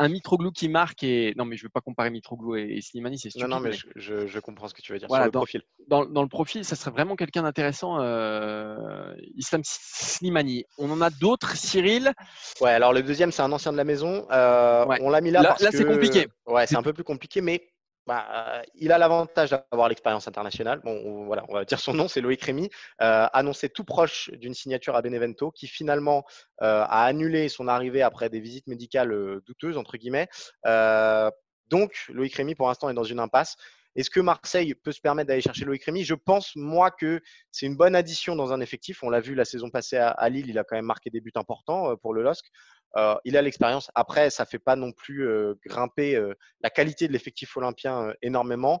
Mitroglou 0.00 0.50
qui 0.50 0.68
marque 0.68 1.02
et 1.02 1.32
non 1.36 1.44
mais 1.44 1.56
je 1.56 1.62
ne 1.62 1.66
veux 1.66 1.70
pas 1.70 1.80
comparer 1.80 2.10
Mitroglou 2.10 2.56
et, 2.56 2.80
Slimani, 2.80 3.18
c'est 3.18 3.30
stupide. 3.30 3.48
Non, 3.48 3.56
non 3.56 3.62
mais, 3.62 3.72
je, 3.96 4.38
comprends 4.40 4.68
ce 4.68 4.74
que 4.74 4.82
tu 4.82 4.92
veux 4.92 4.98
dire 4.98 5.08
sur 5.08 5.18
le 5.18 5.30
dans, 5.30 5.40
profil. 5.40 5.62
Dans, 5.88 6.04
le 6.04 6.28
profil, 6.28 6.64
ça 6.64 6.76
serait 6.76 6.90
vraiment 6.90 7.16
quelqu'un 7.16 7.42
d'intéressant. 7.42 8.00
Euh, 8.00 9.14
Islam 9.36 9.62
Slimani. 9.64 10.64
On 10.78 10.90
en 10.90 11.00
a 11.00 11.10
d'autres, 11.10 11.56
Cyril? 11.56 12.12
Ouais, 12.60 12.70
alors 12.70 12.92
le 12.92 13.02
deuxième 13.02 13.32
c'est 13.32 13.42
un 13.42 13.52
ancien 13.52 13.72
de 13.72 13.76
la 13.76 13.84
maison. 13.84 14.26
Euh, 14.30 14.84
on 15.00 15.10
l'a 15.10 15.20
mis 15.20 15.30
là, 15.30 15.42
là 15.42 15.56
Là 15.60 15.70
c'est 15.70 15.84
compliqué. 15.84 16.26
Ouais, 16.46 16.66
c'est 16.66 16.76
un 16.76 16.82
peu 16.82 16.92
plus 16.92 17.04
compliqué, 17.04 17.40
mais 17.40 17.71
bah, 18.06 18.26
euh, 18.30 18.62
il 18.74 18.90
a 18.90 18.98
l'avantage 18.98 19.50
d'avoir 19.50 19.88
l'expérience 19.88 20.26
internationale. 20.26 20.80
Bon, 20.84 21.00
on, 21.04 21.24
voilà, 21.24 21.44
on 21.48 21.54
va 21.54 21.64
dire 21.64 21.78
son 21.78 21.94
nom, 21.94 22.08
c'est 22.08 22.20
Loïc 22.20 22.42
Rémy, 22.42 22.68
euh, 23.00 23.26
annoncé 23.32 23.68
tout 23.68 23.84
proche 23.84 24.30
d'une 24.32 24.54
signature 24.54 24.96
à 24.96 25.02
Benevento, 25.02 25.52
qui 25.52 25.68
finalement 25.68 26.24
euh, 26.62 26.82
a 26.82 27.04
annulé 27.04 27.48
son 27.48 27.68
arrivée 27.68 28.02
après 28.02 28.28
des 28.28 28.40
visites 28.40 28.66
médicales 28.66 29.40
douteuses 29.46 29.76
entre 29.76 29.96
guillemets. 29.96 30.28
donc, 31.68 32.06
Loïc 32.08 32.34
Rémy, 32.34 32.54
pour 32.54 32.68
l'instant, 32.68 32.90
est 32.90 32.94
dans 32.94 33.04
une 33.04 33.20
impasse. 33.20 33.56
Est-ce 33.94 34.10
que 34.10 34.20
Marseille 34.20 34.74
peut 34.74 34.92
se 34.92 35.00
permettre 35.00 35.28
d'aller 35.28 35.42
chercher 35.42 35.64
Loïc 35.64 35.84
Rémy? 35.84 36.02
Je 36.02 36.14
pense, 36.14 36.56
moi, 36.56 36.90
que 36.90 37.20
c'est 37.50 37.66
une 37.66 37.76
bonne 37.76 37.94
addition 37.94 38.34
dans 38.34 38.52
un 38.52 38.60
effectif. 38.60 39.02
On 39.02 39.10
l'a 39.10 39.20
vu 39.20 39.34
la 39.34 39.44
saison 39.44 39.70
passée 39.70 39.98
à, 39.98 40.28
Lille, 40.28 40.48
il 40.48 40.58
a 40.58 40.64
quand 40.64 40.76
même 40.76 40.86
marqué 40.86 41.10
des 41.10 41.20
buts 41.20 41.32
importants 41.36 41.94
pour 41.98 42.14
le 42.14 42.22
LOSC. 42.22 42.46
Euh, 42.96 43.14
il 43.24 43.36
a 43.36 43.42
l'expérience. 43.42 43.90
Après, 43.94 44.30
ça 44.30 44.44
ne 44.44 44.48
fait 44.48 44.58
pas 44.58 44.76
non 44.76 44.92
plus 44.92 45.26
euh, 45.26 45.54
grimper 45.64 46.14
euh, 46.14 46.34
la 46.60 46.70
qualité 46.70 47.08
de 47.08 47.12
l'effectif 47.12 47.56
olympien 47.56 48.12
énormément. 48.22 48.80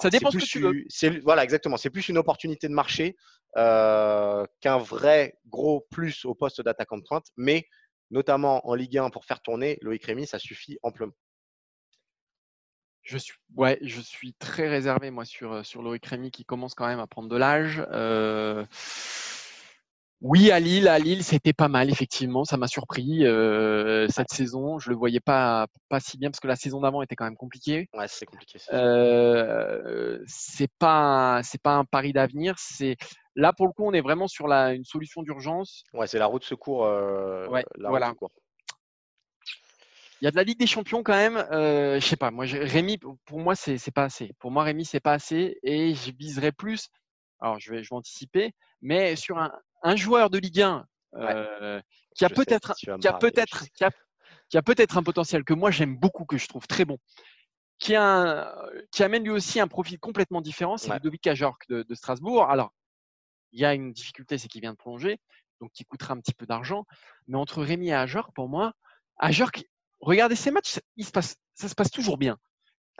Ça 0.00 0.10
dépend 0.10 0.30
ce 0.30 0.38
que 0.38 0.44
tu 0.44 0.60
veux. 0.60 1.20
Voilà, 1.22 1.44
exactement. 1.44 1.76
C'est 1.76 1.90
plus 1.90 2.08
une 2.08 2.18
opportunité 2.18 2.68
de 2.68 2.74
marché 2.74 3.16
qu'un 3.54 4.78
vrai 4.78 5.34
gros 5.48 5.86
plus 5.90 6.24
au 6.24 6.34
poste 6.34 6.60
d'attaquant 6.60 6.98
de 6.98 7.04
pointe. 7.06 7.26
Mais 7.36 7.66
notamment 8.10 8.66
en 8.68 8.74
Ligue 8.74 8.98
1 8.98 9.10
pour 9.10 9.24
faire 9.24 9.40
tourner 9.40 9.78
Loïc 9.82 10.04
Rémy, 10.04 10.26
ça 10.26 10.38
suffit 10.38 10.78
amplement. 10.82 11.12
Je 13.02 13.16
suis, 13.18 13.34
ouais, 13.56 13.78
je 13.82 14.00
suis 14.00 14.34
très 14.34 14.68
réservé 14.68 15.10
moi 15.10 15.24
sur, 15.24 15.64
sur 15.64 15.82
Loïc 15.82 16.04
Rémy 16.06 16.30
qui 16.30 16.44
commence 16.44 16.74
quand 16.74 16.86
même 16.86 17.00
à 17.00 17.06
prendre 17.06 17.28
de 17.28 17.36
l'âge. 17.36 17.82
Oui, 20.22 20.50
à 20.50 20.60
Lille, 20.60 20.86
à 20.86 20.98
Lille, 20.98 21.24
c'était 21.24 21.54
pas 21.54 21.68
mal 21.68 21.88
effectivement. 21.88 22.44
Ça 22.44 22.58
m'a 22.58 22.66
surpris 22.66 23.24
euh, 23.24 24.06
cette 24.08 24.30
saison. 24.30 24.78
Je 24.78 24.90
le 24.90 24.96
voyais 24.96 25.20
pas 25.20 25.66
pas 25.88 25.98
si 25.98 26.18
bien 26.18 26.30
parce 26.30 26.40
que 26.40 26.48
la 26.48 26.56
saison 26.56 26.80
d'avant 26.80 27.00
était 27.00 27.16
quand 27.16 27.24
même 27.24 27.36
compliquée. 27.36 27.88
Ouais, 27.94 28.06
c'est 28.06 28.26
compliqué. 28.26 28.58
Euh, 28.72 30.22
c'est 30.26 30.70
pas 30.78 31.40
c'est 31.42 31.60
pas 31.62 31.72
un 31.72 31.86
pari 31.86 32.12
d'avenir. 32.12 32.54
C'est 32.58 32.96
là 33.34 33.54
pour 33.54 33.66
le 33.66 33.72
coup, 33.72 33.84
on 33.86 33.94
est 33.94 34.02
vraiment 34.02 34.28
sur 34.28 34.46
la 34.46 34.74
une 34.74 34.84
solution 34.84 35.22
d'urgence. 35.22 35.84
Ouais, 35.94 36.06
c'est 36.06 36.18
la 36.18 36.26
route 36.26 36.44
secours. 36.44 36.84
Euh, 36.84 37.48
ouais, 37.48 37.64
voilà. 37.78 38.12
Il 40.20 40.26
y 40.26 40.28
a 40.28 40.30
de 40.30 40.36
la 40.36 40.42
Ligue 40.42 40.58
des 40.58 40.66
Champions 40.66 41.02
quand 41.02 41.14
même. 41.14 41.38
Euh, 41.50 41.98
je 41.98 42.06
sais 42.06 42.16
pas. 42.16 42.30
Moi, 42.30 42.44
Rémi, 42.46 42.98
pour 42.98 43.38
moi, 43.38 43.54
c'est 43.54 43.78
c'est 43.78 43.90
pas 43.90 44.04
assez. 44.04 44.34
Pour 44.38 44.50
moi, 44.50 44.64
Rémi, 44.64 44.84
c'est 44.84 45.00
pas 45.00 45.14
assez 45.14 45.58
et 45.62 45.94
je 45.94 46.12
viserais 46.12 46.52
plus. 46.52 46.90
Alors, 47.40 47.58
je 47.58 47.72
vais 47.72 47.82
je 47.82 47.88
vais 47.88 47.96
anticiper, 47.96 48.52
mais 48.82 49.16
sur 49.16 49.38
un 49.38 49.50
un 49.82 49.96
joueur 49.96 50.30
de 50.30 50.38
Ligue 50.38 50.62
1 50.62 50.86
euh, 51.14 51.80
qui 52.14 52.24
a 52.24 52.30
peut-être 52.30 52.74
qui 52.74 53.08
a 53.08 53.12
peut-être 53.12 53.64
qui 54.48 54.56
a, 54.56 54.62
peut-être 54.62 54.98
un 54.98 55.02
potentiel 55.02 55.44
que 55.44 55.54
moi 55.54 55.70
j'aime 55.70 55.96
beaucoup, 55.96 56.24
que 56.24 56.38
je 56.38 56.48
trouve 56.48 56.66
très 56.66 56.84
bon, 56.84 56.98
qui, 57.78 57.94
a 57.94 58.54
qui 58.90 59.02
amène 59.02 59.24
lui 59.24 59.30
aussi 59.30 59.60
un 59.60 59.68
profil 59.68 59.98
complètement 59.98 60.40
différent, 60.40 60.76
c'est 60.76 60.92
Ludovic 60.92 61.26
Ajorc 61.26 61.58
de, 61.68 61.82
de, 61.82 61.94
Strasbourg. 61.94 62.50
Alors, 62.50 62.72
il 63.52 63.60
y 63.60 63.64
a 63.64 63.74
une 63.74 63.92
difficulté, 63.92 64.38
c'est 64.38 64.48
qu'il 64.48 64.60
vient 64.60 64.72
de 64.72 64.76
prolonger, 64.76 65.18
donc 65.60 65.72
qui 65.72 65.84
coûtera 65.84 66.14
un 66.14 66.20
petit 66.20 66.34
peu 66.34 66.46
d'argent. 66.46 66.84
Mais 67.26 67.38
entre 67.38 67.62
Rémi 67.62 67.88
et 67.88 67.94
Ajorc, 67.94 68.32
pour 68.34 68.48
moi, 68.48 68.72
Ajorc, 69.18 69.64
regardez 70.00 70.36
ces 70.36 70.50
matchs, 70.50 70.80
il 70.96 71.04
se 71.04 71.10
passe, 71.10 71.36
ça 71.54 71.68
se 71.68 71.74
passe 71.74 71.90
toujours 71.90 72.18
bien. 72.18 72.38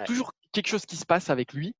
Toujours 0.06 0.32
quelque 0.52 0.68
chose 0.68 0.86
qui 0.86 0.96
se 0.96 1.04
passe 1.04 1.28
avec 1.28 1.52
lui. 1.52 1.74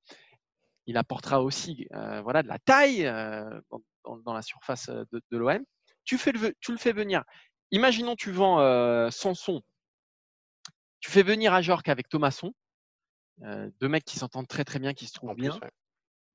Il 0.86 0.98
apportera 0.98 1.42
aussi 1.42 1.86
euh, 1.94 2.20
voilà, 2.20 2.42
de 2.42 2.48
la 2.48 2.58
taille 2.58 3.06
euh, 3.06 3.60
dans, 4.04 4.32
la 4.32 4.42
surface 4.42 4.88
euh, 4.88 5.04
de, 5.12 5.38
l'OM. 5.38 5.64
Tu, 6.04 6.18
fais 6.18 6.32
le, 6.32 6.54
tu 6.60 6.72
le 6.72 6.78
fais 6.78 6.92
venir. 6.92 7.24
Imaginons 7.70 8.16
tu 8.16 8.32
vends 8.32 8.60
euh, 8.60 9.10
Sanson, 9.10 9.62
tu 11.00 11.10
fais 11.10 11.22
venir 11.22 11.54
Ajorc 11.54 11.88
avec 11.88 12.08
Thomasson, 12.08 12.52
euh, 13.44 13.70
deux 13.80 13.88
mecs 13.88 14.04
qui 14.04 14.18
s'entendent 14.18 14.48
très 14.48 14.64
très 14.64 14.78
bien, 14.78 14.92
qui 14.92 15.06
se 15.06 15.12
trouvent 15.12 15.34
bien. 15.34 15.58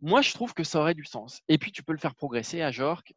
Moi, 0.01 0.21
je 0.21 0.33
trouve 0.33 0.53
que 0.53 0.63
ça 0.63 0.79
aurait 0.79 0.93
du 0.93 1.05
sens. 1.05 1.41
Et 1.47 1.57
puis, 1.57 1.71
tu 1.71 1.81
peux 1.81 1.93
le 1.93 1.97
faire 1.97 2.15
progresser 2.15 2.61
à 2.61 2.69
Jork. 2.69 3.13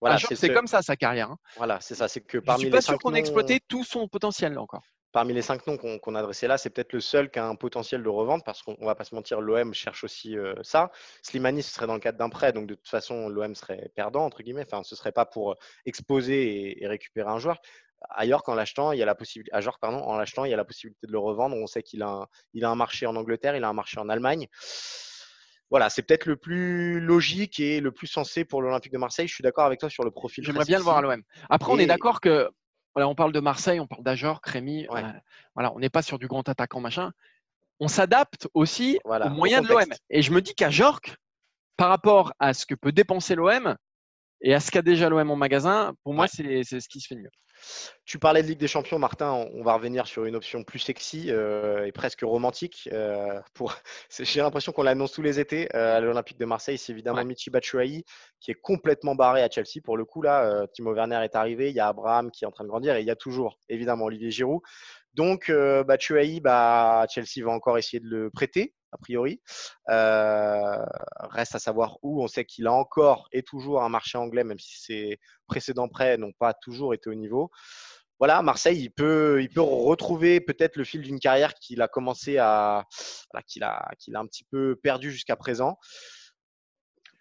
voilà, 0.00 0.18
c'est 0.18 0.52
comme 0.52 0.66
ça 0.66 0.82
sa 0.82 0.94
carrière. 0.94 1.30
Hein. 1.30 1.38
Voilà, 1.56 1.80
c'est 1.80 1.94
ça. 1.94 2.06
C'est 2.06 2.20
que 2.20 2.38
parmi 2.38 2.62
je 2.62 2.66
suis 2.66 2.70
pas 2.70 2.82
sûr 2.82 2.98
qu'on 2.98 3.14
ait 3.14 3.18
exploité 3.18 3.60
tout 3.66 3.82
son 3.82 4.08
potentiel 4.08 4.58
encore 4.58 4.84
parmi 5.12 5.34
les 5.34 5.42
cinq 5.42 5.66
noms 5.66 5.76
qu'on 5.76 6.14
a 6.14 6.18
adressés 6.18 6.46
là, 6.46 6.58
c'est 6.58 6.70
peut-être 6.70 6.92
le 6.92 7.00
seul 7.00 7.30
qui 7.30 7.38
a 7.38 7.46
un 7.46 7.54
potentiel 7.54 8.02
de 8.02 8.08
revente 8.08 8.44
parce 8.44 8.62
qu'on 8.62 8.84
va 8.84 8.94
pas 8.94 9.04
se 9.04 9.14
mentir, 9.14 9.40
l'OM 9.40 9.74
cherche 9.74 10.04
aussi 10.04 10.36
euh, 10.36 10.54
ça. 10.62 10.90
Slimani, 11.22 11.62
ce 11.62 11.72
serait 11.72 11.86
dans 11.86 11.94
le 11.94 12.00
cadre 12.00 12.18
d'un 12.18 12.30
prêt, 12.30 12.52
donc 12.52 12.66
de 12.66 12.74
toute 12.74 12.88
façon, 12.88 13.28
l'OM 13.28 13.54
serait 13.54 13.90
perdant, 13.94 14.24
entre 14.24 14.42
guillemets. 14.42 14.64
Enfin, 14.66 14.82
ce 14.82 14.96
serait 14.96 15.12
pas 15.12 15.26
pour 15.26 15.56
exposer 15.84 16.82
et, 16.82 16.86
récupérer 16.86 17.30
un 17.30 17.38
joueur. 17.38 17.60
Ailleurs, 18.10 18.42
qu'en 18.42 18.54
l'achetant, 18.54 18.90
il 18.92 18.98
y 18.98 19.02
a 19.02 19.06
la 19.06 19.14
possibilité, 19.14 19.54
à 19.54 19.60
pardon, 19.80 19.98
en 19.98 20.16
l'achetant, 20.16 20.44
il 20.44 20.50
y 20.50 20.54
a 20.54 20.56
la 20.56 20.64
possibilité 20.64 21.06
de 21.06 21.12
le 21.12 21.18
revendre. 21.18 21.56
On 21.56 21.66
sait 21.66 21.82
qu'il 21.82 22.02
a, 22.02 22.08
un, 22.08 22.26
il 22.52 22.64
a 22.64 22.70
un 22.70 22.74
marché 22.74 23.06
en 23.06 23.14
Angleterre, 23.14 23.54
il 23.54 23.62
a 23.62 23.68
un 23.68 23.72
marché 23.74 24.00
en 24.00 24.08
Allemagne. 24.08 24.48
Voilà, 25.70 25.88
c'est 25.88 26.02
peut-être 26.02 26.26
le 26.26 26.36
plus 26.36 27.00
logique 27.00 27.60
et 27.60 27.80
le 27.80 27.92
plus 27.92 28.06
sensé 28.06 28.44
pour 28.44 28.60
l'Olympique 28.60 28.92
de 28.92 28.98
Marseille. 28.98 29.28
Je 29.28 29.34
suis 29.34 29.42
d'accord 29.42 29.64
avec 29.64 29.80
toi 29.80 29.88
sur 29.88 30.04
le 30.04 30.10
profil. 30.10 30.44
J'aimerais 30.44 30.66
bien 30.66 30.78
le 30.78 30.84
voir 30.84 30.98
à 30.98 31.00
l'OM. 31.00 31.22
Après, 31.48 31.72
on 31.72 31.78
est 31.78 31.86
d'accord 31.86 32.20
que 32.20 32.50
voilà, 32.94 33.08
on 33.08 33.14
parle 33.14 33.32
de 33.32 33.40
Marseille, 33.40 33.80
on 33.80 33.86
parle 33.86 34.02
d'Ajor, 34.04 34.40
Crémy. 34.40 34.86
Ouais. 34.88 35.02
euh, 35.04 35.12
voilà, 35.54 35.72
on 35.74 35.78
n'est 35.78 35.90
pas 35.90 36.02
sur 36.02 36.18
du 36.18 36.26
grand 36.26 36.48
attaquant 36.48 36.80
machin. 36.80 37.12
On 37.80 37.88
s'adapte 37.88 38.48
aussi 38.54 38.98
Voilà, 39.04 39.26
aux 39.26 39.30
au 39.30 39.34
moyens 39.34 39.62
de 39.66 39.68
l'OM. 39.72 39.84
Et 40.10 40.22
je 40.22 40.32
me 40.32 40.40
dis 40.40 40.54
qu'à 40.54 40.70
Jork, 40.70 41.16
par 41.76 41.88
rapport 41.88 42.32
à 42.38 42.54
ce 42.54 42.66
que 42.66 42.74
peut 42.74 42.92
dépenser 42.92 43.34
l'OM 43.34 43.76
et 44.40 44.54
à 44.54 44.60
ce 44.60 44.70
qu'a 44.70 44.82
déjà 44.82 45.08
l'OM 45.08 45.30
en 45.30 45.36
magasin, 45.36 45.94
pour 46.04 46.14
moi, 46.14 46.24
Ouais. 46.24 46.28
c'est 46.32 46.62
c'est 46.64 46.80
ce 46.80 46.88
qui 46.88 47.00
se 47.00 47.08
fait 47.08 47.14
de 47.16 47.20
mieux. 47.20 47.30
Tu 48.04 48.18
parlais 48.18 48.42
de 48.42 48.48
Ligue 48.48 48.58
des 48.58 48.68
Champions, 48.68 48.98
Martin. 48.98 49.30
On 49.54 49.62
va 49.62 49.74
revenir 49.74 50.06
sur 50.06 50.24
une 50.24 50.34
option 50.36 50.64
plus 50.64 50.78
sexy 50.78 51.30
euh, 51.30 51.84
et 51.86 51.92
presque 51.92 52.22
romantique. 52.22 52.88
euh, 52.92 53.40
pour... 53.54 53.74
J'ai 54.18 54.40
l'impression 54.40 54.72
qu'on 54.72 54.82
l'annonce 54.82 55.12
tous 55.12 55.22
les 55.22 55.38
étés 55.40 55.68
euh, 55.74 55.96
à 55.96 56.00
l'Olympique 56.00 56.38
de 56.38 56.44
Marseille. 56.44 56.78
C'est 56.78 56.92
évidemment 56.92 57.18
Ouais. 57.18 57.24
Michi 57.24 57.50
Batshuayi 57.50 58.04
qui 58.40 58.50
est 58.50 58.60
complètement 58.60 59.14
barré 59.14 59.42
à 59.42 59.50
Chelsea. 59.50 59.80
Pour 59.84 59.96
le 59.96 60.04
coup, 60.04 60.22
là, 60.22 60.66
Timo 60.72 60.92
Werner 60.94 61.20
est 61.24 61.36
arrivé. 61.36 61.70
Il 61.70 61.76
y 61.76 61.80
a 61.80 61.88
Abraham 61.88 62.30
qui 62.30 62.44
est 62.44 62.46
en 62.48 62.50
train 62.52 62.64
de 62.64 62.68
grandir 62.68 62.96
et 62.96 63.00
il 63.00 63.06
y 63.06 63.10
a 63.10 63.16
toujours, 63.16 63.58
évidemment, 63.68 64.06
Olivier 64.06 64.30
Giroud. 64.30 64.60
Donc, 65.14 65.50
Batshuayi, 65.50 66.40
bah, 66.40 67.06
Chelsea 67.08 67.44
va 67.44 67.52
encore 67.52 67.78
essayer 67.78 68.00
de 68.00 68.08
le 68.08 68.30
prêter, 68.30 68.74
a 68.92 68.98
priori. 68.98 69.40
Euh, 69.88 70.84
reste 71.30 71.54
à 71.54 71.58
savoir 71.58 71.98
où. 72.02 72.22
On 72.22 72.28
sait 72.28 72.44
qu'il 72.44 72.66
a 72.66 72.72
encore 72.72 73.26
et 73.32 73.42
toujours 73.42 73.82
un 73.82 73.88
marché 73.88 74.18
anglais, 74.18 74.44
même 74.44 74.58
si 74.58 74.80
ses 74.80 75.18
précédents 75.46 75.88
prêts 75.88 76.16
n'ont 76.18 76.32
pas 76.38 76.54
toujours 76.54 76.94
été 76.94 77.10
au 77.10 77.14
niveau. 77.14 77.50
Voilà, 78.18 78.40
Marseille, 78.42 78.78
il 78.80 78.90
peut, 78.90 79.42
il 79.42 79.48
peut 79.48 79.60
retrouver 79.62 80.40
peut-être 80.40 80.76
le 80.76 80.84
fil 80.84 81.02
d'une 81.02 81.18
carrière 81.18 81.54
qu'il 81.54 81.82
a 81.82 81.88
commencé 81.88 82.38
à, 82.38 82.84
voilà, 83.32 83.42
qu'il 83.42 83.64
a, 83.64 83.88
qu'il 83.98 84.14
a 84.14 84.20
un 84.20 84.26
petit 84.26 84.44
peu 84.44 84.76
perdu 84.80 85.10
jusqu'à 85.10 85.34
présent. 85.34 85.76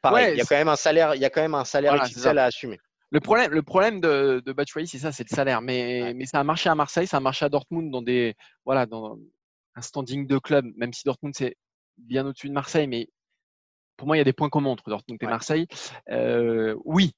Pareil, 0.04 0.26
Ouais, 0.26 0.34
il 0.34 0.38
y 0.38 0.42
a 0.42 0.44
c'est- 0.44 0.50
quand 0.50 0.60
même 0.60 0.68
un 0.68 0.76
salaire, 0.76 1.16
il 1.16 1.22
y 1.22 1.26
a 1.26 1.30
quand 1.32 1.42
même 1.42 1.56
un 1.56 1.66
salaire 1.66 1.94
Voilà, 1.94 2.08
c'est 2.08 2.28
à 2.38 2.44
assumer. 2.46 2.80
Le 3.10 3.20
problème, 3.20 3.52
le 3.52 3.62
problème 3.62 4.00
de, 4.00 4.42
de 4.46 4.54
Batshuayi, 4.54 4.88
c'est 4.88 5.00
ça, 5.00 5.12
c'est 5.12 5.30
le 5.30 5.36
salaire. 5.36 5.62
Mais, 5.62 6.04
Ouais. 6.04 6.14
mais 6.14 6.26
ça 6.26 6.40
a 6.40 6.44
marché 6.44 6.70
à 6.70 6.76
Marseille, 6.76 7.08
ça 7.08 7.18
a 7.18 7.20
marché 7.20 7.46
à 7.46 7.50
Dortmund 7.50 7.92
dans 7.92 8.02
des, 8.02 8.36
voilà, 8.64 8.86
dans 8.86 9.18
un 9.76 9.82
standing 9.82 10.28
de 10.28 10.38
club, 10.38 10.66
même 10.76 10.94
si 10.94 11.04
Dortmund 11.06 11.34
c'est 11.36 11.56
bien 11.98 12.26
au-dessus 12.26 12.50
de 12.50 12.54
Marseille, 12.54 12.88
mais 12.88 13.10
pour 13.98 14.08
moi, 14.08 14.16
il 14.18 14.20
y 14.20 14.22
a 14.22 14.26
des 14.26 14.34
points 14.34 14.50
communs 14.50 14.72
entre 14.72 14.90
Dortmund 14.90 15.20
et 15.22 15.26
Ouais. 15.26 15.32
Marseille. 15.32 15.68
Euh, 16.10 16.76
oui, 16.86 17.12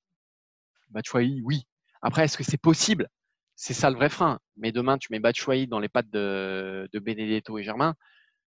Batshuayi, 0.89 1.41
oui. 1.43 1.63
Après, 2.01 2.25
est-ce 2.25 2.37
que 2.37 2.43
c'est 2.43 2.57
possible? 2.61 3.07
C'est 3.55 3.73
ça 3.73 3.89
le 3.89 3.95
vrai 3.95 4.09
frein. 4.09 4.39
Mais 4.57 4.71
demain, 4.71 4.97
tu 4.97 5.07
mets 5.11 5.19
Batshuayi 5.19 5.67
dans 5.67 5.79
les 5.79 5.87
pattes 5.89 6.09
de, 6.09 6.89
de 6.91 6.99
Benedetto 6.99 7.57
et 7.57 7.63
Germain. 7.63 7.95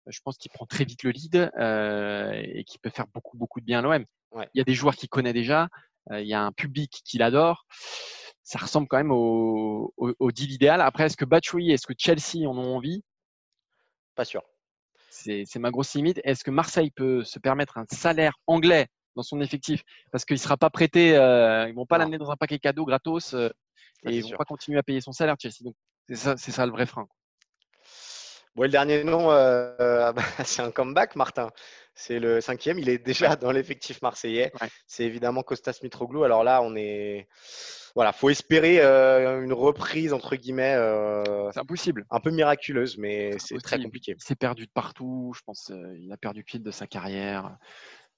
Je 0.06 0.20
pense 0.24 0.36
qu'il 0.38 0.50
prend 0.50 0.66
très 0.66 0.84
vite 0.84 1.02
le 1.02 1.10
lead 1.10 1.50
euh, 1.58 2.32
et 2.32 2.64
qu'il 2.64 2.80
peut 2.80 2.90
faire 2.90 3.06
beaucoup, 3.14 3.36
beaucoup 3.36 3.60
de 3.60 3.64
bien 3.66 3.78
à 3.80 3.82
l'OM. 3.82 4.04
Ouais. 4.32 4.48
Il 4.54 4.58
y 4.58 4.60
a 4.60 4.64
des 4.64 4.74
joueurs 4.74 4.96
qu'il 4.96 5.08
connaît 5.08 5.32
déjà. 5.32 5.68
euh, 6.10 6.20
il 6.20 6.28
y 6.28 6.34
a 6.34 6.42
un 6.42 6.52
public 6.52 7.02
qui 7.04 7.18
l'adore. 7.18 7.66
Ça 8.42 8.58
ressemble 8.58 8.86
quand 8.88 8.96
même 8.98 9.10
au, 9.12 9.92
au, 9.96 10.14
au 10.18 10.32
deal 10.32 10.52
idéal. 10.52 10.80
Après, 10.80 11.04
est-ce 11.06 11.16
que 11.16 11.24
Batshuayi, 11.24 11.72
est-ce 11.72 11.86
que 11.86 11.94
Chelsea 11.96 12.48
en 12.48 12.56
ont 12.56 12.76
envie? 12.76 13.02
Pas 14.16 14.24
sûr. 14.24 14.42
c'est 15.10 15.56
ma 15.56 15.70
grosse 15.70 15.94
limite. 15.94 16.20
Est-ce 16.24 16.42
que 16.42 16.50
Marseille 16.50 16.90
peut 16.90 17.22
se 17.22 17.38
permettre 17.38 17.78
un 17.78 17.84
salaire 17.92 18.32
anglais 18.46 18.88
dans 19.14 19.22
son 19.22 19.40
effectif? 19.40 19.82
Parce 20.10 20.24
qu'il 20.24 20.34
ne 20.34 20.40
sera 20.40 20.56
pas 20.56 20.70
prêté, 20.70 21.16
euh, 21.16 21.66
ils 21.68 21.72
ne 21.72 21.76
vont 21.76 21.86
pas 21.86 21.98
l'amener 21.98 22.18
dans 22.18 22.30
un 22.30 22.36
paquet 22.36 22.58
cadeau 22.58 22.84
gratos 22.86 23.34
euh, 23.34 23.50
et 24.04 24.12
ils 24.12 24.16
ne 24.18 24.22
vont 24.22 24.28
sûr. 24.28 24.38
pas 24.38 24.44
continuer 24.44 24.78
à 24.78 24.82
payer 24.82 25.00
son 25.00 25.12
salaire, 25.12 25.36
Chelsea. 25.38 25.62
Donc, 25.62 25.74
c'est 26.08 26.50
ça, 26.50 26.66
le 26.66 26.72
vrai 26.72 26.86
frein. 26.86 27.06
Bon, 28.54 28.64
et 28.64 28.68
le 28.68 28.72
dernier 28.72 29.04
nom, 29.04 29.30
euh, 29.30 30.12
c'est 30.44 30.62
un 30.62 30.70
comeback, 30.70 31.14
Martin. 31.14 31.50
C'est 31.98 32.20
le 32.20 32.40
cinquième. 32.42 32.78
Il 32.78 32.88
est 32.90 32.98
déjà 32.98 33.34
dans 33.36 33.50
l'effectif 33.50 34.02
marseillais. 34.02 34.52
Ouais. 34.60 34.68
C'est 34.86 35.04
évidemment 35.04 35.42
Costas 35.42 35.78
Mitroglou. 35.82 36.24
Alors 36.24 36.44
là, 36.44 36.60
on 36.62 36.76
est. 36.76 37.26
Voilà, 37.94 38.12
faut 38.12 38.28
espérer 38.28 38.80
euh, 38.82 39.42
une 39.42 39.54
reprise, 39.54 40.12
entre 40.12 40.36
guillemets, 40.36 40.74
euh, 40.74 41.50
C'est 41.52 41.60
impossible. 41.60 42.04
un 42.10 42.20
peu 42.20 42.30
miraculeuse, 42.30 42.98
mais 42.98 43.38
c'est 43.38 43.56
très 43.62 43.82
compliqué. 43.82 44.14
Il 44.18 44.22
s'est 44.22 44.34
perdu 44.36 44.66
de 44.66 44.70
partout. 44.70 45.32
Je 45.34 45.40
pense 45.46 45.70
euh, 45.70 45.96
il 45.98 46.12
a 46.12 46.18
perdu 46.18 46.44
fil 46.46 46.62
de 46.62 46.70
sa 46.70 46.86
carrière. 46.86 47.56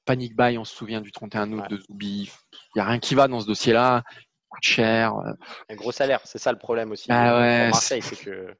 Panic 0.04 0.34
buy, 0.34 0.58
on 0.58 0.64
se 0.64 0.74
souvient 0.74 1.00
du 1.00 1.12
31 1.12 1.52
août 1.52 1.60
Ouais. 1.62 1.68
de 1.68 1.76
Zoubi. 1.82 2.28
Il 2.52 2.58
n'y 2.74 2.80
a 2.82 2.86
rien 2.86 2.98
qui 2.98 3.14
va 3.14 3.28
dans 3.28 3.38
ce 3.40 3.46
dossier-là. 3.46 4.02
Coûte 4.48 4.64
cher. 4.64 5.14
euh, 5.16 5.32
Un 5.68 5.74
gros 5.74 5.92
salaire, 5.92 6.20
c'est 6.24 6.38
ça 6.38 6.52
le 6.52 6.58
problème 6.58 6.90
aussi 6.90 7.06
Ah 7.10 7.36
euh, 7.36 7.40
ouais, 7.40 7.70
Marseille, 7.70 8.02
c'est 8.02 8.16
que. 8.16 8.54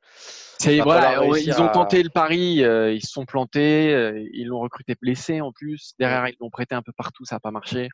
Voilà, 0.83 1.24
ils 1.24 1.62
ont 1.62 1.68
tenté 1.68 2.03
le 2.03 2.11
pari, 2.11 2.64
euh, 2.64 2.92
ils 2.92 3.01
se 3.01 3.12
sont 3.12 3.24
plantés, 3.24 3.94
euh, 3.94 4.29
ils 4.33 4.48
l'ont 4.48 4.59
recruté 4.59 4.96
blessé 5.01 5.40
en 5.40 5.53
plus. 5.53 5.94
Derrière, 6.01 6.27
ils 6.27 6.37
l'ont 6.40 6.51
prêté 6.51 6.74
un 6.74 6.83
peu 6.83 6.90
partout, 6.92 7.24
ça 7.24 7.37
n'a 7.37 7.40
pas 7.40 7.53
marché. 7.53 7.88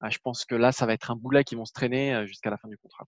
Ah, 0.00 0.10
je 0.10 0.18
pense 0.18 0.44
que 0.44 0.56
là, 0.56 0.72
ça 0.72 0.84
va 0.84 0.94
être 0.94 1.12
un 1.12 1.14
boulet 1.16 1.44
qui 1.44 1.54
vont 1.54 1.64
se 1.64 1.72
traîner 1.72 2.26
jusqu'à 2.26 2.50
la 2.50 2.56
fin 2.56 2.66
du 2.66 2.76
contrat. 2.76 3.04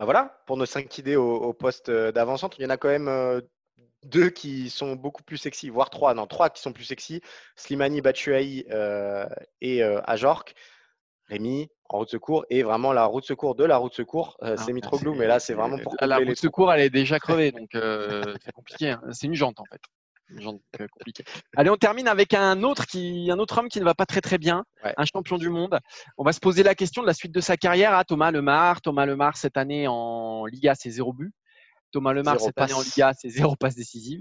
Bah 0.00 0.04
voilà, 0.04 0.42
pour 0.46 0.56
nos 0.56 0.66
cinq 0.66 0.98
idées 0.98 1.14
au, 1.14 1.36
au 1.36 1.52
poste 1.52 1.90
d'avant-centre, 1.90 2.58
il 2.58 2.64
y 2.64 2.66
en 2.66 2.70
a 2.70 2.76
quand 2.76 2.88
même 2.88 3.08
euh, 3.08 3.40
deux 4.02 4.30
qui 4.30 4.68
sont 4.68 4.96
beaucoup 4.96 5.22
plus 5.22 5.38
sexy, 5.38 5.70
voire 5.70 5.90
trois, 5.90 6.14
non, 6.14 6.26
trois 6.26 6.50
qui 6.50 6.60
sont 6.60 6.72
plus 6.72 6.84
sexy. 6.84 7.20
Slimani, 7.54 8.00
Batshuayi 8.00 8.66
et 9.60 9.82
Ajork. 9.82 10.54
Rémi 11.28 11.68
en 11.90 11.98
route 11.98 12.10
secours 12.10 12.44
et 12.50 12.62
vraiment 12.62 12.92
la 12.92 13.04
route 13.06 13.24
secours 13.24 13.54
de 13.54 13.64
la 13.64 13.76
route 13.78 13.94
secours, 13.94 14.36
euh, 14.42 14.56
Ah, 14.58 14.62
c'est 14.62 14.72
Mitroglou, 14.72 15.14
mais 15.14 15.26
là 15.26 15.40
c'est 15.40 15.54
vraiment 15.54 15.78
pour 15.78 15.94
la, 16.00 16.16
trous. 16.20 16.34
secours, 16.34 16.72
elle 16.72 16.80
est 16.82 16.90
déjà 16.90 17.18
crevée, 17.18 17.50
donc 17.52 17.74
euh, 17.74 18.22
c'est 18.44 18.52
compliqué. 18.52 18.90
hein. 18.90 19.00
C'est 19.12 19.26
une 19.26 19.34
jante 19.34 19.58
en 19.60 19.64
fait, 19.64 19.80
une 20.28 20.40
jante 20.42 20.60
euh, 20.80 20.86
compliquée. 20.92 21.24
Allez, 21.56 21.70
on 21.70 21.76
termine 21.76 22.06
avec 22.08 22.34
un 22.34 22.62
autre 22.62 22.86
qui, 22.86 23.30
un 23.32 23.38
autre 23.38 23.56
homme 23.58 23.68
qui 23.68 23.80
ne 23.80 23.84
va 23.84 23.94
pas 23.94 24.04
très 24.06 24.20
très 24.20 24.36
bien, 24.38 24.64
Ouais. 24.84 24.92
un 24.98 25.04
champion 25.06 25.38
du 25.38 25.48
monde. 25.48 25.78
On 26.18 26.24
va 26.24 26.32
se 26.32 26.40
poser 26.40 26.62
la 26.62 26.74
question 26.74 27.00
de 27.02 27.06
la 27.06 27.14
suite 27.14 27.32
de 27.32 27.40
sa 27.40 27.56
carrière 27.56 27.94
à 27.94 28.04
Thomas 28.04 28.30
Lemar. 28.30 28.80
Thomas 28.82 29.06
Lemar 29.06 29.36
cette 29.38 29.56
année 29.56 29.86
en 29.88 30.44
Liga, 30.46 30.74
c'est 30.74 30.90
zéro 30.90 31.12
but. 31.14 31.32
Thomas 31.90 32.12
Lemar 32.12 32.38
cette 32.38 32.58
année 32.60 32.74
en. 32.74 32.82
Liga, 32.82 33.12
c'est 33.18 33.30
zéro 33.30 33.56
passe 33.56 33.74
décisive. 33.74 34.20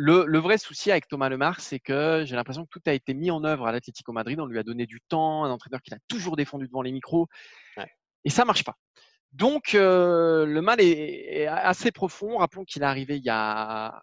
Le, 0.00 0.26
le 0.26 0.38
vrai 0.38 0.58
souci 0.58 0.92
avec 0.92 1.08
Thomas 1.08 1.28
Lemar, 1.28 1.60
c'est 1.60 1.80
que 1.80 2.22
j'ai 2.24 2.36
l'impression 2.36 2.64
que 2.64 2.70
tout 2.70 2.80
a 2.86 2.92
été 2.92 3.14
mis 3.14 3.32
en 3.32 3.42
œuvre 3.42 3.66
à 3.66 3.72
l'Atlético 3.72 4.12
Madrid. 4.12 4.38
On 4.38 4.46
lui 4.46 4.60
a 4.60 4.62
donné 4.62 4.86
du 4.86 5.00
temps, 5.00 5.42
un 5.44 5.50
entraîneur 5.50 5.82
qu'il 5.82 5.92
a 5.92 5.98
toujours 6.06 6.36
défendu 6.36 6.66
devant 6.68 6.82
les 6.82 6.92
micros, 6.92 7.26
Ouais. 7.76 7.90
et 8.24 8.30
ça 8.30 8.44
marche 8.44 8.62
pas. 8.62 8.76
Donc 9.32 9.74
euh, 9.74 10.46
le 10.46 10.62
mal 10.62 10.80
est, 10.80 11.40
est 11.40 11.46
assez 11.48 11.90
profond. 11.90 12.38
Rappelons 12.38 12.64
qu'il 12.64 12.82
est 12.82 12.86
arrivé 12.86 13.16
il 13.16 13.24
y 13.24 13.28
a 13.30 14.00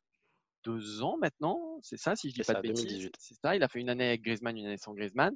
deux 0.66 1.02
ans 1.02 1.16
maintenant, 1.22 1.80
c'est 1.82 1.96
ça, 1.98 2.16
si 2.18 2.30
je 2.30 2.34
dis 2.36 2.42
pas 2.42 2.54
ça, 2.54 2.54
de 2.56 2.62
bêtises. 2.68 2.84
2018. 2.84 3.16
C'est 3.18 3.36
ça. 3.42 3.56
Il 3.56 3.64
a 3.64 3.70
fait 3.70 3.80
une 3.80 3.90
année 3.90 4.08
avec 4.10 4.22
Griezmann, 4.22 4.58
une 4.58 4.66
année 4.66 4.78
sans 4.78 4.94
Griezmann. 4.94 5.34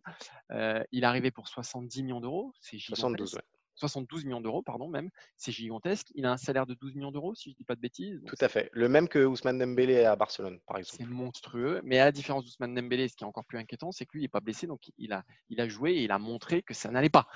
Euh, 0.52 0.84
il 0.92 1.04
est 1.04 1.08
arrivé 1.08 1.32
pour 1.32 1.48
70 1.48 2.04
millions 2.04 2.20
d'euros. 2.20 2.52
C'est 2.60 2.78
gigantesque. 2.78 3.00
72, 3.02 3.36
ouais. 3.36 3.42
72 3.80 4.26
millions 4.26 4.42
d'euros, 4.42 4.62
pardon, 4.62 4.88
même. 4.88 5.10
C'est 5.38 5.52
gigantesque. 5.52 6.08
Il 6.16 6.26
a 6.26 6.32
un 6.32 6.38
salaire 6.38 6.66
de 6.66 6.74
12 6.74 6.96
millions 6.96 7.12
d'euros, 7.12 7.36
si 7.36 7.52
je 7.52 7.56
dis 7.56 7.64
pas 7.64 7.76
de 7.76 7.82
bêtises. 7.82 8.22
Tout 8.26 8.36
à 8.40 8.50
fait. 8.50 8.70
Le 8.74 8.90
même 8.90 9.08
que 9.08 9.20
Ousmane 9.20 9.58
Dembélé 9.58 10.04
à 10.04 10.16
Barcelone, 10.16 10.60
par 10.68 10.78
exemple. 10.78 10.98
c'est 10.98 11.10
monstrueux. 11.10 11.82
Mais 11.84 12.00
à 12.00 12.06
la 12.06 12.12
différence 12.12 12.46
d'Ousmane 12.46 12.76
Dembélé, 12.76 13.08
ce 13.08 13.16
qui 13.16 13.24
est 13.24 13.28
encore 13.28 13.46
plus 13.46 13.58
inquiétant, 13.58 13.92
c'est 13.92 14.06
que 14.06 14.12
lui, 14.14 14.22
il 14.22 14.24
n'est 14.24 14.30
pas 14.30 14.42
blessé. 14.42 14.68
Donc, 14.68 14.82
il 14.98 15.14
a, 15.14 15.24
il 15.50 15.62
a 15.62 15.68
joué 15.68 15.94
et 15.94 16.04
il 16.04 16.12
a 16.12 16.20
montré 16.20 16.62
que 16.62 16.74
ça 16.74 16.90
n'allait 16.92 17.10
pas. 17.10 17.28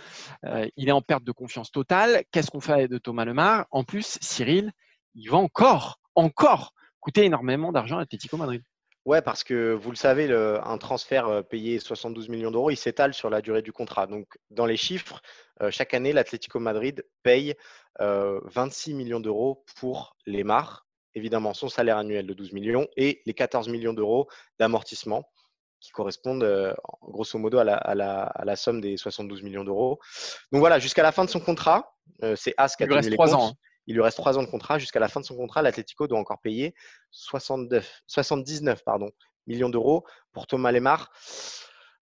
Euh, 0.46 0.68
il 0.76 0.90
est 0.90 0.94
en 0.94 1.02
perte 1.02 1.24
de 1.24 1.32
confiance 1.32 1.72
totale. 1.72 2.24
Qu'est-ce 2.32 2.52
qu'on 2.52 2.62
fait 2.62 2.88
de 2.88 2.98
Thomas 2.98 3.26
Lemar? 3.26 3.68
En 3.72 3.84
plus, 3.84 4.18
Cyril, 4.22 4.72
il 5.16 5.30
va 5.30 5.38
encore, 5.38 6.00
encore 6.16 6.74
coûter 7.00 7.26
énormément 7.26 7.72
d'argent 7.72 7.98
à 7.98 8.02
Atlético 8.02 8.38
Madrid. 8.38 8.64
Ouais, 9.06 9.22
parce 9.22 9.44
que 9.44 9.74
vous 9.74 9.90
le 9.90 9.98
savez, 9.98 10.28
le- 10.28 10.66
un 10.66 10.78
transfert 10.78 11.28
euh, 11.28 11.42
payé 11.42 11.80
72 11.80 12.30
millions 12.30 12.52
d'euros, 12.52 12.70
il 12.72 12.78
s'étale 12.78 13.14
sur 13.14 13.30
la 13.30 13.42
durée 13.42 13.62
du 13.62 13.74
contrat. 13.74 14.08
Donc, 14.08 14.28
dans 14.50 14.66
les 14.66 14.78
chiffres, 14.78 15.22
euh, 15.62 15.72
chaque 15.72 15.94
année, 15.94 16.14
l'Atlético 16.14 16.60
Madrid 16.60 17.06
paye 17.22 17.54
euh, 18.00 18.40
26 18.46 18.94
millions 18.94 19.20
d'euros 19.20 19.66
pour 19.78 20.16
Lemar, 20.26 20.88
évidemment 21.16 21.54
son 21.54 21.68
salaire 21.68 21.98
annuel 21.98 22.26
de 22.26 22.34
12 22.34 22.54
millions 22.54 22.88
et 22.96 23.22
les 23.26 23.34
14 23.34 23.68
millions 23.68 23.94
d'euros 23.94 24.30
d'amortissement 24.58 25.30
qui 25.82 25.92
correspondent 25.92 26.44
euh, 26.46 26.74
grosso 27.02 27.38
modo 27.38 27.58
à 27.58 27.66
la, 27.66 27.76
à 27.76 27.94
la- 27.96 28.24
à 28.24 28.46
la 28.46 28.56
somme 28.56 28.80
des 28.80 28.96
72 28.96 29.44
millions 29.44 29.66
d'euros. 29.66 30.00
Donc 30.54 30.62
voilà, 30.62 30.80
jusqu'à 30.80 31.04
la 31.04 31.12
fin 31.12 31.26
de 31.26 31.30
son 31.30 31.42
contrat, 31.42 31.94
euh, 32.24 32.38
c'est 32.38 32.54
As 32.58 32.78
qui 32.78 32.84
a 32.84 32.86
Il 32.86 32.88
lui 32.88 32.94
tenu 32.96 33.00
reste 33.00 33.10
les 33.12 33.18
comptes. 33.18 33.34
ans. 33.34 33.48
hein. 33.50 33.54
Il 33.88 33.96
lui 33.96 34.02
reste 34.02 34.18
trois 34.18 34.38
ans 34.38 34.44
de 34.44 34.48
contrat. 34.48 34.80
Jusqu'à 34.80 35.00
la 35.00 35.08
fin 35.08 35.20
de 35.20 35.26
son 35.26 35.36
contrat, 35.36 35.62
l'Atlético 35.62 36.08
doit 36.08 36.20
encore 36.20 36.40
payer 36.42 36.74
69, 37.12 38.02
79 38.08 38.84
pardon, 38.84 39.10
millions 39.48 39.70
d'euros 39.70 40.06
pour 40.32 40.48
Thomas 40.48 40.72
Lemar. 40.72 41.12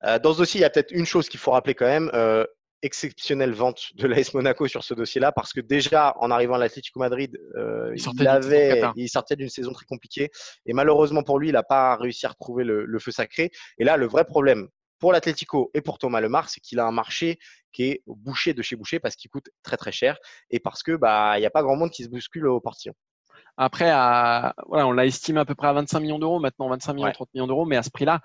Euh, 0.04 0.20
dans 0.20 0.34
ce 0.34 0.39
dossier, 0.39 0.60
il 0.60 0.63
y 0.63 0.65
a 0.65 0.70
peut-être 0.70 0.91
une 0.91 1.06
chose 1.06 1.30
qu'il 1.30 1.39
faut 1.39 1.52
rappeler 1.52 1.76
quand 1.76 1.86
même. 1.88 2.10
euh, 2.14 2.45
exceptionnelle 2.84 3.53
vente 3.53 3.89
de 3.93 4.08
l'AS 4.08 4.34
Monaco 4.34 4.68
sur 4.68 4.84
ce 4.84 4.95
dossier-là 4.95 5.32
parce 5.32 5.53
que 5.53 5.62
déjà 5.62 6.16
en 6.20 6.32
arrivant 6.32 6.55
à 6.55 6.58
l'Atlético 6.58 6.99
Madrid, 6.99 7.38
euh, 7.55 7.91
Il 7.93 8.01
sortait 8.01 8.24
il, 8.24 8.28
d'une 8.32 8.41
saison 8.41 8.47
avait, 8.47 8.70
cata. 8.80 8.93
il 8.95 9.08
sortait 9.10 9.36
d'une 9.36 9.49
saison 9.49 9.72
très 9.72 9.86
compliquée 9.86 10.32
et 10.66 10.74
malheureusement 10.74 11.22
pour 11.22 11.38
lui, 11.38 11.49
il 11.49 11.53
n'a 11.53 11.62
pas 11.62 11.95
réussi 11.95 12.26
à 12.26 12.30
retrouver 12.30 12.64
le, 12.64 12.86
le 12.86 12.99
feu 12.99 13.12
sacré. 13.12 13.51
Et 13.78 13.84
là, 13.84 13.97
le 13.97 14.08
vrai 14.08 14.26
problème 14.26 14.68
pour 15.02 15.12
l'Atlético 15.12 15.70
et 15.74 15.82
pour 15.82 15.97
Thomas 15.97 16.22
Lemar, 16.22 16.47
c'est 16.47 16.62
qu'il 16.62 16.80
a 16.80 16.86
un 16.86 16.91
marché 16.91 17.39
qui 17.74 17.84
est 17.84 18.04
bouché 18.08 18.54
de 18.54 18.62
chez 18.62 18.76
bouché 18.78 18.99
parce 18.99 19.16
qu'il 19.18 19.30
coûte 19.30 19.49
très 19.64 19.76
très 19.76 19.91
cher 19.91 20.18
et 20.49 20.60
parce 20.60 20.84
que 20.84 20.95
bah 20.95 21.34
il 21.38 21.41
n'y 21.41 21.45
a 21.45 21.49
pas 21.49 21.64
grand 21.64 21.76
monde 21.76 21.89
qui 21.89 22.04
se 22.06 22.10
bouscule 22.10 22.47
au 22.47 22.62
portillon. 22.62 22.93
Après, 23.58 23.89
à- 23.89 24.54
voilà, 24.68 24.88
on 24.88 24.91
l'a 24.93 25.06
estimé 25.06 25.39
à 25.41 25.45
peu 25.45 25.56
près 25.56 25.68
à 25.68 25.74
25 25.74 25.99
millions 25.99 26.20
d'euros, 26.20 26.39
maintenant 26.39 26.70
25 26.70 26.93
millions, 26.93 27.08
Ouais. 27.08 27.14
30 27.14 27.34
millions 27.34 27.47
d'euros, 27.47 27.66
mais 27.66 27.76
à 27.76 27.84
ce 27.84 27.89
prix-là, 27.89 28.22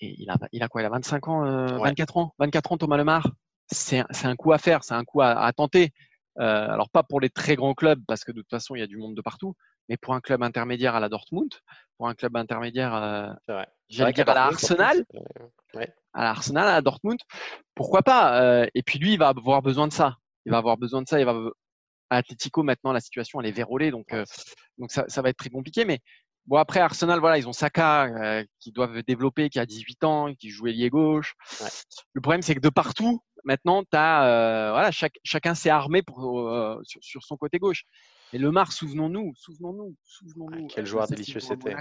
il 0.00 0.28
a, 0.30 0.36
il 0.52 0.62
a 0.62 0.68
quoi 0.68 0.82
Il 0.82 0.86
a 0.86 0.90
25 0.90 1.28
ans, 1.28 1.44
euh, 1.44 1.76
Ouais. 1.78 1.88
24 1.90 2.16
ans 2.16 2.34
24 2.38 2.72
ans, 2.72 2.78
Thomas 2.78 2.96
Lemar 2.96 3.30
c'est 3.70 4.02
un 4.24 4.34
coup 4.36 4.52
à 4.52 4.58
faire, 4.58 4.82
c'est 4.82 4.94
un 4.94 5.04
coup 5.04 5.20
à, 5.20 5.52
tenter. 5.52 5.92
Euh, 6.40 6.68
alors 6.70 6.88
pas 6.90 7.02
pour 7.02 7.20
les 7.20 7.30
très 7.30 7.56
grands 7.56 7.74
clubs 7.74 8.00
parce 8.06 8.22
que 8.22 8.30
de 8.30 8.40
toute 8.40 8.50
façon 8.50 8.76
il 8.76 8.80
y 8.80 8.82
a 8.82 8.86
du 8.86 8.96
monde 8.96 9.16
de 9.16 9.20
partout, 9.20 9.54
mais 9.88 9.96
pour 9.96 10.14
un 10.14 10.20
club 10.20 10.42
intermédiaire 10.42 10.94
à 10.94 11.00
la 11.00 11.08
Dortmund, 11.08 11.50
pour 11.96 12.08
un 12.08 12.14
club 12.14 12.36
intermédiaire, 12.36 12.94
euh, 12.94 13.64
j'allais 13.88 14.12
dire 14.12 14.28
à 14.28 14.34
la 14.34 14.44
Arsenal, 14.44 15.04
à 16.12 16.24
l'Arsenal, 16.24 16.68
à 16.68 16.80
Dortmund, 16.80 17.18
pourquoi 17.74 18.02
pas 18.02 18.40
euh, 18.42 18.66
Et 18.74 18.82
puis 18.82 18.98
lui, 18.98 19.14
il 19.14 19.18
va 19.18 19.28
avoir 19.28 19.62
besoin 19.62 19.88
de 19.88 19.92
ça. 19.92 20.16
Il 20.46 20.52
va 20.52 20.58
avoir 20.58 20.76
besoin 20.78 21.02
de 21.02 21.08
ça. 21.08 21.18
Il 21.18 21.26
va 21.26 21.34
à 22.10 22.16
Atletico 22.16 22.62
maintenant 22.62 22.92
la 22.92 23.00
situation 23.00 23.38
elle 23.40 23.48
est 23.48 23.52
vérolée, 23.52 23.90
donc 23.90 24.14
euh, 24.14 24.24
donc 24.78 24.90
ça, 24.90 25.04
ça 25.08 25.20
va 25.20 25.28
être 25.28 25.36
très 25.36 25.50
compliqué. 25.50 25.84
Mais 25.84 26.00
Bon, 26.48 26.56
après, 26.56 26.80
Arsenal, 26.80 27.20
voilà, 27.20 27.36
ils 27.36 27.46
ont 27.46 27.52
Saka 27.52 28.06
euh, 28.06 28.44
qui 28.58 28.72
doivent 28.72 29.02
développer, 29.02 29.50
qui 29.50 29.58
a 29.58 29.66
18 29.66 30.04
ans, 30.04 30.34
qui 30.34 30.48
joue 30.48 30.66
ailier 30.68 30.88
gauche. 30.88 31.34
Le 32.14 32.22
problème, 32.22 32.40
c'est 32.40 32.54
que 32.54 32.60
de 32.60 32.70
partout, 32.70 33.20
maintenant, 33.44 33.82
as, 33.92 34.26
euh, 34.26 34.70
voilà, 34.72 34.90
chaque, 34.90 35.18
chacun 35.24 35.54
s'est 35.54 35.70
armé 35.70 36.02
pour, 36.02 36.40
euh, 36.40 36.80
sur, 36.84 37.22
son 37.22 37.36
côté 37.36 37.58
gauche. 37.58 37.84
Et 38.32 38.38
Le 38.38 38.50
Mar, 38.50 38.72
souvenons-nous, 38.72 39.32
souvenons-nous, 39.36 39.96
souvenons-nous. 40.04 40.66
quel 40.68 40.84
joueur 40.84 41.08
délicieux 41.08 41.40
c'était. 41.40 41.74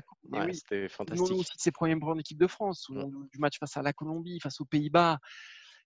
c'était 0.54 0.88
fantastique. 0.88 1.18
Souvenons-nous 1.18 1.42
aussi 1.42 1.56
de 1.56 1.62
ses 1.62 1.72
premiers 1.72 1.98
en 2.02 2.18
équipe 2.18 2.38
de 2.38 2.48
France, 2.48 2.84
souvenons-nous 2.86 3.28
du 3.32 3.40
match 3.40 3.60
face 3.60 3.76
à 3.76 3.82
la 3.82 3.92
Colombie, 3.92 4.40
face 4.40 4.62
aux 4.62 4.66
Pays-Bas. 4.66 5.20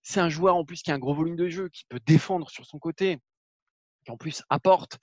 C'est 0.03 0.19
un 0.19 0.29
joueur 0.29 0.55
en 0.55 0.65
plus 0.65 0.81
qui 0.81 0.91
a 0.91 0.95
un 0.95 0.99
gros 0.99 1.13
volume 1.13 1.35
de 1.35 1.47
jeu, 1.49 1.69
qui 1.69 1.85
peut 1.89 1.99
défendre 2.05 2.49
sur 2.49 2.65
son 2.65 2.79
côté 2.79 3.19
qui 4.05 4.11
en 4.11 4.17
plus 4.17 4.43
apporte. 4.49 4.97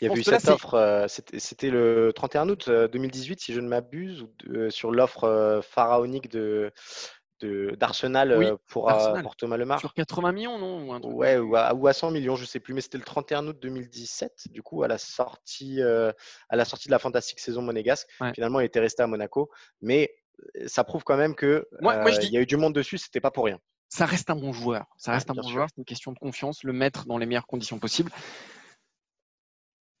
Il 0.00 0.08
y 0.08 0.10
a 0.10 0.14
eu 0.14 0.22
cette 0.22 0.48
offre, 0.48 0.74
euh, 0.74 1.06
c'était 1.08 1.70
le 1.70 2.12
31 2.14 2.48
août 2.48 2.68
2018, 2.68 3.32
euh, 3.32 3.36
si 3.38 3.52
je 3.52 3.60
ne 3.60 3.68
m'abuse, 3.68 4.26
euh, 4.48 4.68
sur 4.70 4.90
l'offre 4.90 5.60
pharaonique 5.62 6.28
de 6.28 6.72
d'Arsenal 7.44 8.56
pour, 8.68 8.90
pour, 9.22 9.36
Thomas 9.36 9.56
Lemar. 9.56 9.80
Sur 9.80 9.94
80 9.94 10.32
millions, 10.32 10.58
non 10.58 11.00
ou 11.02 11.12
Ouais, 11.12 11.38
ou 11.38 11.56
à, 11.56 11.92
100 11.92 12.10
millions, 12.10 12.36
je 12.36 12.42
ne 12.42 12.46
sais 12.46 12.60
plus, 12.60 12.74
mais 12.74 12.80
c'était 12.80 12.98
le 12.98 13.04
31 13.04 13.46
août 13.48 13.58
2017, 13.60 14.48
du 14.50 14.62
coup, 14.62 14.82
à 14.82 14.88
la 14.88 14.98
sortie, 14.98 15.80
à 15.82 16.56
la 16.56 16.64
sortie 16.64 16.88
de 16.88 16.92
la 16.92 16.98
fantastique 16.98 17.40
saison 17.40 17.62
monégasque. 17.62 18.08
Finalement, 18.34 18.60
il 18.60 18.64
était 18.64 18.80
resté 18.80 19.02
à 19.02 19.06
Monaco, 19.06 19.50
mais 19.80 20.14
ça 20.66 20.84
prouve 20.84 21.04
quand 21.04 21.16
même 21.16 21.34
que 21.34 21.68
il 21.80 22.32
y 22.32 22.36
a 22.36 22.40
eu 22.40 22.46
du 22.46 22.56
monde 22.56 22.74
dessus, 22.74 22.98
c'était 22.98 23.20
pas 23.20 23.30
pour 23.30 23.44
rien 23.44 23.58
ça 23.92 24.06
reste 24.06 24.30
un 24.30 24.36
bon 24.36 24.54
joueur. 24.54 24.86
Ça 24.96 25.12
reste 25.12 25.30
un 25.30 25.34
bon 25.34 25.46
joueur. 25.46 25.68
C'est 25.68 25.76
une 25.76 25.84
question 25.84 26.12
de 26.12 26.18
confiance, 26.18 26.64
le 26.64 26.72
mettre 26.72 27.04
dans 27.04 27.18
les 27.18 27.26
meilleures 27.26 27.46
conditions 27.46 27.78
possibles. 27.78 28.10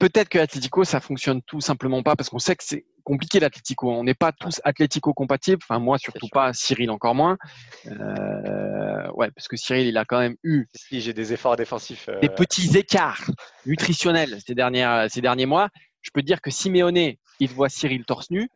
Peut-être 0.02 0.28
que 0.30 0.38
l'Atlético, 0.38 0.82
ça 0.82 0.98
fonctionne 0.98 1.42
tout 1.42 1.60
simplement 1.60 2.02
pas 2.02 2.16
parce 2.16 2.28
qu'on 2.28 2.40
sait 2.40 2.56
que 2.56 2.64
c'est 2.64 2.84
compliqué 3.04 3.38
l'Atlético. 3.38 3.88
On 3.88 4.02
n'est 4.02 4.14
pas 4.14 4.32
tous 4.32 4.60
Atlético 4.64 5.14
compatibles. 5.14 5.62
Enfin, 5.62 5.78
moi 5.78 5.96
surtout 5.96 6.26
pas, 6.26 6.52
Cyril 6.52 6.90
encore 6.90 7.14
moins. 7.14 7.38
Euh, 7.86 9.08
ouais, 9.12 9.30
parce 9.30 9.46
que 9.46 9.56
Cyril, 9.56 9.86
il 9.86 9.96
a 9.96 10.04
quand 10.04 10.18
même 10.18 10.34
eu. 10.42 10.66
Si 10.74 11.00
j'ai 11.00 11.12
des 11.12 11.32
efforts 11.32 11.54
défensifs. 11.54 12.08
Des 12.20 12.28
euh, 12.28 12.34
petits 12.34 12.76
écarts 12.76 13.30
nutritionnels 13.64 14.40
ces, 14.44 14.56
dernières, 14.56 15.08
ces 15.08 15.20
derniers 15.20 15.46
mois. 15.46 15.68
Je 16.00 16.10
peux 16.12 16.22
dire 16.22 16.40
que 16.40 16.50
Simeone, 16.50 17.12
il 17.38 17.48
voit 17.50 17.68
Cyril 17.68 18.04
torse 18.04 18.28
nu. 18.32 18.48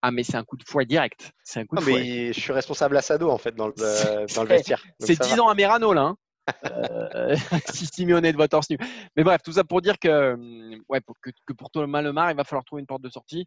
Ah, 0.00 0.10
mais 0.10 0.22
c'est 0.22 0.36
un 0.38 0.44
coup 0.44 0.56
de 0.56 0.64
fouet 0.66 0.86
direct. 0.86 1.32
C'est 1.42 1.60
un 1.60 1.66
coup 1.66 1.76
de 1.76 1.82
non, 1.82 1.86
mais 1.86 2.32
je 2.32 2.40
suis 2.40 2.52
responsable 2.52 2.96
à 2.96 3.02
Sado, 3.02 3.28
en 3.28 3.36
fait, 3.36 3.54
dans 3.54 3.68
le, 3.68 3.74
dans 4.34 4.42
le 4.42 4.48
vestiaire. 4.48 4.82
C'est 5.00 5.20
10 5.20 5.38
ans 5.38 5.48
à 5.48 5.54
Merano, 5.54 5.92
là. 5.92 6.00
Hein. 6.00 6.16
Euh, 6.66 7.36
si 7.74 7.86
Simeone 7.86 8.30
de 8.30 8.46
torse 8.46 8.70
nu. 8.70 8.78
Mais 9.16 9.24
bref, 9.24 9.42
tout 9.42 9.52
ça 9.52 9.64
pour 9.64 9.80
dire 9.80 9.98
que, 9.98 10.34
hum, 10.34 10.82
ouais, 10.88 11.00
pour, 11.00 11.16
que, 11.20 11.30
que 11.46 11.52
pour 11.52 11.70
Thomas 11.70 12.02
Lemar, 12.02 12.30
il 12.30 12.36
va 12.36 12.44
falloir 12.44 12.64
trouver 12.64 12.80
une 12.80 12.86
porte 12.86 13.02
de 13.02 13.10
sortie. 13.10 13.46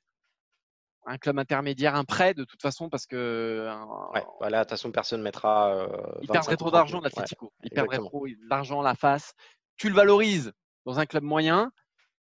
Un 1.06 1.18
club 1.18 1.39
intermédiaire, 1.39 1.95
un 1.95 2.04
prêt, 2.04 2.34
de 2.34 2.43
toute 2.43 2.62
façon, 2.62 2.89
parce 2.89 3.06
que. 3.06 3.72
ouais, 4.14 4.26
voilà, 4.39 4.60
de 4.60 4.64
toute 4.64 4.72
façon, 4.72 4.91
personne 4.91 5.20
ne 5.20 5.24
mettra. 5.24 5.74
Euh, 5.74 5.88
il 6.22 6.28
perdrait 6.28 6.58
trop 6.58 6.72
d'argent, 6.72 7.00
l'Atletico. 7.00 7.54
il 7.64 7.70
perdrait 7.70 7.98
trop 7.98 8.28
d'argent, 8.50 8.82
la 8.82 8.95
face. 8.95 9.34
Tu 9.78 9.89
le 9.89 9.95
valorises 9.95 10.52
dans 10.86 11.00
un 11.00 11.06
club 11.06 11.24
moyen, 11.24 11.72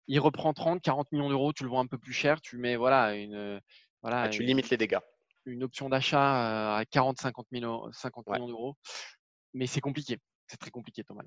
il 0.07 0.19
reprend 0.21 0.53
30, 0.53 0.83
40 0.83 1.13
millions 1.13 1.29
d'euros, 1.29 1.53
tu 1.53 1.65
le 1.65 1.71
vends 1.71 1.81
un 1.81 1.87
peu 1.87 1.99
plus 1.99 2.13
cher, 2.13 2.41
tu 2.41 2.57
mets 2.57 2.77
voilà, 2.77 3.15
une, 3.15 3.61
voilà, 4.03 4.23
ah, 4.23 4.29
tu 4.29 4.43
limites 4.43 4.71
les 4.71 4.77
dégâts. 4.77 4.99
Une 5.45 5.63
option 5.63 5.89
d'achat 5.89 6.77
à 6.77 6.83
40-50 6.85 7.45
millions, 7.53 7.91
d'euros. 8.47 8.75
Mais 9.55 9.67
c'est 9.67 9.81
compliqué. 9.81 10.19
C'est 10.49 10.57
très 10.59 10.71
compliqué, 10.71 11.05
Thomas 11.05 11.23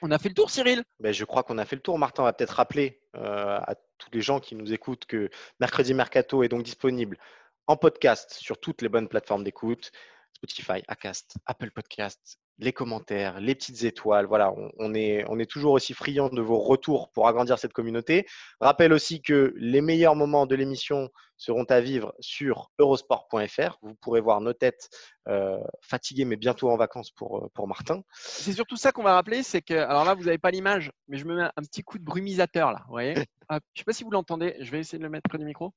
On 0.00 0.10
a 0.10 0.18
fait 0.18 0.28
le 0.28 0.34
tour, 0.34 0.50
Cyril? 0.50 0.82
Ben, 1.00 1.12
Je 1.12 1.24
crois 1.24 1.42
qu'on 1.42 1.58
a 1.58 1.64
fait 1.64 1.76
le 1.76 1.82
tour. 1.82 1.98
Martin, 1.98 2.22
va 2.22 2.32
peut-être 2.32 2.50
rappeler 2.52 3.00
à 3.12 3.74
tous 3.98 4.08
les 4.12 4.20
gens 4.20 4.40
qui 4.40 4.54
nous 4.54 4.72
écoutent 4.72 5.04
que 5.04 5.30
Mercredi 5.60 5.94
Mercato 5.94 6.42
est 6.42 6.48
donc 6.48 6.62
disponible 6.62 7.18
en 7.66 7.76
podcast 7.76 8.32
sur 8.34 8.58
toutes 8.58 8.82
les 8.82 8.88
bonnes 8.88 9.08
plateformes 9.08 9.44
d'écoute. 9.44 9.92
Spotify, 10.34 10.82
Acast, 10.88 11.36
Apple 11.46 11.70
Podcast, 11.70 12.38
les 12.58 12.72
commentaires, 12.72 13.40
les 13.40 13.54
petites 13.54 13.84
étoiles. 13.84 14.26
Voilà, 14.26 14.52
on, 14.78 14.94
est, 14.94 15.24
on 15.28 15.38
est 15.38 15.50
toujours 15.50 15.72
aussi 15.72 15.94
friand 15.94 16.28
de 16.28 16.40
vos 16.40 16.58
retours 16.58 17.10
pour 17.10 17.26
agrandir 17.28 17.58
cette 17.58 17.72
communauté. 17.72 18.26
Rappelle 18.60 18.92
aussi 18.92 19.22
que 19.22 19.52
les 19.56 19.80
meilleurs 19.80 20.14
moments 20.14 20.46
de 20.46 20.54
l'émission 20.54 21.08
seront 21.36 21.64
à 21.64 21.80
vivre 21.80 22.14
sur 22.20 22.70
eurosport.fr. 22.78 23.78
Vous 23.82 23.94
pourrez 23.96 24.20
voir 24.20 24.40
nos 24.40 24.52
têtes 24.52 24.88
euh, 25.28 25.58
fatiguées, 25.80 26.24
mais 26.24 26.36
bientôt 26.36 26.70
en 26.70 26.76
vacances 26.76 27.10
pour, 27.10 27.38
euh, 27.38 27.50
pour 27.54 27.66
Martin. 27.66 28.02
C'est 28.14 28.52
surtout 28.52 28.76
ça 28.76 28.92
qu'on 28.92 29.02
va 29.02 29.14
rappeler, 29.14 29.42
c'est 29.42 29.62
que, 29.62 29.74
alors 29.74 30.04
là, 30.04 30.14
vous 30.14 30.24
n'avez 30.24 30.38
pas 30.38 30.50
l'image, 30.50 30.92
mais 31.08 31.18
je 31.18 31.24
me 31.24 31.36
mets 31.36 31.42
un 31.42 31.62
petit 31.62 31.82
coup 31.82 31.98
de 31.98 32.04
brumisateur 32.04 32.72
là. 32.72 32.82
Vous 32.86 32.92
voyez 32.92 33.14
Je 33.50 33.54
ne 33.54 33.60
sais 33.76 33.84
pas 33.84 33.92
si 33.92 34.04
vous 34.04 34.10
l'entendez, 34.10 34.56
je 34.60 34.70
vais 34.70 34.80
essayer 34.80 34.98
de 34.98 35.02
le 35.02 35.10
mettre 35.10 35.28
près 35.28 35.38
du 35.38 35.44
micro. 35.44 35.74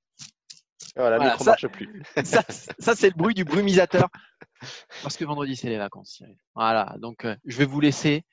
Voilà, 0.97 1.17
le 1.17 1.23
micro 1.25 1.43
ne 1.43 1.49
marche 1.49 1.67
plus. 1.67 2.03
ça, 2.23 2.41
ça 2.79 2.95
c'est 2.95 3.09
le 3.09 3.15
bruit 3.15 3.33
du 3.33 3.43
brumisateur. 3.43 4.09
Parce 5.03 5.17
que 5.17 5.25
vendredi, 5.25 5.55
c'est 5.55 5.69
les 5.69 5.77
vacances, 5.77 6.23
Voilà, 6.55 6.95
donc 6.99 7.25
euh, 7.25 7.35
je 7.45 7.57
vais 7.57 7.65
vous 7.65 7.79
laisser. 7.79 8.23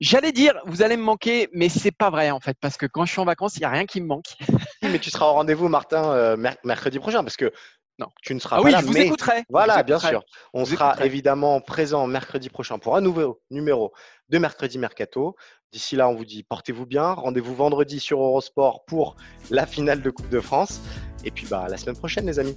J'allais 0.00 0.32
dire, 0.32 0.54
vous 0.64 0.82
allez 0.82 0.96
me 0.96 1.02
manquer, 1.02 1.48
mais 1.52 1.68
c'est 1.68 1.90
pas 1.90 2.08
vrai 2.08 2.30
en 2.30 2.38
fait, 2.38 2.56
parce 2.60 2.76
que 2.76 2.86
quand 2.86 3.04
je 3.04 3.10
suis 3.10 3.20
en 3.20 3.24
vacances, 3.24 3.56
il 3.56 3.60
n'y 3.60 3.64
a 3.64 3.70
rien 3.70 3.84
qui 3.84 4.00
me 4.00 4.06
manque. 4.06 4.36
mais 4.82 5.00
tu 5.00 5.10
seras 5.10 5.26
au 5.26 5.32
rendez-vous, 5.32 5.68
Martin, 5.68 6.12
euh, 6.12 6.36
mercredi 6.62 7.00
prochain, 7.00 7.24
parce 7.24 7.36
que 7.36 7.52
non, 7.98 8.06
tu 8.22 8.32
ne 8.34 8.38
seras 8.38 8.58
ah 8.58 8.62
pas 8.62 8.70
là. 8.70 8.80
Je 8.80 8.86
vous 8.86 8.96
écouterai. 8.96 9.44
Voilà, 9.48 9.82
bien 9.82 9.98
sûr. 9.98 10.22
On 10.54 10.64
sera 10.64 11.04
évidemment 11.04 11.60
présent 11.60 12.06
mercredi 12.06 12.48
prochain 12.48 12.78
pour 12.78 12.96
un 12.96 13.00
nouveau 13.00 13.40
numéro 13.50 13.92
de 14.28 14.38
Mercredi 14.38 14.78
Mercato. 14.78 15.34
D'ici 15.72 15.96
là, 15.96 16.08
on 16.08 16.14
vous 16.14 16.24
dit 16.24 16.44
portez-vous 16.44 16.86
bien. 16.86 17.12
Rendez-vous 17.12 17.54
vendredi 17.54 18.00
sur 18.00 18.20
Eurosport 18.22 18.84
pour 18.86 19.16
la 19.50 19.66
finale 19.66 20.00
de 20.00 20.10
Coupe 20.10 20.28
de 20.28 20.40
France. 20.40 20.80
Et 21.24 21.30
puis 21.30 21.46
bah, 21.46 21.66
la 21.68 21.76
semaine 21.76 21.96
prochaine, 21.96 22.26
les 22.26 22.38
amis. 22.38 22.56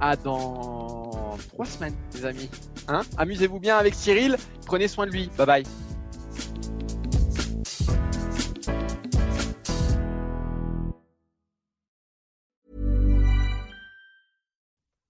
À 0.00 0.16
dans 0.16 1.36
trois 1.48 1.66
semaines, 1.66 1.96
les 2.14 2.26
amis. 2.26 2.50
Hein? 2.88 3.00
Amusez-vous 3.16 3.60
bien 3.60 3.78
avec 3.78 3.94
Cyril. 3.94 4.36
Prenez 4.66 4.88
soin 4.88 5.06
de 5.06 5.12
lui. 5.12 5.30
Bye 5.38 5.46
bye. 5.46 5.64